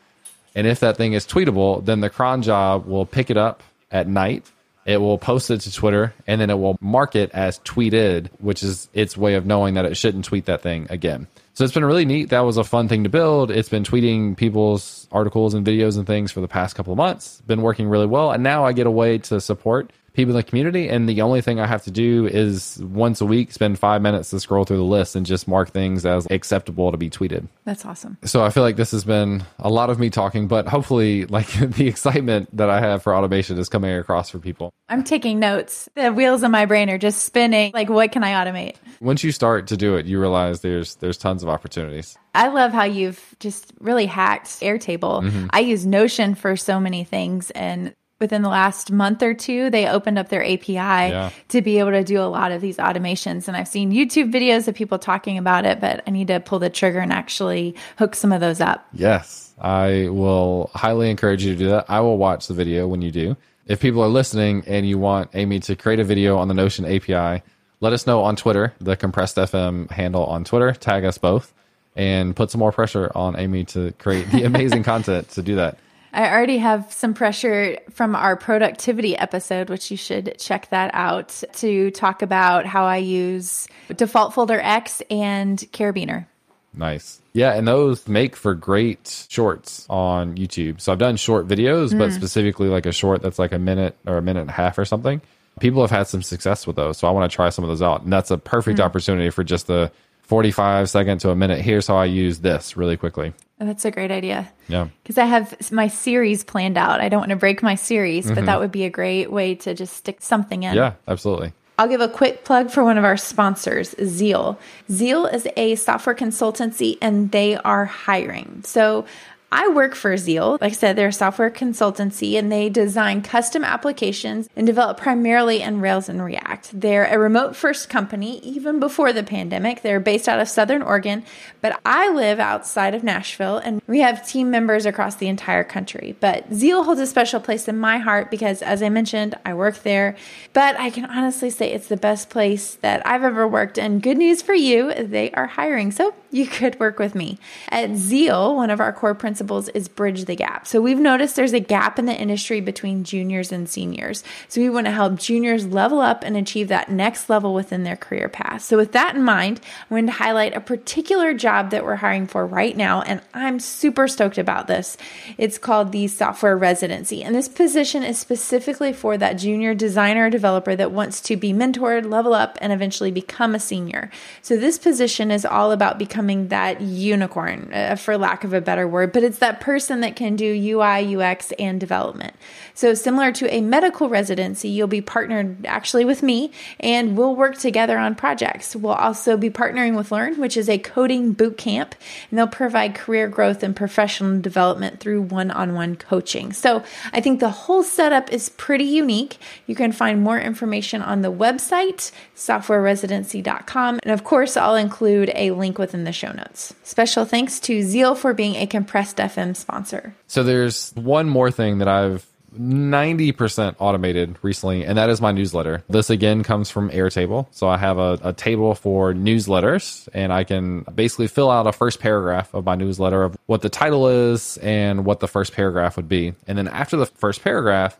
and 0.54 0.66
if 0.66 0.80
that 0.80 0.96
thing 0.96 1.12
is 1.12 1.26
tweetable, 1.26 1.84
then 1.84 2.00
the 2.00 2.08
cron 2.08 2.40
job 2.40 2.86
will 2.86 3.04
pick 3.04 3.28
it 3.28 3.36
up 3.36 3.62
at 3.90 4.08
night. 4.08 4.50
It 4.86 4.96
will 4.96 5.18
post 5.18 5.50
it 5.50 5.60
to 5.60 5.70
Twitter 5.70 6.14
and 6.26 6.40
then 6.40 6.48
it 6.48 6.58
will 6.58 6.78
mark 6.80 7.16
it 7.16 7.32
as 7.32 7.58
tweeted, 7.58 8.30
which 8.38 8.62
is 8.62 8.88
its 8.94 9.14
way 9.14 9.34
of 9.34 9.44
knowing 9.44 9.74
that 9.74 9.84
it 9.84 9.98
shouldn't 9.98 10.24
tweet 10.24 10.46
that 10.46 10.62
thing 10.62 10.86
again. 10.88 11.26
So 11.54 11.62
it's 11.62 11.72
been 11.72 11.84
really 11.84 12.04
neat. 12.04 12.30
That 12.30 12.40
was 12.40 12.56
a 12.56 12.64
fun 12.64 12.88
thing 12.88 13.04
to 13.04 13.08
build. 13.08 13.52
It's 13.52 13.68
been 13.68 13.84
tweeting 13.84 14.36
people's 14.36 15.06
articles 15.12 15.54
and 15.54 15.64
videos 15.64 15.96
and 15.96 16.04
things 16.04 16.32
for 16.32 16.40
the 16.40 16.48
past 16.48 16.74
couple 16.74 16.92
of 16.92 16.96
months. 16.96 17.40
Been 17.46 17.62
working 17.62 17.88
really 17.88 18.06
well. 18.06 18.32
And 18.32 18.42
now 18.42 18.64
I 18.64 18.72
get 18.72 18.88
a 18.88 18.90
way 18.90 19.18
to 19.18 19.40
support 19.40 19.92
people 20.14 20.30
in 20.30 20.36
the 20.36 20.42
community. 20.42 20.88
And 20.88 21.08
the 21.08 21.20
only 21.20 21.40
thing 21.40 21.60
I 21.60 21.66
have 21.66 21.84
to 21.84 21.90
do 21.90 22.26
is 22.26 22.80
once 22.82 23.20
a 23.20 23.26
week 23.26 23.52
spend 23.52 23.78
five 23.78 24.00
minutes 24.00 24.30
to 24.30 24.40
scroll 24.40 24.64
through 24.64 24.78
the 24.78 24.82
list 24.82 25.16
and 25.16 25.26
just 25.26 25.46
mark 25.46 25.70
things 25.70 26.06
as 26.06 26.26
acceptable 26.30 26.90
to 26.90 26.96
be 26.96 27.10
tweeted. 27.10 27.48
That's 27.64 27.84
awesome. 27.84 28.16
So 28.24 28.44
I 28.44 28.50
feel 28.50 28.62
like 28.62 28.76
this 28.76 28.92
has 28.92 29.04
been 29.04 29.44
a 29.58 29.68
lot 29.68 29.90
of 29.90 29.98
me 29.98 30.10
talking, 30.10 30.46
but 30.46 30.66
hopefully, 30.66 31.26
like 31.26 31.48
the 31.58 31.88
excitement 31.88 32.56
that 32.56 32.70
I 32.70 32.80
have 32.80 33.02
for 33.02 33.14
automation 33.14 33.58
is 33.58 33.68
coming 33.68 33.92
across 33.92 34.30
for 34.30 34.38
people. 34.38 34.72
I'm 34.88 35.02
taking 35.02 35.40
notes. 35.40 35.88
The 35.96 36.12
wheels 36.12 36.42
in 36.42 36.50
my 36.50 36.66
brain 36.66 36.90
are 36.90 36.98
just 36.98 37.24
spinning. 37.24 37.72
Like, 37.74 37.88
what 37.88 38.12
can 38.12 38.22
I 38.22 38.32
automate? 38.32 38.76
Once 39.00 39.24
you 39.24 39.32
start 39.32 39.66
to 39.68 39.76
do 39.76 39.96
it, 39.96 40.06
you 40.06 40.20
realize 40.20 40.60
there's 40.60 40.96
there's 40.96 41.18
tons 41.18 41.42
of 41.42 41.48
opportunities. 41.48 42.16
I 42.34 42.48
love 42.48 42.72
how 42.72 42.84
you've 42.84 43.34
just 43.40 43.72
really 43.80 44.06
hacked 44.06 44.60
Airtable. 44.60 45.22
Mm-hmm. 45.22 45.46
I 45.50 45.60
use 45.60 45.86
Notion 45.86 46.34
for 46.34 46.56
so 46.56 46.80
many 46.80 47.04
things, 47.04 47.50
and 47.52 47.94
within 48.20 48.42
the 48.42 48.48
last 48.48 48.92
month 48.92 49.22
or 49.22 49.34
two, 49.34 49.70
they 49.70 49.88
opened 49.88 50.18
up 50.18 50.28
their 50.28 50.44
API 50.44 50.74
yeah. 50.74 51.30
to 51.48 51.62
be 51.62 51.78
able 51.78 51.90
to 51.90 52.04
do 52.04 52.20
a 52.20 52.24
lot 52.24 52.52
of 52.52 52.60
these 52.60 52.76
automations. 52.76 53.48
And 53.48 53.56
I've 53.56 53.68
seen 53.68 53.92
YouTube 53.92 54.32
videos 54.32 54.68
of 54.68 54.74
people 54.74 54.98
talking 54.98 55.36
about 55.36 55.66
it, 55.66 55.80
but 55.80 56.02
I 56.06 56.10
need 56.10 56.28
to 56.28 56.40
pull 56.40 56.58
the 56.58 56.70
trigger 56.70 57.00
and 57.00 57.12
actually 57.12 57.74
hook 57.98 58.14
some 58.14 58.32
of 58.32 58.40
those 58.40 58.60
up. 58.60 58.86
Yes, 58.92 59.52
I 59.58 60.08
will 60.10 60.70
highly 60.74 61.10
encourage 61.10 61.44
you 61.44 61.52
to 61.52 61.58
do 61.58 61.68
that. 61.70 61.86
I 61.88 62.00
will 62.00 62.18
watch 62.18 62.46
the 62.46 62.54
video 62.54 62.86
when 62.86 63.02
you 63.02 63.10
do. 63.10 63.36
If 63.66 63.80
people 63.80 64.02
are 64.02 64.08
listening 64.08 64.62
and 64.66 64.86
you 64.86 64.98
want 64.98 65.30
Amy 65.34 65.58
to 65.60 65.74
create 65.74 65.98
a 65.98 66.04
video 66.04 66.36
on 66.36 66.48
the 66.48 66.54
Notion 66.54 66.84
API, 66.84 67.42
let 67.80 67.92
us 67.92 68.06
know 68.06 68.22
on 68.22 68.36
Twitter, 68.36 68.74
the 68.80 68.96
compressed 68.96 69.36
FM 69.36 69.90
handle 69.90 70.24
on 70.24 70.44
Twitter, 70.44 70.72
tag 70.72 71.04
us 71.04 71.18
both, 71.18 71.52
and 71.96 72.36
put 72.36 72.50
some 72.50 72.58
more 72.58 72.72
pressure 72.72 73.10
on 73.14 73.38
Amy 73.38 73.64
to 73.64 73.92
create 73.92 74.30
the 74.30 74.42
amazing 74.44 74.82
content 74.82 75.28
to 75.30 75.42
do 75.42 75.56
that. 75.56 75.78
I 76.14 76.30
already 76.30 76.58
have 76.58 76.92
some 76.92 77.12
pressure 77.12 77.78
from 77.90 78.14
our 78.14 78.36
productivity 78.36 79.16
episode, 79.18 79.68
which 79.68 79.90
you 79.90 79.96
should 79.96 80.36
check 80.38 80.70
that 80.70 80.92
out 80.94 81.42
to 81.54 81.90
talk 81.90 82.22
about 82.22 82.66
how 82.66 82.84
I 82.84 82.98
use 82.98 83.66
default 83.96 84.32
folder 84.32 84.60
X 84.60 85.02
and 85.10 85.58
Karabiner. 85.72 86.26
Nice. 86.72 87.20
Yeah, 87.32 87.54
and 87.54 87.66
those 87.66 88.06
make 88.06 88.36
for 88.36 88.54
great 88.54 89.26
shorts 89.28 89.86
on 89.90 90.36
YouTube. 90.36 90.80
So 90.80 90.92
I've 90.92 90.98
done 90.98 91.16
short 91.16 91.48
videos, 91.48 91.92
mm. 91.92 91.98
but 91.98 92.12
specifically 92.12 92.68
like 92.68 92.86
a 92.86 92.92
short 92.92 93.20
that's 93.20 93.40
like 93.40 93.52
a 93.52 93.58
minute 93.58 93.96
or 94.06 94.16
a 94.16 94.22
minute 94.22 94.42
and 94.42 94.50
a 94.50 94.54
half 94.54 94.78
or 94.78 94.84
something. 94.84 95.20
People 95.60 95.80
have 95.82 95.90
had 95.90 96.06
some 96.06 96.22
success 96.22 96.64
with 96.66 96.76
those. 96.76 96.98
So 96.98 97.08
I 97.08 97.10
want 97.10 97.30
to 97.30 97.34
try 97.34 97.48
some 97.48 97.64
of 97.64 97.68
those 97.68 97.82
out. 97.82 98.02
And 98.02 98.12
that's 98.12 98.30
a 98.30 98.38
perfect 98.38 98.78
mm. 98.78 98.84
opportunity 98.84 99.30
for 99.30 99.42
just 99.42 99.66
the 99.66 99.90
45 100.24 100.90
second 100.90 101.18
to 101.18 101.30
a 101.30 101.36
minute. 101.36 101.60
Here's 101.60 101.86
how 101.86 101.96
I 101.96 102.06
use 102.06 102.40
this 102.40 102.76
really 102.76 102.96
quickly. 102.96 103.32
Oh, 103.60 103.66
that's 103.66 103.84
a 103.84 103.90
great 103.90 104.10
idea. 104.10 104.50
Yeah. 104.68 104.88
Because 105.02 105.18
I 105.18 105.26
have 105.26 105.70
my 105.70 105.88
series 105.88 106.42
planned 106.42 106.76
out. 106.76 107.00
I 107.00 107.08
don't 107.08 107.20
want 107.20 107.30
to 107.30 107.36
break 107.36 107.62
my 107.62 107.76
series, 107.76 108.26
mm-hmm. 108.26 108.34
but 108.34 108.46
that 108.46 108.58
would 108.58 108.72
be 108.72 108.84
a 108.84 108.90
great 108.90 109.30
way 109.30 109.54
to 109.56 109.74
just 109.74 109.96
stick 109.96 110.20
something 110.22 110.64
in. 110.64 110.74
Yeah, 110.74 110.94
absolutely. 111.06 111.52
I'll 111.78 111.88
give 111.88 112.00
a 112.00 112.08
quick 112.08 112.44
plug 112.44 112.70
for 112.70 112.84
one 112.84 112.98
of 112.98 113.04
our 113.04 113.16
sponsors, 113.16 113.94
Zeal. 114.02 114.58
Zeal 114.90 115.26
is 115.26 115.48
a 115.56 115.74
software 115.74 116.14
consultancy 116.14 116.98
and 117.02 117.32
they 117.32 117.56
are 117.56 117.84
hiring. 117.84 118.62
So 118.64 119.06
I 119.54 119.68
work 119.68 119.94
for 119.94 120.16
Zeal. 120.16 120.58
Like 120.60 120.72
I 120.72 120.74
said, 120.74 120.96
they're 120.96 121.08
a 121.08 121.12
software 121.12 121.48
consultancy 121.48 122.36
and 122.36 122.50
they 122.50 122.68
design 122.68 123.22
custom 123.22 123.62
applications 123.62 124.48
and 124.56 124.66
develop 124.66 124.96
primarily 124.96 125.62
in 125.62 125.80
Rails 125.80 126.08
and 126.08 126.24
React. 126.24 126.80
They're 126.80 127.04
a 127.04 127.20
remote 127.20 127.54
first 127.54 127.88
company, 127.88 128.40
even 128.40 128.80
before 128.80 129.12
the 129.12 129.22
pandemic. 129.22 129.82
They're 129.82 130.00
based 130.00 130.28
out 130.28 130.40
of 130.40 130.48
Southern 130.48 130.82
Oregon, 130.82 131.22
but 131.60 131.80
I 131.86 132.10
live 132.10 132.40
outside 132.40 132.96
of 132.96 133.04
Nashville 133.04 133.58
and 133.58 133.80
we 133.86 134.00
have 134.00 134.26
team 134.26 134.50
members 134.50 134.86
across 134.86 135.14
the 135.14 135.28
entire 135.28 135.62
country. 135.62 136.16
But 136.18 136.52
Zeal 136.52 136.82
holds 136.82 137.00
a 137.00 137.06
special 137.06 137.38
place 137.38 137.68
in 137.68 137.78
my 137.78 137.98
heart 137.98 138.32
because, 138.32 138.60
as 138.60 138.82
I 138.82 138.88
mentioned, 138.88 139.36
I 139.44 139.54
work 139.54 139.84
there. 139.84 140.16
But 140.52 140.76
I 140.80 140.90
can 140.90 141.04
honestly 141.04 141.50
say 141.50 141.70
it's 141.70 141.86
the 141.86 141.96
best 141.96 142.28
place 142.28 142.74
that 142.80 143.06
I've 143.06 143.22
ever 143.22 143.46
worked. 143.46 143.78
And 143.78 144.02
good 144.02 144.18
news 144.18 144.42
for 144.42 144.54
you, 144.54 144.92
they 144.92 145.30
are 145.30 145.46
hiring. 145.46 145.92
So 145.92 146.12
you 146.32 146.48
could 146.48 146.80
work 146.80 146.98
with 146.98 147.14
me. 147.14 147.38
At 147.68 147.94
Zeal, 147.94 148.56
one 148.56 148.70
of 148.70 148.80
our 148.80 148.92
core 148.92 149.14
principles 149.14 149.43
is 149.50 149.88
bridge 149.88 150.24
the 150.24 150.34
gap. 150.34 150.66
So 150.66 150.80
we've 150.80 150.98
noticed 150.98 151.36
there's 151.36 151.52
a 151.52 151.60
gap 151.60 151.98
in 151.98 152.06
the 152.06 152.14
industry 152.14 152.60
between 152.60 153.04
juniors 153.04 153.52
and 153.52 153.68
seniors. 153.68 154.24
So 154.48 154.60
we 154.60 154.70
want 154.70 154.86
to 154.86 154.92
help 154.92 155.18
juniors 155.18 155.66
level 155.66 156.00
up 156.00 156.24
and 156.24 156.36
achieve 156.36 156.68
that 156.68 156.90
next 156.90 157.30
level 157.30 157.54
within 157.54 157.84
their 157.84 157.96
career 157.96 158.28
path. 158.28 158.62
So 158.62 158.76
with 158.76 158.92
that 158.92 159.14
in 159.14 159.22
mind, 159.22 159.60
I'm 159.82 159.88
going 159.90 160.06
to 160.06 160.12
highlight 160.12 160.56
a 160.56 160.60
particular 160.60 161.34
job 161.34 161.70
that 161.70 161.84
we're 161.84 161.96
hiring 161.96 162.26
for 162.26 162.46
right 162.46 162.76
now. 162.76 163.02
And 163.02 163.20
I'm 163.32 163.60
super 163.60 164.08
stoked 164.08 164.38
about 164.38 164.66
this. 164.66 164.96
It's 165.38 165.58
called 165.58 165.92
the 165.92 166.08
software 166.08 166.56
residency. 166.56 167.22
And 167.22 167.34
this 167.34 167.48
position 167.48 168.02
is 168.02 168.18
specifically 168.18 168.92
for 168.92 169.16
that 169.18 169.34
junior 169.34 169.74
designer 169.74 170.30
developer 170.30 170.74
that 170.74 170.90
wants 170.90 171.20
to 171.22 171.36
be 171.36 171.52
mentored, 171.52 172.10
level 172.10 172.34
up, 172.34 172.58
and 172.60 172.72
eventually 172.72 173.10
become 173.10 173.54
a 173.54 173.60
senior. 173.60 174.10
So 174.42 174.56
this 174.56 174.78
position 174.78 175.30
is 175.30 175.44
all 175.44 175.70
about 175.70 175.98
becoming 175.98 176.14
becoming 176.14 176.48
that 176.48 176.80
unicorn, 176.80 177.70
uh, 177.72 177.96
for 177.96 178.16
lack 178.16 178.44
of 178.44 178.52
a 178.52 178.60
better 178.60 178.86
word, 178.86 179.12
but 179.12 179.22
it's 179.22 179.33
that 179.38 179.60
person 179.60 180.00
that 180.00 180.16
can 180.16 180.36
do 180.36 180.46
UI, 180.46 181.16
UX, 181.16 181.52
and 181.52 181.80
development. 181.80 182.34
So, 182.74 182.94
similar 182.94 183.32
to 183.32 183.52
a 183.54 183.60
medical 183.60 184.08
residency, 184.08 184.68
you'll 184.68 184.88
be 184.88 185.00
partnered 185.00 185.64
actually 185.66 186.04
with 186.04 186.22
me 186.22 186.50
and 186.80 187.16
we'll 187.16 187.36
work 187.36 187.56
together 187.58 187.98
on 187.98 188.14
projects. 188.14 188.74
We'll 188.74 188.92
also 188.92 189.36
be 189.36 189.50
partnering 189.50 189.96
with 189.96 190.10
Learn, 190.10 190.38
which 190.38 190.56
is 190.56 190.68
a 190.68 190.78
coding 190.78 191.32
boot 191.32 191.56
camp, 191.56 191.94
and 192.30 192.38
they'll 192.38 192.46
provide 192.46 192.94
career 192.94 193.28
growth 193.28 193.62
and 193.62 193.74
professional 193.74 194.40
development 194.40 195.00
through 195.00 195.22
one 195.22 195.50
on 195.50 195.74
one 195.74 195.96
coaching. 195.96 196.52
So, 196.52 196.82
I 197.12 197.20
think 197.20 197.40
the 197.40 197.50
whole 197.50 197.82
setup 197.82 198.32
is 198.32 198.48
pretty 198.48 198.84
unique. 198.84 199.38
You 199.66 199.74
can 199.74 199.92
find 199.92 200.22
more 200.22 200.38
information 200.38 201.02
on 201.02 201.22
the 201.22 201.32
website, 201.32 202.10
softwareresidency.com. 202.36 204.00
And 204.02 204.12
of 204.12 204.24
course, 204.24 204.56
I'll 204.56 204.76
include 204.76 205.30
a 205.34 205.52
link 205.52 205.78
within 205.78 206.04
the 206.04 206.12
show 206.12 206.32
notes. 206.32 206.74
Special 206.82 207.24
thanks 207.24 207.60
to 207.60 207.82
Zeal 207.82 208.14
for 208.14 208.34
being 208.34 208.56
a 208.56 208.66
compressed 208.66 209.20
FM 209.24 209.56
sponsor. 209.56 210.14
So 210.26 210.42
there's 210.42 210.92
one 210.94 211.28
more 211.28 211.50
thing 211.50 211.78
that 211.78 211.88
I've 211.88 212.26
90% 212.58 213.76
automated 213.78 214.38
recently, 214.42 214.84
and 214.84 214.96
that 214.98 215.10
is 215.10 215.20
my 215.20 215.32
newsletter. 215.32 215.82
This 215.88 216.10
again 216.10 216.42
comes 216.42 216.70
from 216.70 216.90
Airtable. 216.90 217.46
So 217.50 217.68
I 217.68 217.76
have 217.76 217.98
a, 217.98 218.18
a, 218.22 218.32
table 218.32 218.74
for 218.74 219.12
newsletters, 219.12 220.08
and 220.14 220.32
I 220.32 220.44
can 220.44 220.82
basically 220.82 221.26
fill 221.26 221.50
out 221.50 221.66
a 221.66 221.72
first 221.72 222.00
paragraph 222.00 222.54
of 222.54 222.64
my 222.64 222.74
newsletter 222.74 223.24
of 223.24 223.36
what 223.46 223.62
the 223.62 223.68
title 223.68 224.08
is 224.08 224.56
and 224.58 225.04
what 225.04 225.20
the 225.20 225.28
first 225.28 225.52
paragraph 225.52 225.96
would 225.96 226.08
be. 226.08 226.34
And 226.46 226.56
then 226.56 226.68
after 226.68 226.96
the 226.96 227.06
first 227.06 227.42
paragraph, 227.42 227.98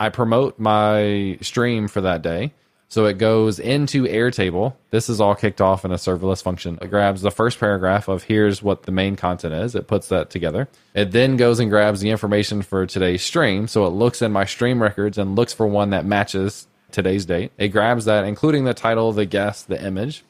I 0.00 0.08
promote 0.08 0.58
my 0.58 1.38
stream 1.42 1.88
for 1.88 2.00
that 2.00 2.22
day. 2.22 2.52
So 2.92 3.06
it 3.06 3.16
goes 3.16 3.58
into 3.58 4.04
Airtable. 4.04 4.74
This 4.90 5.08
is 5.08 5.18
all 5.18 5.34
kicked 5.34 5.62
off 5.62 5.86
in 5.86 5.92
a 5.92 5.94
serverless 5.94 6.42
function. 6.42 6.78
It 6.82 6.90
grabs 6.90 7.22
the 7.22 7.30
first 7.30 7.58
paragraph 7.58 8.06
of 8.06 8.24
here's 8.24 8.62
what 8.62 8.82
the 8.82 8.92
main 8.92 9.16
content 9.16 9.54
is. 9.54 9.74
It 9.74 9.86
puts 9.86 10.08
that 10.08 10.28
together. 10.28 10.68
It 10.92 11.10
then 11.10 11.38
goes 11.38 11.58
and 11.58 11.70
grabs 11.70 12.02
the 12.02 12.10
information 12.10 12.60
for 12.60 12.84
today's 12.84 13.22
stream. 13.22 13.66
So 13.66 13.86
it 13.86 13.92
looks 13.92 14.20
in 14.20 14.30
my 14.30 14.44
stream 14.44 14.82
records 14.82 15.16
and 15.16 15.36
looks 15.36 15.54
for 15.54 15.66
one 15.66 15.88
that 15.88 16.04
matches 16.04 16.68
today's 16.90 17.24
date. 17.24 17.52
It 17.56 17.68
grabs 17.68 18.04
that, 18.04 18.26
including 18.26 18.64
the 18.64 18.74
title, 18.74 19.10
the 19.12 19.24
guest, 19.24 19.68
the 19.68 19.82
image. 19.82 20.22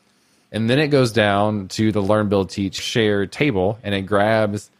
And 0.53 0.71
then 0.71 0.79
it 0.79 0.87
goes 0.87 1.11
down 1.11 1.67
to 1.67 1.91
the 1.91 2.01
Learn, 2.01 2.29
Build, 2.29 2.51
Teach, 2.51 2.77
Share 2.77 3.27
table 3.27 3.81
and 3.83 3.93
it 3.93 4.03
grabs 4.03 4.71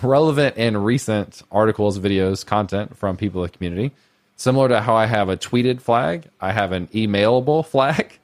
relevant 0.00 0.58
and 0.58 0.84
recent 0.84 1.42
articles, 1.50 1.98
videos, 1.98 2.46
content 2.46 2.96
from 2.96 3.16
people 3.16 3.42
in 3.42 3.50
the 3.50 3.56
community 3.56 3.90
Similar 4.42 4.70
to 4.70 4.80
how 4.80 4.96
I 4.96 5.06
have 5.06 5.28
a 5.28 5.36
tweeted 5.36 5.80
flag, 5.80 6.24
I 6.40 6.50
have 6.50 6.72
an 6.72 6.88
emailable 6.88 7.64
flag 7.72 8.18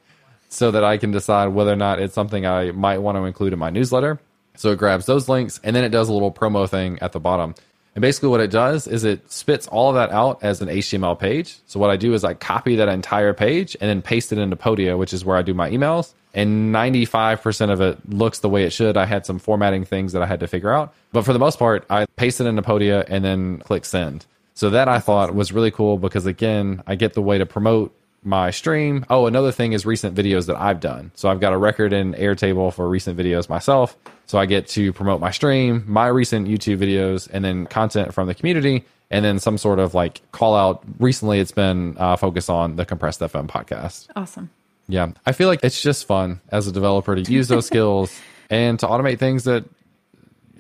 so 0.49 0.73
that 0.73 0.83
I 0.83 0.97
can 0.97 1.13
decide 1.13 1.51
whether 1.51 1.73
or 1.73 1.77
not 1.77 2.01
it's 2.01 2.13
something 2.13 2.45
I 2.45 2.73
might 2.73 2.99
want 2.99 3.17
to 3.19 3.23
include 3.23 3.53
in 3.53 3.61
my 3.61 3.71
newsletter. 3.71 4.19
So 4.57 4.73
it 4.73 4.81
grabs 4.81 5.07
those 5.07 5.29
links 5.29 5.61
and 5.63 5.77
then 5.77 5.85
it 5.85 5.91
does 5.91 6.09
a 6.09 6.13
little 6.13 6.33
promo 6.33 6.69
thing 6.69 6.99
at 7.01 7.13
the 7.13 7.21
bottom. 7.21 7.55
And 7.95 8.03
basically, 8.03 8.31
what 8.31 8.41
it 8.41 8.51
does 8.51 8.89
is 8.89 9.05
it 9.05 9.31
spits 9.31 9.69
all 9.69 9.91
of 9.91 9.95
that 9.95 10.11
out 10.11 10.43
as 10.43 10.61
an 10.61 10.67
HTML 10.67 11.17
page. 11.17 11.59
So, 11.67 11.79
what 11.79 11.91
I 11.91 11.97
do 11.97 12.15
is 12.15 12.25
I 12.25 12.35
copy 12.35 12.75
that 12.75 12.89
entire 12.89 13.33
page 13.33 13.77
and 13.81 13.89
then 13.89 14.03
paste 14.03 14.33
it 14.33 14.39
into 14.39 14.57
Podia, 14.57 14.99
which 14.99 15.13
is 15.13 15.25
where 15.25 15.37
I 15.37 15.43
do 15.43 15.55
my 15.55 15.71
emails. 15.71 16.15
And 16.35 16.75
95% 16.75 17.71
of 17.71 17.81
it 17.81 18.11
looks 18.11 18.41
the 18.41 18.49
way 18.49 18.65
it 18.65 18.73
should. 18.73 18.97
I 18.97 19.07
had 19.07 19.25
some 19.25 19.39
formatting 19.39 19.85
things 19.85 20.15
that 20.15 20.23
I 20.23 20.27
had 20.27 20.41
to 20.41 20.49
figure 20.49 20.73
out. 20.73 20.93
But 21.13 21.23
for 21.23 21.33
the 21.33 21.39
most 21.39 21.61
part, 21.61 21.87
I 21.89 22.07
paste 22.17 22.41
it 22.41 22.47
into 22.47 22.63
Podia 22.63 23.05
and 23.09 23.25
then 23.25 23.59
click 23.59 23.85
send. 23.85 24.27
So 24.59 24.71
that 24.71 24.89
I 24.89 24.99
thought 24.99 25.37
was 25.37 25.53
really 25.53 25.71
cool 25.71 25.99
because 25.99 26.27
again, 26.27 26.83
I 26.85 26.97
get 26.97 27.13
the 27.13 27.23
way 27.23 27.39
to 27.39 27.47
promote 27.47 27.97
my 28.25 28.51
stream. 28.51 29.07
Oh, 29.09 29.27
another 29.27 29.53
thing 29.53 29.73
is 29.73 29.87
recent 29.87 30.17
videos 30.17 30.47
that 30.47 30.61
I've 30.61 30.81
done. 30.81 31.13
So 31.15 31.29
I've 31.29 31.39
got 31.39 31.53
a 31.53 31.57
record 31.57 31.93
in 31.93 32.13
Airtable 32.15 32.75
for 32.75 32.89
recent 32.89 33.17
videos 33.17 33.49
myself. 33.49 33.97
So 34.27 34.37
I 34.37 34.47
get 34.47 34.67
to 34.71 34.93
promote 34.93 35.21
my 35.21 35.31
stream, 35.31 35.85
my 35.87 36.09
recent 36.09 36.49
YouTube 36.49 36.79
videos, 36.79 37.29
and 37.33 37.45
then 37.45 37.67
content 37.67 38.13
from 38.13 38.27
the 38.27 38.35
community, 38.35 38.85
and 39.13 39.25
then 39.25 39.39
some 39.39 39.59
sort 39.59 39.79
of 39.79 39.95
like 39.95 40.23
call 40.33 40.57
out. 40.57 40.83
Recently, 40.99 41.39
it's 41.39 41.53
been 41.53 41.95
uh, 41.97 42.17
focused 42.17 42.51
on 42.51 42.75
the 42.75 42.85
Compressed 42.85 43.21
FM 43.21 43.47
podcast. 43.47 44.09
Awesome. 44.17 44.51
Yeah. 44.89 45.13
I 45.25 45.31
feel 45.31 45.47
like 45.47 45.61
it's 45.63 45.81
just 45.81 46.05
fun 46.05 46.41
as 46.49 46.67
a 46.67 46.73
developer 46.73 47.15
to 47.15 47.33
use 47.33 47.47
those 47.47 47.67
skills 47.69 48.13
and 48.51 48.77
to 48.81 48.87
automate 48.89 49.21
things 49.21 49.45
that 49.45 49.67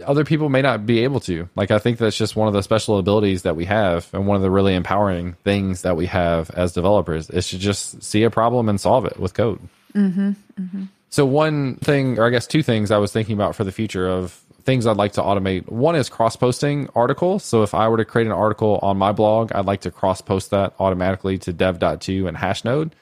other 0.05 0.24
people 0.24 0.49
may 0.49 0.62
not 0.62 0.86
be 0.86 1.05
able 1.05 1.20
to. 1.20 1.49
Like 1.57 1.70
I 1.70 1.78
think 1.78 1.99
that's 1.99 2.16
just 2.16 2.36
one 2.36 2.49
of 2.49 2.55
the 2.55 2.62
special 2.62 2.99
abilities 2.99 3.42
that 3.42 3.57
we 3.57 3.64
have, 3.66 4.09
and 4.12 4.26
one 4.26 4.36
of 4.36 4.42
the 4.42 4.51
really 4.51 4.74
empowering 4.74 5.34
things 5.44 5.82
that 5.82 5.96
we 5.96 6.07
have 6.07 6.51
as 6.51 6.72
developers 6.72 7.30
is 7.30 7.49
to 7.51 7.59
just 7.59 8.03
see 8.03 8.22
a 8.22 8.30
problem 8.30 8.68
and 8.68 8.80
solve 8.80 9.05
it 9.05 9.18
with 9.18 9.34
code. 9.34 9.61
Mm-hmm, 9.94 10.30
mm-hmm. 10.61 10.84
So 11.11 11.24
one 11.24 11.76
thing, 11.76 12.18
or 12.18 12.26
I 12.26 12.30
guess 12.30 12.46
two 12.46 12.62
things, 12.62 12.90
I 12.90 12.99
was 12.99 13.12
thinking 13.12 13.34
about 13.34 13.57
for 13.57 13.64
the 13.64 13.72
future 13.72 14.09
of 14.09 14.32
things 14.64 14.86
I'd 14.86 14.99
like 14.99 15.12
to 15.12 15.22
automate. 15.22 15.70
One 15.70 15.96
is 15.96 16.11
cross 16.11 16.36
posting 16.36 16.90
articles. 16.94 17.42
So 17.42 17.62
if 17.62 17.72
I 17.72 17.88
were 17.88 17.96
to 17.96 18.05
create 18.05 18.26
an 18.26 18.32
article 18.32 18.78
on 18.82 18.99
my 18.99 19.12
blog, 19.12 19.51
I'd 19.53 19.64
like 19.64 19.80
to 19.82 19.90
cross 19.90 20.20
post 20.20 20.51
that 20.51 20.74
automatically 20.78 21.38
to 21.38 21.55
dev.to 21.55 22.26
and 22.26 22.36
hashnode. 22.36 22.92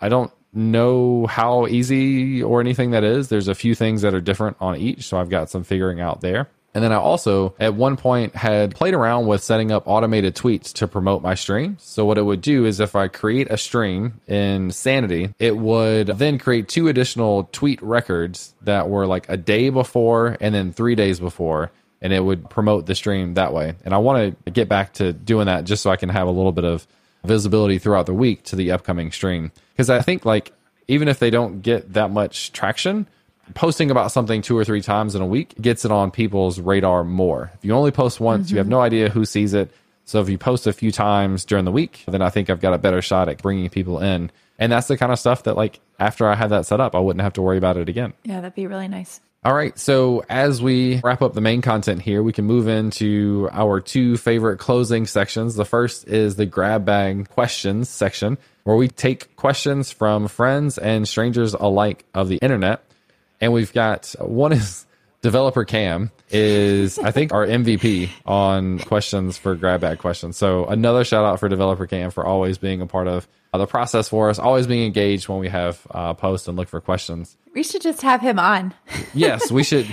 I 0.00 0.08
don't 0.08 0.32
know 0.52 1.26
how 1.26 1.66
easy 1.66 2.42
or 2.42 2.60
anything 2.60 2.90
that 2.90 3.04
is. 3.04 3.28
There's 3.28 3.48
a 3.48 3.54
few 3.54 3.74
things 3.74 4.02
that 4.02 4.14
are 4.14 4.20
different 4.20 4.56
on 4.60 4.76
each, 4.76 5.04
so 5.04 5.18
I've 5.18 5.30
got 5.30 5.50
some 5.50 5.64
figuring 5.64 6.00
out 6.00 6.20
there. 6.20 6.48
And 6.74 6.82
then 6.82 6.92
I 6.92 6.96
also, 6.96 7.54
at 7.60 7.74
one 7.74 7.96
point, 7.96 8.34
had 8.34 8.74
played 8.74 8.94
around 8.94 9.26
with 9.26 9.42
setting 9.42 9.70
up 9.70 9.82
automated 9.86 10.34
tweets 10.34 10.72
to 10.74 10.88
promote 10.88 11.22
my 11.22 11.34
stream. 11.34 11.76
So, 11.78 12.06
what 12.06 12.16
it 12.16 12.22
would 12.22 12.40
do 12.40 12.64
is 12.64 12.80
if 12.80 12.96
I 12.96 13.08
create 13.08 13.50
a 13.50 13.58
stream 13.58 14.20
in 14.26 14.70
Sanity, 14.70 15.34
it 15.38 15.56
would 15.56 16.06
then 16.06 16.38
create 16.38 16.68
two 16.68 16.88
additional 16.88 17.44
tweet 17.52 17.82
records 17.82 18.54
that 18.62 18.88
were 18.88 19.06
like 19.06 19.28
a 19.28 19.36
day 19.36 19.68
before 19.68 20.38
and 20.40 20.54
then 20.54 20.72
three 20.72 20.94
days 20.94 21.20
before. 21.20 21.70
And 22.00 22.12
it 22.12 22.24
would 22.24 22.50
promote 22.50 22.86
the 22.86 22.94
stream 22.94 23.34
that 23.34 23.52
way. 23.52 23.74
And 23.84 23.94
I 23.94 23.98
want 23.98 24.44
to 24.44 24.50
get 24.50 24.68
back 24.68 24.94
to 24.94 25.12
doing 25.12 25.46
that 25.46 25.64
just 25.64 25.82
so 25.82 25.90
I 25.90 25.96
can 25.96 26.08
have 26.08 26.26
a 26.26 26.32
little 26.32 26.50
bit 26.50 26.64
of 26.64 26.86
visibility 27.24 27.78
throughout 27.78 28.06
the 28.06 28.14
week 28.14 28.42
to 28.44 28.56
the 28.56 28.70
upcoming 28.70 29.12
stream. 29.12 29.52
Because 29.74 29.90
I 29.90 30.00
think 30.00 30.24
like 30.24 30.52
even 30.88 31.08
if 31.08 31.18
they 31.18 31.30
don't 31.30 31.62
get 31.62 31.92
that 31.92 32.10
much 32.10 32.52
traction, 32.52 33.06
posting 33.54 33.90
about 33.90 34.12
something 34.12 34.42
two 34.42 34.56
or 34.56 34.64
three 34.64 34.82
times 34.82 35.14
in 35.14 35.22
a 35.22 35.26
week 35.26 35.54
gets 35.60 35.84
it 35.84 35.90
on 35.90 36.10
people's 36.10 36.60
radar 36.60 37.04
more. 37.04 37.50
If 37.54 37.64
you 37.64 37.72
only 37.72 37.90
post 37.90 38.20
once, 38.20 38.46
mm-hmm. 38.46 38.54
you 38.54 38.58
have 38.58 38.68
no 38.68 38.80
idea 38.80 39.08
who 39.08 39.24
sees 39.24 39.54
it. 39.54 39.70
So 40.04 40.20
if 40.20 40.28
you 40.28 40.38
post 40.38 40.66
a 40.66 40.72
few 40.72 40.90
times 40.90 41.44
during 41.44 41.64
the 41.64 41.72
week, 41.72 42.04
then 42.08 42.22
I 42.22 42.28
think 42.28 42.50
I've 42.50 42.60
got 42.60 42.74
a 42.74 42.78
better 42.78 43.00
shot 43.00 43.28
at 43.28 43.40
bringing 43.40 43.68
people 43.70 44.00
in. 44.00 44.30
And 44.58 44.70
that's 44.70 44.88
the 44.88 44.96
kind 44.96 45.12
of 45.12 45.18
stuff 45.18 45.44
that 45.44 45.56
like 45.56 45.80
after 45.98 46.28
I 46.28 46.34
had 46.34 46.50
that 46.50 46.66
set 46.66 46.80
up, 46.80 46.94
I 46.94 46.98
wouldn't 46.98 47.22
have 47.22 47.32
to 47.34 47.42
worry 47.42 47.58
about 47.58 47.76
it 47.76 47.88
again. 47.88 48.12
Yeah, 48.24 48.40
that'd 48.40 48.54
be 48.54 48.66
really 48.66 48.88
nice. 48.88 49.20
All 49.44 49.54
right. 49.54 49.76
So 49.76 50.22
as 50.28 50.62
we 50.62 51.00
wrap 51.02 51.20
up 51.20 51.34
the 51.34 51.40
main 51.40 51.62
content 51.62 52.00
here, 52.00 52.22
we 52.22 52.32
can 52.32 52.44
move 52.44 52.68
into 52.68 53.48
our 53.50 53.80
two 53.80 54.16
favorite 54.16 54.58
closing 54.58 55.04
sections. 55.04 55.56
The 55.56 55.64
first 55.64 56.06
is 56.06 56.36
the 56.36 56.46
grab 56.46 56.84
bag 56.84 57.28
questions 57.28 57.88
section, 57.88 58.38
where 58.62 58.76
we 58.76 58.86
take 58.86 59.34
questions 59.34 59.90
from 59.90 60.28
friends 60.28 60.78
and 60.78 61.08
strangers 61.08 61.54
alike 61.54 62.04
of 62.14 62.28
the 62.28 62.36
internet. 62.36 62.84
And 63.40 63.52
we've 63.52 63.72
got 63.72 64.14
one 64.20 64.52
is 64.52 64.86
developer 65.22 65.64
Cam 65.64 66.12
is 66.30 66.98
I 67.00 67.10
think 67.10 67.32
our 67.32 67.44
MVP 67.44 68.10
on 68.24 68.78
questions 68.78 69.38
for 69.38 69.56
grab 69.56 69.80
bag 69.80 69.98
questions. 69.98 70.36
So 70.36 70.66
another 70.66 71.02
shout 71.04 71.24
out 71.24 71.40
for 71.40 71.48
developer 71.48 71.88
Cam 71.88 72.12
for 72.12 72.24
always 72.24 72.58
being 72.58 72.80
a 72.80 72.86
part 72.86 73.08
of 73.08 73.26
uh, 73.52 73.58
the 73.58 73.66
process 73.66 74.08
for 74.08 74.30
us, 74.30 74.38
always 74.38 74.66
being 74.66 74.84
engaged 74.84 75.28
when 75.28 75.38
we 75.38 75.48
have 75.48 75.86
uh, 75.90 76.14
posts 76.14 76.48
and 76.48 76.56
look 76.56 76.68
for 76.68 76.80
questions. 76.80 77.36
We 77.54 77.62
should 77.62 77.82
just 77.82 78.00
have 78.00 78.22
him 78.22 78.38
on. 78.38 78.72
yes, 79.14 79.50
we 79.50 79.62
should. 79.62 79.86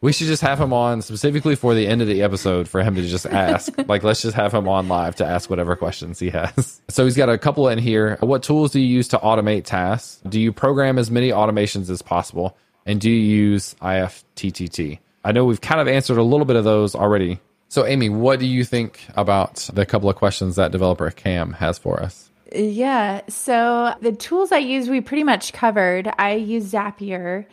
We 0.00 0.12
should 0.12 0.26
just 0.26 0.40
have 0.40 0.58
him 0.58 0.72
on 0.72 1.02
specifically 1.02 1.54
for 1.54 1.74
the 1.74 1.86
end 1.86 2.00
of 2.00 2.08
the 2.08 2.22
episode 2.22 2.66
for 2.66 2.82
him 2.82 2.94
to 2.94 3.02
just 3.02 3.26
ask. 3.26 3.72
like, 3.88 4.02
let's 4.04 4.22
just 4.22 4.34
have 4.36 4.54
him 4.54 4.66
on 4.68 4.88
live 4.88 5.16
to 5.16 5.26
ask 5.26 5.50
whatever 5.50 5.76
questions 5.76 6.18
he 6.18 6.30
has. 6.30 6.80
So 6.88 7.04
he's 7.04 7.16
got 7.16 7.28
a 7.28 7.36
couple 7.36 7.68
in 7.68 7.78
here. 7.78 8.16
What 8.20 8.42
tools 8.42 8.72
do 8.72 8.80
you 8.80 8.86
use 8.86 9.08
to 9.08 9.18
automate 9.18 9.64
tasks? 9.64 10.22
Do 10.26 10.40
you 10.40 10.52
program 10.52 10.98
as 10.98 11.10
many 11.10 11.30
automations 11.30 11.90
as 11.90 12.00
possible? 12.00 12.56
And 12.86 13.00
do 13.00 13.10
you 13.10 13.16
use 13.16 13.74
IFTTT? 13.82 14.98
I 15.24 15.32
know 15.32 15.44
we've 15.44 15.60
kind 15.60 15.80
of 15.80 15.88
answered 15.88 16.18
a 16.18 16.22
little 16.22 16.44
bit 16.44 16.56
of 16.56 16.64
those 16.64 16.94
already. 16.94 17.40
So, 17.68 17.86
Amy, 17.86 18.08
what 18.08 18.38
do 18.38 18.46
you 18.46 18.64
think 18.64 19.00
about 19.16 19.68
the 19.72 19.84
couple 19.84 20.08
of 20.08 20.16
questions 20.16 20.56
that 20.56 20.70
developer 20.70 21.10
Cam 21.10 21.54
has 21.54 21.78
for 21.78 22.00
us? 22.02 22.30
Yeah. 22.54 23.22
So 23.28 23.94
the 24.00 24.12
tools 24.12 24.52
I 24.52 24.58
use, 24.58 24.88
we 24.88 25.00
pretty 25.00 25.24
much 25.24 25.52
covered. 25.52 26.10
I 26.18 26.34
use 26.34 26.72
Zapier. 26.72 27.46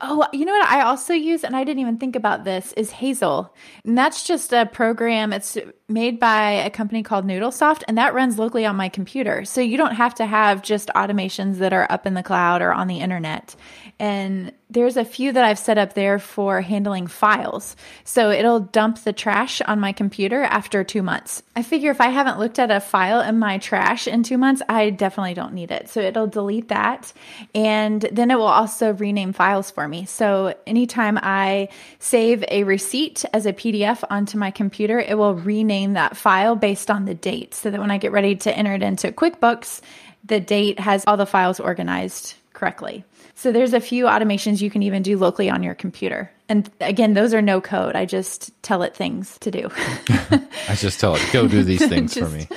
Oh, 0.00 0.26
you 0.32 0.44
know 0.44 0.52
what 0.52 0.68
I 0.68 0.82
also 0.82 1.14
use, 1.14 1.44
and 1.44 1.56
I 1.56 1.64
didn't 1.64 1.80
even 1.80 1.98
think 1.98 2.14
about 2.16 2.44
this, 2.44 2.72
is 2.74 2.90
Hazel. 2.90 3.54
And 3.84 3.96
that's 3.96 4.26
just 4.26 4.52
a 4.52 4.66
program. 4.66 5.32
It's 5.32 5.56
made 5.88 6.18
by 6.18 6.52
a 6.52 6.70
company 6.70 7.02
called 7.02 7.26
Noodlesoft, 7.26 7.82
and 7.86 7.98
that 7.98 8.14
runs 8.14 8.38
locally 8.38 8.64
on 8.64 8.74
my 8.74 8.88
computer. 8.88 9.44
So 9.44 9.60
you 9.60 9.76
don't 9.76 9.94
have 9.94 10.14
to 10.14 10.24
have 10.24 10.62
just 10.62 10.88
automations 10.96 11.58
that 11.58 11.74
are 11.74 11.86
up 11.90 12.06
in 12.06 12.14
the 12.14 12.22
cloud 12.22 12.62
or 12.62 12.72
on 12.72 12.88
the 12.88 13.00
internet. 13.00 13.54
And 13.98 14.52
there's 14.70 14.96
a 14.96 15.04
few 15.04 15.30
that 15.30 15.44
I've 15.44 15.58
set 15.58 15.78
up 15.78 15.92
there 15.92 16.18
for 16.18 16.62
handling 16.62 17.06
files. 17.06 17.76
So 18.02 18.30
it'll 18.30 18.60
dump 18.60 19.04
the 19.04 19.12
trash 19.12 19.60
on 19.60 19.78
my 19.78 19.92
computer 19.92 20.42
after 20.42 20.82
two 20.82 21.02
months. 21.02 21.42
I 21.54 21.62
figure 21.62 21.90
if 21.90 22.00
I 22.00 22.08
haven't 22.08 22.40
looked 22.40 22.58
at 22.58 22.70
a 22.70 22.80
file 22.80 23.20
in 23.20 23.38
my 23.38 23.58
trash 23.58 24.08
in 24.08 24.22
two 24.22 24.38
months, 24.38 24.62
I 24.68 24.90
definitely 24.90 25.34
don't 25.34 25.52
need 25.52 25.70
it. 25.70 25.90
So 25.90 26.00
it'll 26.00 26.26
delete 26.26 26.68
that. 26.68 27.12
And 27.54 28.00
then 28.10 28.30
it 28.30 28.38
will 28.38 28.46
also 28.46 28.94
rename 28.94 29.32
files 29.32 29.70
for 29.70 29.86
me. 29.86 30.06
So 30.06 30.54
anytime 30.66 31.18
I 31.22 31.68
save 31.98 32.42
a 32.48 32.64
receipt 32.64 33.24
as 33.32 33.46
a 33.46 33.52
PDF 33.52 34.02
onto 34.10 34.38
my 34.38 34.50
computer, 34.50 34.98
it 34.98 35.16
will 35.16 35.34
rename 35.34 35.73
that 35.94 36.16
file 36.16 36.56
based 36.56 36.90
on 36.90 37.04
the 37.04 37.14
date 37.14 37.54
so 37.54 37.70
that 37.70 37.80
when 37.80 37.90
I 37.90 37.98
get 37.98 38.12
ready 38.12 38.36
to 38.36 38.56
enter 38.56 38.74
it 38.74 38.82
into 38.82 39.12
QuickBooks, 39.12 39.80
the 40.24 40.40
date 40.40 40.78
has 40.80 41.04
all 41.06 41.16
the 41.16 41.26
files 41.26 41.60
organized 41.60 42.34
correctly. 42.52 43.04
So 43.34 43.52
there's 43.52 43.74
a 43.74 43.80
few 43.80 44.04
automations 44.04 44.60
you 44.60 44.70
can 44.70 44.82
even 44.82 45.02
do 45.02 45.18
locally 45.18 45.50
on 45.50 45.62
your 45.62 45.74
computer. 45.74 46.30
And 46.48 46.70
again, 46.80 47.14
those 47.14 47.34
are 47.34 47.42
no 47.42 47.60
code. 47.60 47.96
I 47.96 48.06
just 48.06 48.50
tell 48.62 48.82
it 48.82 48.94
things 48.94 49.38
to 49.40 49.50
do. 49.50 49.68
I 50.68 50.74
just 50.76 51.00
tell 51.00 51.16
it, 51.16 51.22
go 51.32 51.48
do 51.48 51.64
these 51.64 51.86
things 51.88 52.14
just, 52.14 52.30
for 52.30 52.34
me 52.34 52.48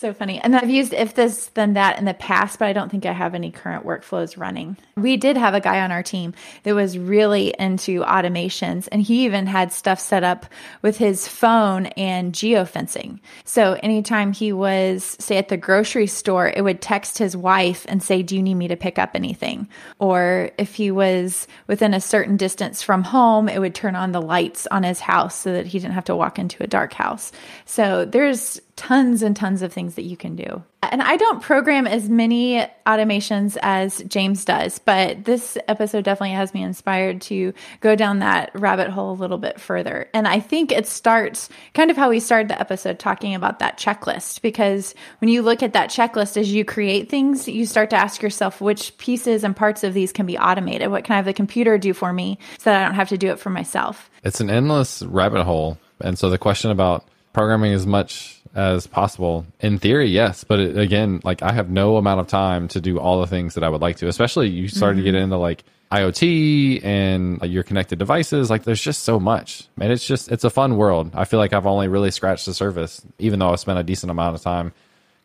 so 0.00 0.14
funny. 0.14 0.40
And 0.40 0.56
I've 0.56 0.70
used 0.70 0.94
if 0.94 1.14
this, 1.14 1.48
then 1.48 1.74
that 1.74 1.98
in 1.98 2.06
the 2.06 2.14
past, 2.14 2.58
but 2.58 2.66
I 2.68 2.72
don't 2.72 2.90
think 2.90 3.04
I 3.04 3.12
have 3.12 3.34
any 3.34 3.50
current 3.50 3.84
workflows 3.84 4.38
running. 4.38 4.78
We 4.96 5.18
did 5.18 5.36
have 5.36 5.52
a 5.52 5.60
guy 5.60 5.82
on 5.82 5.92
our 5.92 6.02
team 6.02 6.32
that 6.62 6.74
was 6.74 6.96
really 6.96 7.54
into 7.58 8.00
automations, 8.00 8.88
and 8.90 9.02
he 9.02 9.26
even 9.26 9.46
had 9.46 9.74
stuff 9.74 10.00
set 10.00 10.24
up 10.24 10.46
with 10.80 10.96
his 10.96 11.28
phone 11.28 11.86
and 11.86 12.32
geofencing. 12.32 13.20
So 13.44 13.78
anytime 13.82 14.32
he 14.32 14.54
was, 14.54 15.18
say, 15.20 15.36
at 15.36 15.48
the 15.48 15.58
grocery 15.58 16.06
store, 16.06 16.48
it 16.48 16.62
would 16.62 16.80
text 16.80 17.18
his 17.18 17.36
wife 17.36 17.84
and 17.86 18.02
say, 18.02 18.22
Do 18.22 18.36
you 18.36 18.42
need 18.42 18.54
me 18.54 18.68
to 18.68 18.76
pick 18.76 18.98
up 18.98 19.10
anything? 19.14 19.68
Or 19.98 20.50
if 20.56 20.74
he 20.74 20.90
was 20.90 21.46
within 21.66 21.92
a 21.92 22.00
certain 22.00 22.38
distance 22.38 22.82
from 22.82 23.02
home, 23.02 23.50
it 23.50 23.58
would 23.58 23.74
turn 23.74 23.96
on 23.96 24.12
the 24.12 24.22
lights 24.22 24.66
on 24.68 24.82
his 24.82 25.00
house 25.00 25.34
so 25.34 25.52
that 25.52 25.66
he 25.66 25.78
didn't 25.78 25.94
have 25.94 26.04
to 26.04 26.16
walk 26.16 26.38
into 26.38 26.62
a 26.62 26.66
dark 26.66 26.94
house. 26.94 27.32
So 27.66 28.06
there's 28.06 28.60
tons 28.80 29.22
and 29.22 29.36
tons 29.36 29.60
of 29.60 29.70
things 29.70 29.96
that 29.96 30.04
you 30.04 30.16
can 30.16 30.36
do. 30.36 30.62
And 30.82 31.02
I 31.02 31.18
don't 31.18 31.42
program 31.42 31.86
as 31.86 32.08
many 32.08 32.66
automations 32.86 33.58
as 33.60 33.98
James 34.08 34.46
does, 34.46 34.78
but 34.78 35.26
this 35.26 35.58
episode 35.68 36.04
definitely 36.04 36.34
has 36.34 36.54
me 36.54 36.62
inspired 36.62 37.20
to 37.22 37.52
go 37.80 37.94
down 37.94 38.20
that 38.20 38.50
rabbit 38.54 38.88
hole 38.88 39.12
a 39.12 39.20
little 39.20 39.36
bit 39.36 39.60
further. 39.60 40.08
And 40.14 40.26
I 40.26 40.40
think 40.40 40.72
it 40.72 40.86
starts 40.86 41.50
kind 41.74 41.90
of 41.90 41.98
how 41.98 42.08
we 42.08 42.20
started 42.20 42.48
the 42.48 42.58
episode 42.58 42.98
talking 42.98 43.34
about 43.34 43.58
that 43.58 43.78
checklist, 43.78 44.40
because 44.40 44.94
when 45.18 45.28
you 45.28 45.42
look 45.42 45.62
at 45.62 45.74
that 45.74 45.90
checklist 45.90 46.38
as 46.38 46.50
you 46.50 46.64
create 46.64 47.10
things, 47.10 47.46
you 47.46 47.66
start 47.66 47.90
to 47.90 47.96
ask 47.96 48.22
yourself 48.22 48.62
which 48.62 48.96
pieces 48.96 49.44
and 49.44 49.54
parts 49.54 49.84
of 49.84 49.92
these 49.92 50.10
can 50.10 50.24
be 50.24 50.38
automated. 50.38 50.90
What 50.90 51.04
can 51.04 51.12
I 51.12 51.16
have 51.16 51.26
the 51.26 51.34
computer 51.34 51.76
do 51.76 51.92
for 51.92 52.14
me 52.14 52.38
so 52.56 52.70
that 52.70 52.80
I 52.80 52.86
don't 52.86 52.94
have 52.94 53.10
to 53.10 53.18
do 53.18 53.28
it 53.28 53.38
for 53.38 53.50
myself? 53.50 54.08
It's 54.24 54.40
an 54.40 54.48
endless 54.48 55.02
rabbit 55.02 55.44
hole. 55.44 55.76
And 56.00 56.18
so 56.18 56.30
the 56.30 56.38
question 56.38 56.70
about 56.70 57.04
programming 57.34 57.72
is 57.72 57.86
much 57.86 58.39
as 58.54 58.86
possible. 58.86 59.46
In 59.60 59.78
theory, 59.78 60.08
yes, 60.08 60.44
but 60.44 60.58
it, 60.58 60.78
again, 60.78 61.20
like 61.24 61.42
I 61.42 61.52
have 61.52 61.70
no 61.70 61.96
amount 61.96 62.20
of 62.20 62.26
time 62.26 62.68
to 62.68 62.80
do 62.80 62.98
all 62.98 63.20
the 63.20 63.26
things 63.26 63.54
that 63.54 63.64
I 63.64 63.68
would 63.68 63.80
like 63.80 63.96
to. 63.96 64.08
Especially 64.08 64.48
you 64.48 64.68
start 64.68 64.92
mm-hmm. 64.92 64.98
to 64.98 65.04
get 65.04 65.14
mm-hmm. 65.14 65.24
into 65.24 65.36
like 65.36 65.64
IoT 65.92 66.84
and 66.84 67.40
like, 67.40 67.50
your 67.50 67.62
connected 67.62 67.98
devices. 67.98 68.50
Like 68.50 68.64
there's 68.64 68.80
just 68.80 69.02
so 69.02 69.18
much, 69.18 69.68
and 69.80 69.92
it's 69.92 70.06
just 70.06 70.30
it's 70.30 70.44
a 70.44 70.50
fun 70.50 70.76
world. 70.76 71.10
I 71.14 71.24
feel 71.24 71.38
like 71.38 71.52
I've 71.52 71.66
only 71.66 71.88
really 71.88 72.10
scratched 72.10 72.46
the 72.46 72.54
surface, 72.54 73.02
even 73.18 73.38
though 73.38 73.50
I've 73.50 73.60
spent 73.60 73.78
a 73.78 73.84
decent 73.84 74.10
amount 74.10 74.36
of 74.36 74.42
time 74.42 74.72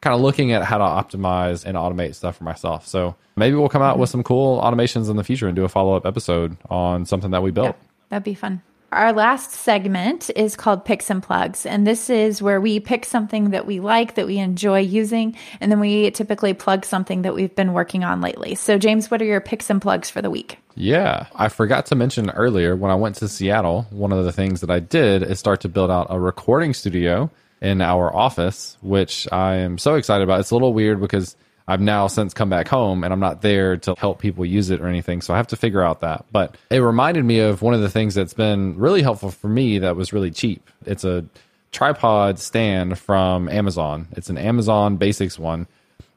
kind 0.02 0.14
of 0.14 0.22
looking 0.22 0.52
at 0.52 0.64
how 0.64 0.78
to 0.78 0.84
optimize 0.84 1.66
and 1.66 1.76
automate 1.76 2.14
stuff 2.14 2.38
for 2.38 2.44
myself. 2.44 2.86
So 2.86 3.16
maybe 3.36 3.56
we'll 3.56 3.70
come 3.70 3.82
out 3.82 3.94
mm-hmm. 3.94 4.02
with 4.02 4.10
some 4.10 4.24
cool 4.24 4.62
automations 4.62 5.10
in 5.10 5.16
the 5.16 5.24
future 5.24 5.48
and 5.48 5.56
do 5.56 5.64
a 5.64 5.70
follow 5.70 5.96
up 5.96 6.06
episode 6.06 6.58
on 6.70 7.06
something 7.06 7.32
that 7.32 7.42
we 7.42 7.52
built. 7.52 7.76
Yeah, 7.76 7.88
that'd 8.10 8.24
be 8.24 8.36
fun. 8.36 8.62
Our 8.96 9.12
last 9.12 9.52
segment 9.52 10.32
is 10.38 10.56
called 10.56 10.86
Picks 10.86 11.10
and 11.10 11.22
Plugs. 11.22 11.66
And 11.66 11.86
this 11.86 12.10
is 12.10 12.42
where 12.42 12.62
we 12.62 12.80
pick 12.80 13.04
something 13.04 13.50
that 13.50 13.66
we 13.66 13.82
like, 13.82 14.16
that 14.16 14.26
we 14.26 14.38
enjoy 14.38 14.80
using, 14.80 15.36
and 15.60 15.70
then 15.70 15.82
we 15.82 16.12
typically 16.12 16.54
plug 16.54 16.86
something 16.86 17.24
that 17.24 17.36
we've 17.36 17.54
been 17.54 17.74
working 17.74 18.06
on 18.06 18.22
lately. 18.22 18.56
So, 18.56 18.78
James, 18.78 19.12
what 19.12 19.22
are 19.22 19.26
your 19.26 19.42
picks 19.42 19.70
and 19.70 19.82
plugs 19.82 20.10
for 20.10 20.22
the 20.22 20.30
week? 20.30 20.60
Yeah, 20.76 21.26
I 21.36 21.50
forgot 21.50 21.88
to 21.88 21.96
mention 21.96 22.30
earlier 22.30 22.74
when 22.78 22.90
I 22.90 22.96
went 22.96 23.18
to 23.18 23.28
Seattle, 23.28 23.86
one 23.90 24.14
of 24.14 24.24
the 24.24 24.32
things 24.32 24.62
that 24.62 24.72
I 24.72 24.80
did 24.80 25.24
is 25.24 25.40
start 25.40 25.60
to 25.62 25.70
build 25.70 25.92
out 25.92 26.08
a 26.10 26.18
recording 26.18 26.74
studio 26.74 27.30
in 27.62 27.82
our 27.82 28.16
office, 28.16 28.78
which 28.82 29.28
I 29.30 29.56
am 29.56 29.78
so 29.78 29.96
excited 29.96 30.24
about. 30.24 30.40
It's 30.40 30.52
a 30.52 30.56
little 30.56 30.74
weird 30.74 31.02
because 31.02 31.36
I've 31.68 31.82
now 31.82 32.08
since 32.08 32.34
come 32.34 32.50
back 32.50 32.68
home 32.68 33.04
and 33.04 33.12
I'm 33.12 33.20
not 33.20 33.42
there 33.42 33.78
to 33.78 33.96
help 33.98 34.20
people 34.20 34.46
use 34.46 34.70
it 34.70 34.82
or 34.82 34.88
anything. 34.88 35.22
So 35.22 35.34
I 35.34 35.38
have 35.38 35.48
to 35.48 35.56
figure 35.56 35.82
out 35.82 36.02
that. 36.02 36.26
But 36.32 36.58
it 36.70 36.80
reminded 36.80 37.26
me 37.26 37.40
of 37.40 37.62
one 37.62 37.74
of 37.74 37.82
the 37.82 37.90
things 37.90 38.14
that's 38.14 38.34
been 38.34 38.78
really 38.78 39.02
helpful 39.02 39.32
for 39.32 39.48
me 39.48 39.80
that 39.80 39.96
was 39.96 40.14
really 40.14 40.32
cheap. 40.32 40.70
It's 40.86 41.04
a 41.04 41.26
tripod 41.72 42.40
stand 42.40 43.00
from 43.00 43.50
Amazon. 43.50 44.08
It's 44.12 44.30
an 44.30 44.38
Amazon 44.38 44.98
Basics 44.98 45.40
one. 45.40 45.68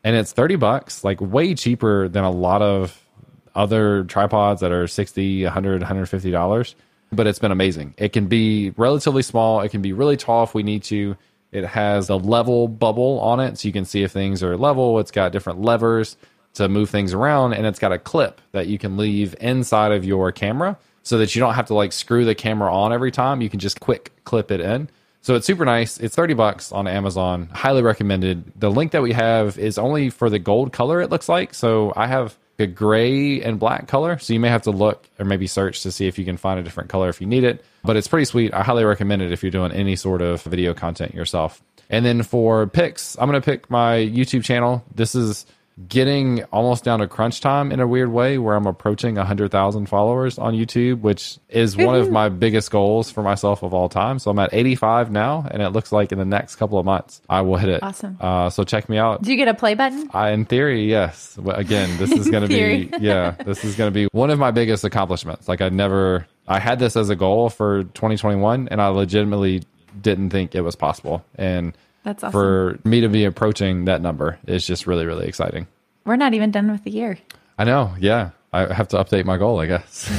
And 0.05 0.15
it's 0.15 0.33
30 0.33 0.57
bucks, 0.57 1.03
like 1.03 1.21
way 1.21 1.55
cheaper 1.55 2.09
than 2.09 2.25
a 2.25 2.31
lot 2.31 2.63
of 2.63 3.03
other 3.55 4.05
tripods 4.05 4.61
that 4.61 4.71
are 4.71 4.87
60, 4.87 5.45
100, 5.45 5.81
150 5.81 6.31
dollars. 6.31 6.75
But 7.11 7.27
it's 7.27 7.39
been 7.39 7.53
amazing. 7.53 7.95
It 7.97 8.13
can 8.13 8.27
be 8.27 8.71
relatively 8.77 9.23
small. 9.23 9.63
It 9.63 9.71
can 9.71 9.81
be 9.81 9.95
really 9.95 10.19
tall 10.19 10.45
if 10.45 10.55
we 10.55 10.63
need 10.63 10.83
to. 10.85 11.17
It 11.51 11.65
has 11.65 12.09
a 12.09 12.17
level 12.17 12.69
bubble 12.69 13.21
on 13.21 13.41
it, 13.41 13.59
so 13.59 13.69
you 13.69 13.73
can 13.73 13.85
see 13.85 14.03
if 14.03 14.13
things 14.13 14.43
are 14.43 14.57
level. 14.57 14.99
It's 14.99 15.11
got 15.11 15.33
different 15.33 15.63
levers 15.63 16.17
to 16.55 16.69
move 16.69 16.91
things 16.91 17.15
around, 17.15 17.55
and 17.55 17.67
it's 17.67 17.79
got 17.79 17.93
a 17.93 17.99
clip 17.99 18.41
that 18.53 18.67
you 18.67 18.79
can 18.79 18.97
leave 18.97 19.35
inside 19.41 19.93
of 19.93 20.05
your 20.05 20.33
camera 20.33 20.77
so 21.03 21.19
that 21.19 21.35
you 21.35 21.41
don't 21.41 21.55
have 21.55 21.67
to 21.67 21.75
like 21.75 21.93
screw 21.93 22.25
the 22.25 22.35
camera 22.35 22.75
on 22.75 22.93
every 22.93 23.11
time. 23.11 23.41
You 23.41 23.49
can 23.49 23.61
just 23.61 23.81
quick 23.81 24.13
clip 24.25 24.51
it 24.51 24.61
in. 24.61 24.91
So 25.21 25.35
it's 25.35 25.47
super 25.47 25.65
nice. 25.65 25.99
It's 25.99 26.15
30 26.15 26.35
bucks 26.35 26.71
on 26.71 26.87
Amazon. 26.87 27.49
Highly 27.53 27.83
recommended. 27.83 28.53
The 28.61 28.71
link 28.71 28.93
that 28.93 29.03
we 29.03 29.13
have 29.13 29.59
is 29.59 29.79
only 29.79 30.11
for 30.11 30.31
the 30.31 30.39
gold 30.39 30.73
color, 30.73 31.01
it 31.01 31.11
looks 31.11 31.29
like. 31.29 31.55
So 31.55 31.93
I 31.97 32.07
have 32.07 32.39
a 32.59 32.67
gray 32.67 33.41
and 33.41 33.59
black 33.59 33.87
color. 33.87 34.19
So 34.19 34.33
you 34.33 34.41
may 34.41 34.49
have 34.49 34.63
to 34.63 34.71
look 34.71 35.09
or 35.19 35.25
maybe 35.25 35.47
search 35.47 35.83
to 35.83 35.93
see 35.93 36.09
if 36.09 36.19
you 36.19 36.25
can 36.25 36.37
find 36.37 36.59
a 36.59 36.63
different 36.63 36.91
color 36.91 37.09
if 37.09 37.21
you 37.21 37.27
need 37.27 37.45
it. 37.45 37.65
But 37.85 37.97
it's 37.97 38.09
pretty 38.09 38.25
sweet. 38.25 38.53
I 38.53 38.63
highly 38.63 38.85
recommend 38.85 39.23
it 39.23 39.33
if 39.33 39.43
you're 39.43 39.53
doing 39.53 39.73
any 39.73 39.97
sort 39.97 40.23
of 40.23 40.43
video 40.43 40.75
content 40.75 41.15
yourself. 41.15 41.63
And 41.91 42.05
then 42.05 42.23
for 42.23 42.67
picks, 42.67 43.17
I'm 43.19 43.31
going 43.31 43.41
to 43.41 43.45
pick 43.45 43.71
my 43.71 43.97
YouTube 43.97 44.45
channel. 44.45 44.85
This 44.95 45.15
is 45.15 45.47
getting 45.87 46.43
almost 46.45 46.83
down 46.83 46.99
to 46.99 47.07
crunch 47.07 47.41
time 47.41 47.71
in 47.71 47.79
a 47.79 47.87
weird 47.87 48.11
way 48.11 48.39
where 48.39 48.57
I'm 48.57 48.67
approaching 48.67 49.15
100,000 49.15 49.87
followers 49.87 50.39
on 50.39 50.55
YouTube, 50.55 51.01
which 51.03 51.39
is 51.49 51.77
one 51.77 51.95
of 51.95 52.11
my 52.11 52.29
biggest 52.29 52.71
goals 52.71 53.11
for 53.11 53.23
myself 53.23 53.63
of 53.63 53.73
all 53.73 53.89
time. 53.89 54.19
So 54.19 54.31
I'm 54.31 54.39
at 54.41 54.53
85 54.53 55.13
now, 55.13 55.47
and 55.51 55.63
it 55.63 55.69
looks 55.71 55.93
like 55.93 56.11
in 56.11 56.19
the 56.19 56.25
next 56.25 56.57
couple 56.57 56.79
of 56.79 56.85
months 56.85 57.21
I 57.29 57.43
will 57.43 57.57
hit 57.57 57.69
it. 57.69 57.83
Awesome. 57.83 58.17
Uh, 58.21 58.51
so 58.51 58.65
check 58.65 58.89
me 58.89 58.99
out. 58.99 59.23
Do 59.23 59.31
you 59.31 59.37
get 59.37 59.47
a 59.47 59.55
play 59.55 59.75
button? 59.75 60.09
I, 60.13 60.31
in 60.31 60.47
theory, 60.47 60.89
yes. 60.89 61.39
Again, 61.47 61.97
this 61.99 62.11
is 62.11 62.29
going 62.31 62.43
to 62.43 62.49
be, 62.49 62.91
yeah, 63.01 63.33
this 63.45 63.65
is 63.65 63.77
going 63.77 63.93
to 63.93 63.95
be 63.95 64.09
one 64.13 64.31
of 64.31 64.39
my 64.39 64.51
biggest 64.51 64.83
accomplishments. 64.85 65.47
Like 65.47 65.61
I 65.61 65.69
never, 65.69 66.27
I 66.49 66.59
had 66.59 66.81
this 66.81 66.97
as 66.97 67.09
a 67.09 67.17
goal 67.17 67.51
for 67.51 67.85
2021, 67.85 68.69
and 68.69 68.83
I 68.83 68.89
legitimately 68.89 69.63
didn't 70.01 70.31
think 70.31 70.55
it 70.55 70.63
was 70.63 70.75
possible. 70.77 71.25
And 71.37 71.77
that's 72.05 72.23
awesome. 72.25 72.33
For 72.33 72.79
me 72.85 73.01
to 73.01 73.09
be 73.09 73.25
approaching 73.25 73.85
that 73.87 74.01
number 74.01 74.39
is 74.47 74.67
just 74.67 74.87
really, 74.87 75.07
really 75.07 75.27
exciting. 75.27 75.67
We're 76.05 76.17
not 76.17 76.35
even 76.35 76.51
done 76.51 76.71
with 76.71 76.85
the 76.85 76.91
year. 76.91 77.19
I 77.59 77.65
know. 77.65 77.95
Yeah. 77.99 78.31
I 78.53 78.73
have 78.73 78.89
to 78.89 78.97
update 78.97 79.27
my 79.27 79.37
goal, 79.37 79.61
I 79.61 79.67
guess. 79.67 80.11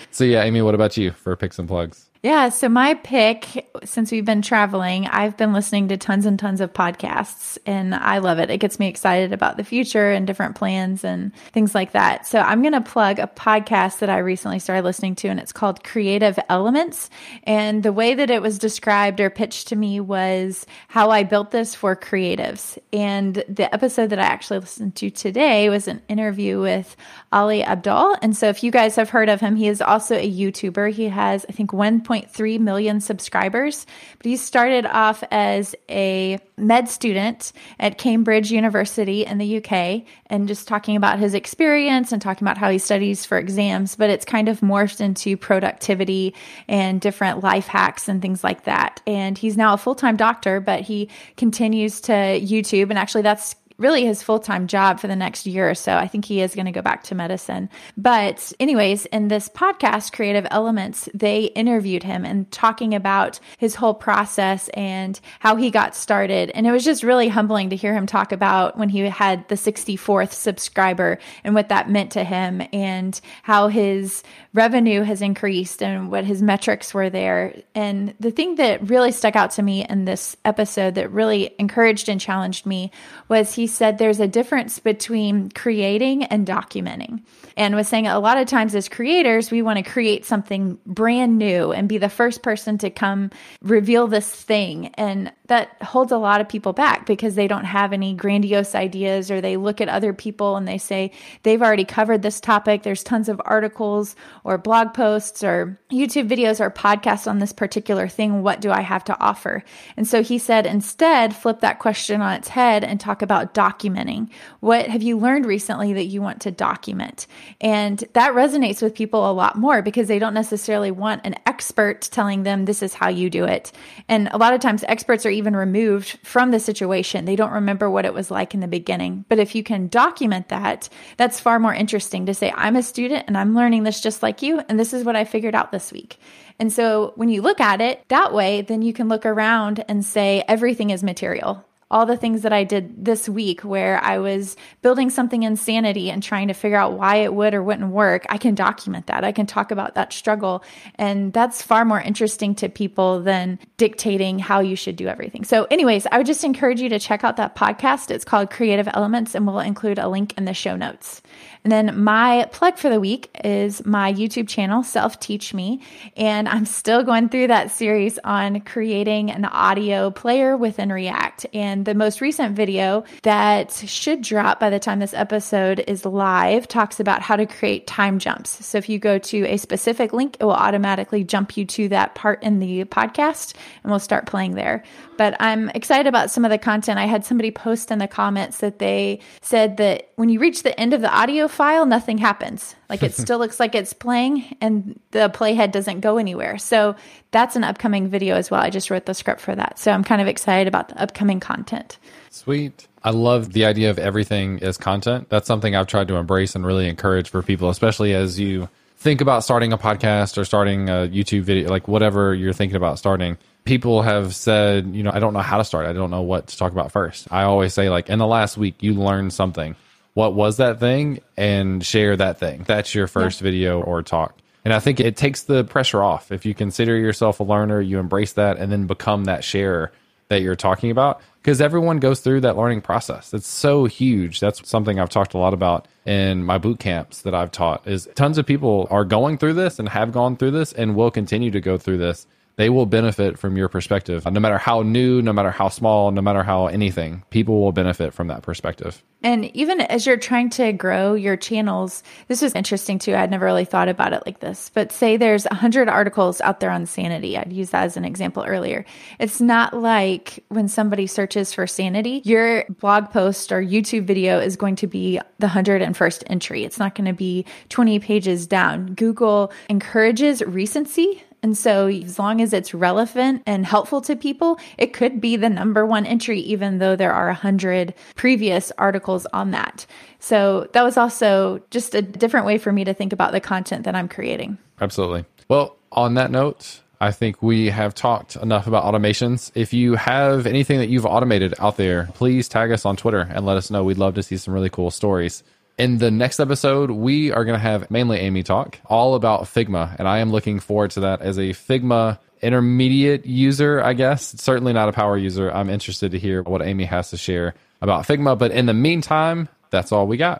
so 0.10 0.24
yeah, 0.24 0.42
Amy, 0.44 0.62
what 0.62 0.74
about 0.74 0.96
you 0.96 1.10
for 1.10 1.36
picks 1.36 1.58
and 1.58 1.68
plugs? 1.68 2.08
Yeah, 2.24 2.50
so 2.50 2.68
my 2.68 2.94
pick, 2.94 3.68
since 3.82 4.12
we've 4.12 4.24
been 4.24 4.42
traveling, 4.42 5.08
I've 5.08 5.36
been 5.36 5.52
listening 5.52 5.88
to 5.88 5.96
tons 5.96 6.24
and 6.24 6.38
tons 6.38 6.60
of 6.60 6.72
podcasts, 6.72 7.58
and 7.66 7.96
I 7.96 8.18
love 8.18 8.38
it. 8.38 8.48
It 8.48 8.58
gets 8.58 8.78
me 8.78 8.86
excited 8.86 9.32
about 9.32 9.56
the 9.56 9.64
future 9.64 10.12
and 10.12 10.24
different 10.24 10.54
plans 10.54 11.02
and 11.02 11.34
things 11.52 11.74
like 11.74 11.90
that. 11.92 12.24
So 12.24 12.38
I'm 12.38 12.62
going 12.62 12.74
to 12.74 12.80
plug 12.80 13.18
a 13.18 13.26
podcast 13.26 13.98
that 13.98 14.08
I 14.08 14.18
recently 14.18 14.60
started 14.60 14.84
listening 14.84 15.16
to, 15.16 15.28
and 15.30 15.40
it's 15.40 15.50
called 15.50 15.82
Creative 15.82 16.38
Elements. 16.48 17.10
And 17.42 17.82
the 17.82 17.92
way 17.92 18.14
that 18.14 18.30
it 18.30 18.40
was 18.40 18.56
described 18.56 19.18
or 19.18 19.28
pitched 19.28 19.66
to 19.68 19.76
me 19.76 19.98
was 19.98 20.64
how 20.86 21.10
I 21.10 21.24
built 21.24 21.50
this 21.50 21.74
for 21.74 21.96
creatives. 21.96 22.78
And 22.92 23.42
the 23.48 23.68
episode 23.74 24.10
that 24.10 24.20
I 24.20 24.26
actually 24.26 24.60
listened 24.60 24.94
to 24.94 25.10
today 25.10 25.68
was 25.70 25.88
an 25.88 26.00
interview 26.08 26.60
with 26.60 26.94
Ali 27.32 27.64
Abdaal. 27.64 28.16
And 28.22 28.36
so 28.36 28.48
if 28.48 28.62
you 28.62 28.70
guys 28.70 28.94
have 28.94 29.10
heard 29.10 29.28
of 29.28 29.40
him, 29.40 29.56
he 29.56 29.66
is 29.66 29.82
also 29.82 30.14
a 30.14 30.32
YouTuber. 30.32 30.92
He 30.92 31.08
has, 31.08 31.44
I 31.48 31.52
think, 31.52 31.72
1. 31.72 32.02
1.3 32.12 32.60
million 32.60 33.00
subscribers. 33.00 33.86
But 34.18 34.26
he 34.26 34.36
started 34.36 34.86
off 34.86 35.24
as 35.30 35.74
a 35.88 36.38
med 36.56 36.88
student 36.88 37.52
at 37.80 37.98
Cambridge 37.98 38.50
University 38.50 39.24
in 39.24 39.38
the 39.38 39.56
UK 39.58 40.04
and 40.26 40.48
just 40.48 40.68
talking 40.68 40.96
about 40.96 41.18
his 41.18 41.34
experience 41.34 42.12
and 42.12 42.20
talking 42.20 42.46
about 42.46 42.58
how 42.58 42.70
he 42.70 42.78
studies 42.78 43.24
for 43.24 43.38
exams. 43.38 43.96
But 43.96 44.10
it's 44.10 44.24
kind 44.24 44.48
of 44.48 44.60
morphed 44.60 45.00
into 45.00 45.36
productivity 45.36 46.34
and 46.68 47.00
different 47.00 47.42
life 47.42 47.66
hacks 47.66 48.08
and 48.08 48.20
things 48.20 48.44
like 48.44 48.64
that. 48.64 49.00
And 49.06 49.36
he's 49.36 49.56
now 49.56 49.74
a 49.74 49.78
full 49.78 49.94
time 49.94 50.16
doctor, 50.16 50.60
but 50.60 50.82
he 50.82 51.08
continues 51.36 52.00
to 52.02 52.12
YouTube. 52.12 52.90
And 52.90 52.98
actually, 52.98 53.22
that's 53.22 53.56
really 53.78 54.04
his 54.04 54.22
full 54.22 54.38
time 54.38 54.66
job 54.66 55.00
for 55.00 55.06
the 55.06 55.16
next 55.16 55.46
year 55.46 55.68
or 55.70 55.74
so. 55.74 55.96
I 55.96 56.08
think 56.08 56.24
he 56.24 56.40
is 56.40 56.54
going 56.54 56.66
to 56.66 56.72
go 56.72 56.82
back 56.82 57.04
to 57.04 57.14
medicine. 57.14 57.68
But, 57.96 58.52
anyways, 58.60 59.06
in 59.06 59.28
this 59.28 59.48
podcast, 59.48 60.12
Creative 60.12 60.46
Elements, 60.50 61.08
they 61.14 61.44
interviewed 61.44 62.02
him 62.02 62.24
and 62.24 62.50
talking 62.50 62.94
about 62.94 63.40
his 63.58 63.74
whole 63.74 63.94
process 63.94 64.68
and 64.70 65.18
how 65.40 65.56
he 65.56 65.70
got 65.70 65.96
started. 65.96 66.50
And 66.50 66.66
it 66.66 66.72
was 66.72 66.84
just 66.84 67.02
really 67.02 67.28
humbling 67.28 67.70
to 67.70 67.76
hear 67.76 67.94
him 67.94 68.06
talk 68.06 68.32
about 68.32 68.78
when 68.78 68.88
he 68.88 69.00
had 69.00 69.48
the 69.48 69.54
64th 69.54 70.32
subscriber 70.32 71.18
and 71.44 71.54
what 71.54 71.68
that 71.68 71.90
meant 71.90 72.12
to 72.12 72.24
him 72.24 72.62
and 72.72 73.20
how 73.42 73.68
his 73.68 74.22
revenue 74.54 75.02
has 75.02 75.22
increased 75.22 75.82
and 75.82 76.10
what 76.10 76.24
his 76.24 76.42
metrics 76.42 76.92
were 76.92 77.08
there. 77.10 77.54
And 77.74 78.14
the 78.20 78.30
thing 78.30 78.56
that 78.56 78.88
really 78.88 79.12
stuck 79.12 79.36
out 79.36 79.52
to 79.52 79.62
me 79.62 79.86
in 79.88 80.04
this 80.04 80.36
episode 80.44 80.94
that 80.96 81.10
really 81.10 81.54
encouraged 81.58 82.08
and 82.08 82.20
challenged 82.20 82.66
me 82.66 82.90
was 83.28 83.54
he 83.54 83.61
said 83.66 83.98
there's 83.98 84.20
a 84.20 84.28
difference 84.28 84.78
between 84.78 85.50
creating 85.50 86.24
and 86.24 86.46
documenting. 86.46 87.22
And 87.56 87.74
was 87.74 87.88
saying 87.88 88.06
a 88.06 88.18
lot 88.18 88.38
of 88.38 88.46
times 88.46 88.74
as 88.74 88.88
creators, 88.88 89.50
we 89.50 89.62
want 89.62 89.84
to 89.84 89.90
create 89.90 90.24
something 90.24 90.78
brand 90.86 91.38
new 91.38 91.72
and 91.72 91.88
be 91.88 91.98
the 91.98 92.08
first 92.08 92.42
person 92.42 92.78
to 92.78 92.90
come 92.90 93.30
reveal 93.60 94.06
this 94.06 94.30
thing. 94.30 94.86
And 94.94 95.32
that 95.46 95.82
holds 95.82 96.12
a 96.12 96.16
lot 96.16 96.40
of 96.40 96.48
people 96.48 96.72
back 96.72 97.04
because 97.04 97.34
they 97.34 97.46
don't 97.46 97.64
have 97.64 97.92
any 97.92 98.14
grandiose 98.14 98.74
ideas 98.74 99.30
or 99.30 99.40
they 99.40 99.58
look 99.58 99.82
at 99.82 99.88
other 99.88 100.14
people 100.14 100.56
and 100.56 100.66
they 100.66 100.78
say 100.78 101.12
they've 101.42 101.60
already 101.60 101.84
covered 101.84 102.22
this 102.22 102.40
topic. 102.40 102.82
There's 102.82 103.02
tons 103.02 103.28
of 103.28 103.40
articles 103.44 104.16
or 104.44 104.56
blog 104.56 104.94
posts 104.94 105.44
or 105.44 105.78
YouTube 105.90 106.28
videos 106.28 106.58
or 106.58 106.70
podcasts 106.70 107.26
on 107.26 107.38
this 107.38 107.52
particular 107.52 108.08
thing. 108.08 108.42
What 108.42 108.62
do 108.62 108.70
I 108.70 108.80
have 108.80 109.04
to 109.04 109.20
offer? 109.20 109.62
And 109.96 110.08
so 110.08 110.22
he 110.22 110.38
said, 110.38 110.64
instead, 110.64 111.36
flip 111.36 111.60
that 111.60 111.78
question 111.78 112.22
on 112.22 112.32
its 112.32 112.48
head 112.48 112.82
and 112.82 112.98
talk 112.98 113.20
about 113.20 113.51
documenting. 113.54 114.30
What 114.60 114.86
have 114.86 115.02
you 115.02 115.18
learned 115.18 115.46
recently 115.46 115.92
that 115.94 116.06
you 116.06 116.22
want 116.22 116.42
to 116.42 116.50
document? 116.50 117.26
And 117.60 118.02
that 118.12 118.32
resonates 118.32 118.82
with 118.82 118.94
people 118.94 119.30
a 119.30 119.32
lot 119.32 119.56
more 119.56 119.82
because 119.82 120.08
they 120.08 120.18
don't 120.18 120.34
necessarily 120.34 120.90
want 120.90 121.24
an 121.24 121.36
expert 121.46 122.02
telling 122.02 122.42
them 122.42 122.64
this 122.64 122.82
is 122.82 122.94
how 122.94 123.08
you 123.08 123.30
do 123.30 123.44
it. 123.44 123.72
And 124.08 124.28
a 124.28 124.38
lot 124.38 124.54
of 124.54 124.60
times, 124.60 124.84
experts 124.88 125.26
are 125.26 125.30
even 125.30 125.54
removed 125.56 126.18
from 126.22 126.50
the 126.50 126.60
situation. 126.60 127.24
They 127.24 127.36
don't 127.36 127.52
remember 127.52 127.90
what 127.90 128.04
it 128.04 128.14
was 128.14 128.30
like 128.30 128.54
in 128.54 128.60
the 128.60 128.68
beginning. 128.68 129.24
But 129.28 129.38
if 129.38 129.54
you 129.54 129.62
can 129.62 129.88
document 129.88 130.48
that, 130.48 130.88
that's 131.16 131.40
far 131.40 131.58
more 131.58 131.74
interesting 131.74 132.26
to 132.26 132.34
say, 132.34 132.52
I'm 132.54 132.76
a 132.76 132.82
student 132.82 133.24
and 133.26 133.36
I'm 133.36 133.54
learning 133.54 133.82
this 133.84 134.00
just 134.00 134.22
like 134.22 134.42
you. 134.42 134.60
And 134.68 134.78
this 134.78 134.92
is 134.92 135.04
what 135.04 135.16
I 135.16 135.24
figured 135.24 135.54
out 135.54 135.72
this 135.72 135.92
week. 135.92 136.18
And 136.58 136.72
so 136.72 137.12
when 137.16 137.28
you 137.28 137.42
look 137.42 137.60
at 137.60 137.80
it 137.80 138.08
that 138.08 138.32
way, 138.32 138.62
then 138.62 138.82
you 138.82 138.92
can 138.92 139.08
look 139.08 139.26
around 139.26 139.84
and 139.88 140.04
say 140.04 140.44
everything 140.46 140.90
is 140.90 141.02
material 141.02 141.64
all 141.92 142.06
the 142.06 142.16
things 142.16 142.42
that 142.42 142.52
I 142.52 142.64
did 142.64 143.04
this 143.04 143.28
week 143.28 143.60
where 143.60 144.02
I 144.02 144.18
was 144.18 144.56
building 144.80 145.10
something 145.10 145.42
in 145.42 145.56
Sanity 145.56 146.10
and 146.10 146.22
trying 146.22 146.48
to 146.48 146.54
figure 146.54 146.78
out 146.78 146.94
why 146.94 147.16
it 147.16 147.32
would 147.34 147.54
or 147.54 147.62
wouldn't 147.62 147.90
work, 147.90 148.24
I 148.28 148.38
can 148.38 148.54
document 148.54 149.06
that. 149.06 149.24
I 149.24 149.30
can 149.30 149.46
talk 149.46 149.70
about 149.70 149.94
that 149.94 150.12
struggle. 150.12 150.64
And 150.96 151.32
that's 151.32 151.62
far 151.62 151.84
more 151.84 152.00
interesting 152.00 152.54
to 152.56 152.68
people 152.68 153.20
than 153.20 153.58
dictating 153.76 154.38
how 154.38 154.60
you 154.60 154.74
should 154.74 154.96
do 154.96 155.06
everything. 155.06 155.44
So, 155.44 155.64
anyways, 155.70 156.06
I 156.10 156.18
would 156.18 156.26
just 156.26 156.42
encourage 156.42 156.80
you 156.80 156.88
to 156.88 156.98
check 156.98 157.22
out 157.22 157.36
that 157.36 157.54
podcast. 157.54 158.10
It's 158.10 158.24
called 158.24 158.50
Creative 158.50 158.88
Elements, 158.92 159.34
and 159.34 159.46
we'll 159.46 159.60
include 159.60 159.98
a 159.98 160.08
link 160.08 160.36
in 160.38 160.46
the 160.46 160.54
show 160.54 160.76
notes. 160.76 161.22
And 161.64 161.70
then 161.70 162.02
my 162.02 162.48
plug 162.50 162.76
for 162.76 162.88
the 162.88 162.98
week 162.98 163.30
is 163.44 163.86
my 163.86 164.12
YouTube 164.12 164.48
channel, 164.48 164.82
Self 164.82 165.20
Teach 165.20 165.54
Me. 165.54 165.80
And 166.16 166.48
I'm 166.48 166.66
still 166.66 167.04
going 167.04 167.28
through 167.28 167.48
that 167.48 167.70
series 167.70 168.18
on 168.24 168.60
creating 168.62 169.30
an 169.30 169.44
audio 169.44 170.10
player 170.10 170.56
within 170.56 170.92
React. 170.92 171.46
And 171.54 171.84
the 171.84 171.94
most 171.94 172.20
recent 172.20 172.56
video 172.56 173.04
that 173.22 173.72
should 173.72 174.22
drop 174.22 174.58
by 174.58 174.70
the 174.70 174.80
time 174.80 174.98
this 174.98 175.14
episode 175.14 175.84
is 175.86 176.04
live 176.04 176.66
talks 176.66 176.98
about 176.98 177.22
how 177.22 177.36
to 177.36 177.46
create 177.46 177.86
time 177.86 178.18
jumps. 178.18 178.64
So 178.66 178.78
if 178.78 178.88
you 178.88 178.98
go 178.98 179.18
to 179.18 179.46
a 179.46 179.56
specific 179.56 180.12
link, 180.12 180.38
it 180.40 180.44
will 180.44 180.52
automatically 180.52 181.22
jump 181.22 181.56
you 181.56 181.64
to 181.66 181.88
that 181.90 182.16
part 182.16 182.42
in 182.42 182.58
the 182.58 182.84
podcast 182.86 183.54
and 183.82 183.90
we'll 183.90 184.00
start 184.00 184.26
playing 184.26 184.54
there. 184.54 184.82
But 185.16 185.36
I'm 185.40 185.68
excited 185.70 186.08
about 186.08 186.30
some 186.30 186.44
of 186.44 186.50
the 186.50 186.58
content. 186.58 186.98
I 186.98 187.06
had 187.06 187.24
somebody 187.24 187.52
post 187.52 187.92
in 187.92 187.98
the 187.98 188.08
comments 188.08 188.58
that 188.58 188.80
they 188.80 189.20
said 189.40 189.76
that 189.76 190.10
when 190.16 190.28
you 190.28 190.40
reach 190.40 190.64
the 190.64 190.78
end 190.80 190.94
of 190.94 191.00
the 191.00 191.12
audio 191.12 191.48
file, 191.52 191.86
nothing 191.86 192.18
happens. 192.18 192.74
Like 192.88 193.02
it 193.02 193.14
still 193.16 193.38
looks 193.38 193.60
like 193.60 193.74
it's 193.74 193.92
playing 193.92 194.56
and 194.60 194.98
the 195.10 195.30
playhead 195.30 195.72
doesn't 195.72 196.00
go 196.00 196.18
anywhere. 196.18 196.58
So 196.58 196.96
that's 197.30 197.56
an 197.56 197.64
upcoming 197.64 198.08
video 198.08 198.36
as 198.36 198.50
well. 198.50 198.60
I 198.60 198.70
just 198.70 198.90
wrote 198.90 199.06
the 199.06 199.14
script 199.14 199.40
for 199.40 199.54
that. 199.54 199.78
So 199.78 199.92
I'm 199.92 200.04
kind 200.04 200.20
of 200.20 200.28
excited 200.28 200.68
about 200.68 200.88
the 200.88 201.00
upcoming 201.00 201.40
content. 201.40 201.98
Sweet. 202.30 202.88
I 203.04 203.10
love 203.10 203.52
the 203.52 203.64
idea 203.64 203.90
of 203.90 203.98
everything 203.98 204.62
as 204.62 204.76
content. 204.76 205.28
That's 205.28 205.46
something 205.46 205.74
I've 205.74 205.86
tried 205.86 206.08
to 206.08 206.16
embrace 206.16 206.54
and 206.54 206.64
really 206.64 206.88
encourage 206.88 207.28
for 207.28 207.42
people, 207.42 207.68
especially 207.68 208.14
as 208.14 208.38
you 208.38 208.68
think 208.96 209.20
about 209.20 209.42
starting 209.42 209.72
a 209.72 209.78
podcast 209.78 210.38
or 210.38 210.44
starting 210.44 210.88
a 210.88 211.08
YouTube 211.08 211.42
video, 211.42 211.68
like 211.68 211.88
whatever 211.88 212.34
you're 212.34 212.52
thinking 212.52 212.76
about 212.76 212.98
starting 212.98 213.36
people 213.64 214.02
have 214.02 214.34
said, 214.34 214.94
you 214.94 215.02
know, 215.02 215.10
I 215.12 215.20
don't 215.20 215.32
know 215.32 215.40
how 215.40 215.58
to 215.58 215.64
start. 215.64 215.86
I 215.86 215.92
don't 215.92 216.10
know 216.10 216.22
what 216.22 216.48
to 216.48 216.56
talk 216.56 216.72
about 216.72 216.92
first. 216.92 217.28
I 217.30 217.42
always 217.44 217.72
say, 217.74 217.90
like, 217.90 218.08
in 218.08 218.18
the 218.18 218.26
last 218.26 218.56
week, 218.56 218.82
you 218.82 218.94
learned 218.94 219.32
something. 219.32 219.76
What 220.14 220.34
was 220.34 220.58
that 220.58 220.80
thing? 220.80 221.20
And 221.36 221.84
share 221.84 222.16
that 222.16 222.38
thing. 222.38 222.64
That's 222.66 222.94
your 222.94 223.06
first 223.06 223.40
yeah. 223.40 223.44
video 223.44 223.80
or 223.80 224.02
talk. 224.02 224.38
And 224.64 224.72
I 224.72 224.78
think 224.78 225.00
it 225.00 225.16
takes 225.16 225.42
the 225.42 225.64
pressure 225.64 226.02
off. 226.02 226.30
If 226.30 226.46
you 226.46 226.54
consider 226.54 226.96
yourself 226.96 227.40
a 227.40 227.44
learner, 227.44 227.80
you 227.80 227.98
embrace 227.98 228.34
that 228.34 228.58
and 228.58 228.70
then 228.70 228.86
become 228.86 229.24
that 229.24 229.42
sharer 229.42 229.90
that 230.28 230.42
you're 230.42 230.56
talking 230.56 230.90
about. 230.90 231.20
Because 231.42 231.60
everyone 231.60 231.98
goes 231.98 232.20
through 232.20 232.42
that 232.42 232.56
learning 232.56 232.82
process. 232.82 233.34
It's 233.34 233.48
so 233.48 233.86
huge. 233.86 234.38
That's 234.38 234.68
something 234.68 235.00
I've 235.00 235.08
talked 235.08 235.34
a 235.34 235.38
lot 235.38 235.52
about 235.52 235.88
in 236.06 236.44
my 236.44 236.58
boot 236.58 236.78
camps 236.78 237.22
that 237.22 237.34
I've 237.34 237.50
taught 237.50 237.86
is 237.86 238.08
tons 238.14 238.38
of 238.38 238.46
people 238.46 238.86
are 238.90 239.04
going 239.04 239.38
through 239.38 239.54
this 239.54 239.80
and 239.80 239.88
have 239.88 240.12
gone 240.12 240.36
through 240.36 240.52
this 240.52 240.72
and 240.72 240.94
will 240.94 241.10
continue 241.10 241.50
to 241.50 241.60
go 241.60 241.78
through 241.78 241.98
this 241.98 242.28
they 242.56 242.68
will 242.68 242.86
benefit 242.86 243.38
from 243.38 243.56
your 243.56 243.68
perspective. 243.68 244.24
No 244.24 244.40
matter 244.40 244.58
how 244.58 244.82
new, 244.82 245.22
no 245.22 245.32
matter 245.32 245.50
how 245.50 245.68
small, 245.68 246.10
no 246.10 246.22
matter 246.22 246.42
how 246.42 246.66
anything, 246.66 247.24
people 247.30 247.60
will 247.60 247.72
benefit 247.72 248.12
from 248.12 248.28
that 248.28 248.42
perspective. 248.42 249.02
And 249.24 249.44
even 249.56 249.80
as 249.80 250.04
you're 250.04 250.16
trying 250.16 250.50
to 250.50 250.72
grow 250.72 251.14
your 251.14 251.36
channels, 251.36 252.02
this 252.26 252.42
was 252.42 252.54
interesting 252.54 252.98
too. 252.98 253.14
I'd 253.14 253.30
never 253.30 253.44
really 253.44 253.64
thought 253.64 253.88
about 253.88 254.12
it 254.12 254.24
like 254.26 254.40
this. 254.40 254.70
But 254.74 254.90
say 254.90 255.16
there's 255.16 255.44
100 255.44 255.88
articles 255.88 256.40
out 256.40 256.58
there 256.58 256.70
on 256.70 256.86
Sanity. 256.86 257.38
I'd 257.38 257.52
use 257.52 257.70
that 257.70 257.84
as 257.84 257.96
an 257.96 258.04
example 258.04 258.42
earlier. 258.44 258.84
It's 259.20 259.40
not 259.40 259.74
like 259.74 260.44
when 260.48 260.66
somebody 260.66 261.06
searches 261.06 261.54
for 261.54 261.68
Sanity, 261.68 262.22
your 262.24 262.64
blog 262.68 263.10
post 263.10 263.52
or 263.52 263.62
YouTube 263.62 264.04
video 264.04 264.40
is 264.40 264.56
going 264.56 264.76
to 264.76 264.88
be 264.88 265.20
the 265.38 265.46
101st 265.46 266.24
entry. 266.26 266.64
It's 266.64 266.78
not 266.78 266.96
going 266.96 267.06
to 267.06 267.12
be 267.12 267.46
20 267.68 268.00
pages 268.00 268.48
down. 268.48 268.94
Google 268.94 269.52
encourages 269.68 270.42
recency 270.42 271.22
and 271.42 271.58
so, 271.58 271.88
as 271.88 272.20
long 272.20 272.40
as 272.40 272.52
it's 272.52 272.72
relevant 272.72 273.42
and 273.46 273.66
helpful 273.66 274.00
to 274.02 274.14
people, 274.14 274.60
it 274.78 274.92
could 274.92 275.20
be 275.20 275.36
the 275.36 275.50
number 275.50 275.84
one 275.84 276.06
entry, 276.06 276.38
even 276.40 276.78
though 276.78 276.94
there 276.94 277.12
are 277.12 277.28
a 277.28 277.34
hundred 277.34 277.94
previous 278.14 278.70
articles 278.78 279.26
on 279.32 279.50
that. 279.50 279.84
So, 280.20 280.68
that 280.72 280.84
was 280.84 280.96
also 280.96 281.60
just 281.70 281.96
a 281.96 282.02
different 282.02 282.46
way 282.46 282.58
for 282.58 282.72
me 282.72 282.84
to 282.84 282.94
think 282.94 283.12
about 283.12 283.32
the 283.32 283.40
content 283.40 283.84
that 283.84 283.96
I'm 283.96 284.08
creating. 284.08 284.56
Absolutely. 284.80 285.24
Well, 285.48 285.76
on 285.90 286.14
that 286.14 286.30
note, 286.30 286.80
I 287.00 287.10
think 287.10 287.42
we 287.42 287.70
have 287.70 287.92
talked 287.92 288.36
enough 288.36 288.68
about 288.68 288.84
automations. 288.84 289.50
If 289.56 289.72
you 289.72 289.96
have 289.96 290.46
anything 290.46 290.78
that 290.78 290.88
you've 290.88 291.04
automated 291.04 291.54
out 291.58 291.76
there, 291.76 292.08
please 292.14 292.48
tag 292.48 292.70
us 292.70 292.86
on 292.86 292.96
Twitter 292.96 293.28
and 293.28 293.44
let 293.44 293.56
us 293.56 293.68
know. 293.68 293.82
We'd 293.82 293.98
love 293.98 294.14
to 294.14 294.22
see 294.22 294.36
some 294.36 294.54
really 294.54 294.70
cool 294.70 294.92
stories. 294.92 295.42
In 295.82 295.98
the 295.98 296.12
next 296.12 296.38
episode, 296.38 296.92
we 296.92 297.32
are 297.32 297.44
going 297.44 297.58
to 297.58 297.60
have 297.60 297.90
mainly 297.90 298.20
Amy 298.20 298.44
talk 298.44 298.78
all 298.86 299.16
about 299.16 299.46
Figma. 299.46 299.96
And 299.98 300.06
I 300.06 300.18
am 300.18 300.30
looking 300.30 300.60
forward 300.60 300.92
to 300.92 301.00
that 301.00 301.22
as 301.22 301.38
a 301.38 301.50
Figma 301.50 302.20
intermediate 302.40 303.26
user, 303.26 303.82
I 303.82 303.94
guess. 303.94 304.40
Certainly 304.40 304.74
not 304.74 304.88
a 304.88 304.92
power 304.92 305.18
user. 305.18 305.50
I'm 305.50 305.68
interested 305.68 306.12
to 306.12 306.20
hear 306.20 306.44
what 306.44 306.62
Amy 306.62 306.84
has 306.84 307.10
to 307.10 307.16
share 307.16 307.56
about 307.80 308.06
Figma. 308.06 308.38
But 308.38 308.52
in 308.52 308.66
the 308.66 308.72
meantime, 308.72 309.48
that's 309.70 309.90
all 309.90 310.06
we 310.06 310.18
got. 310.18 310.30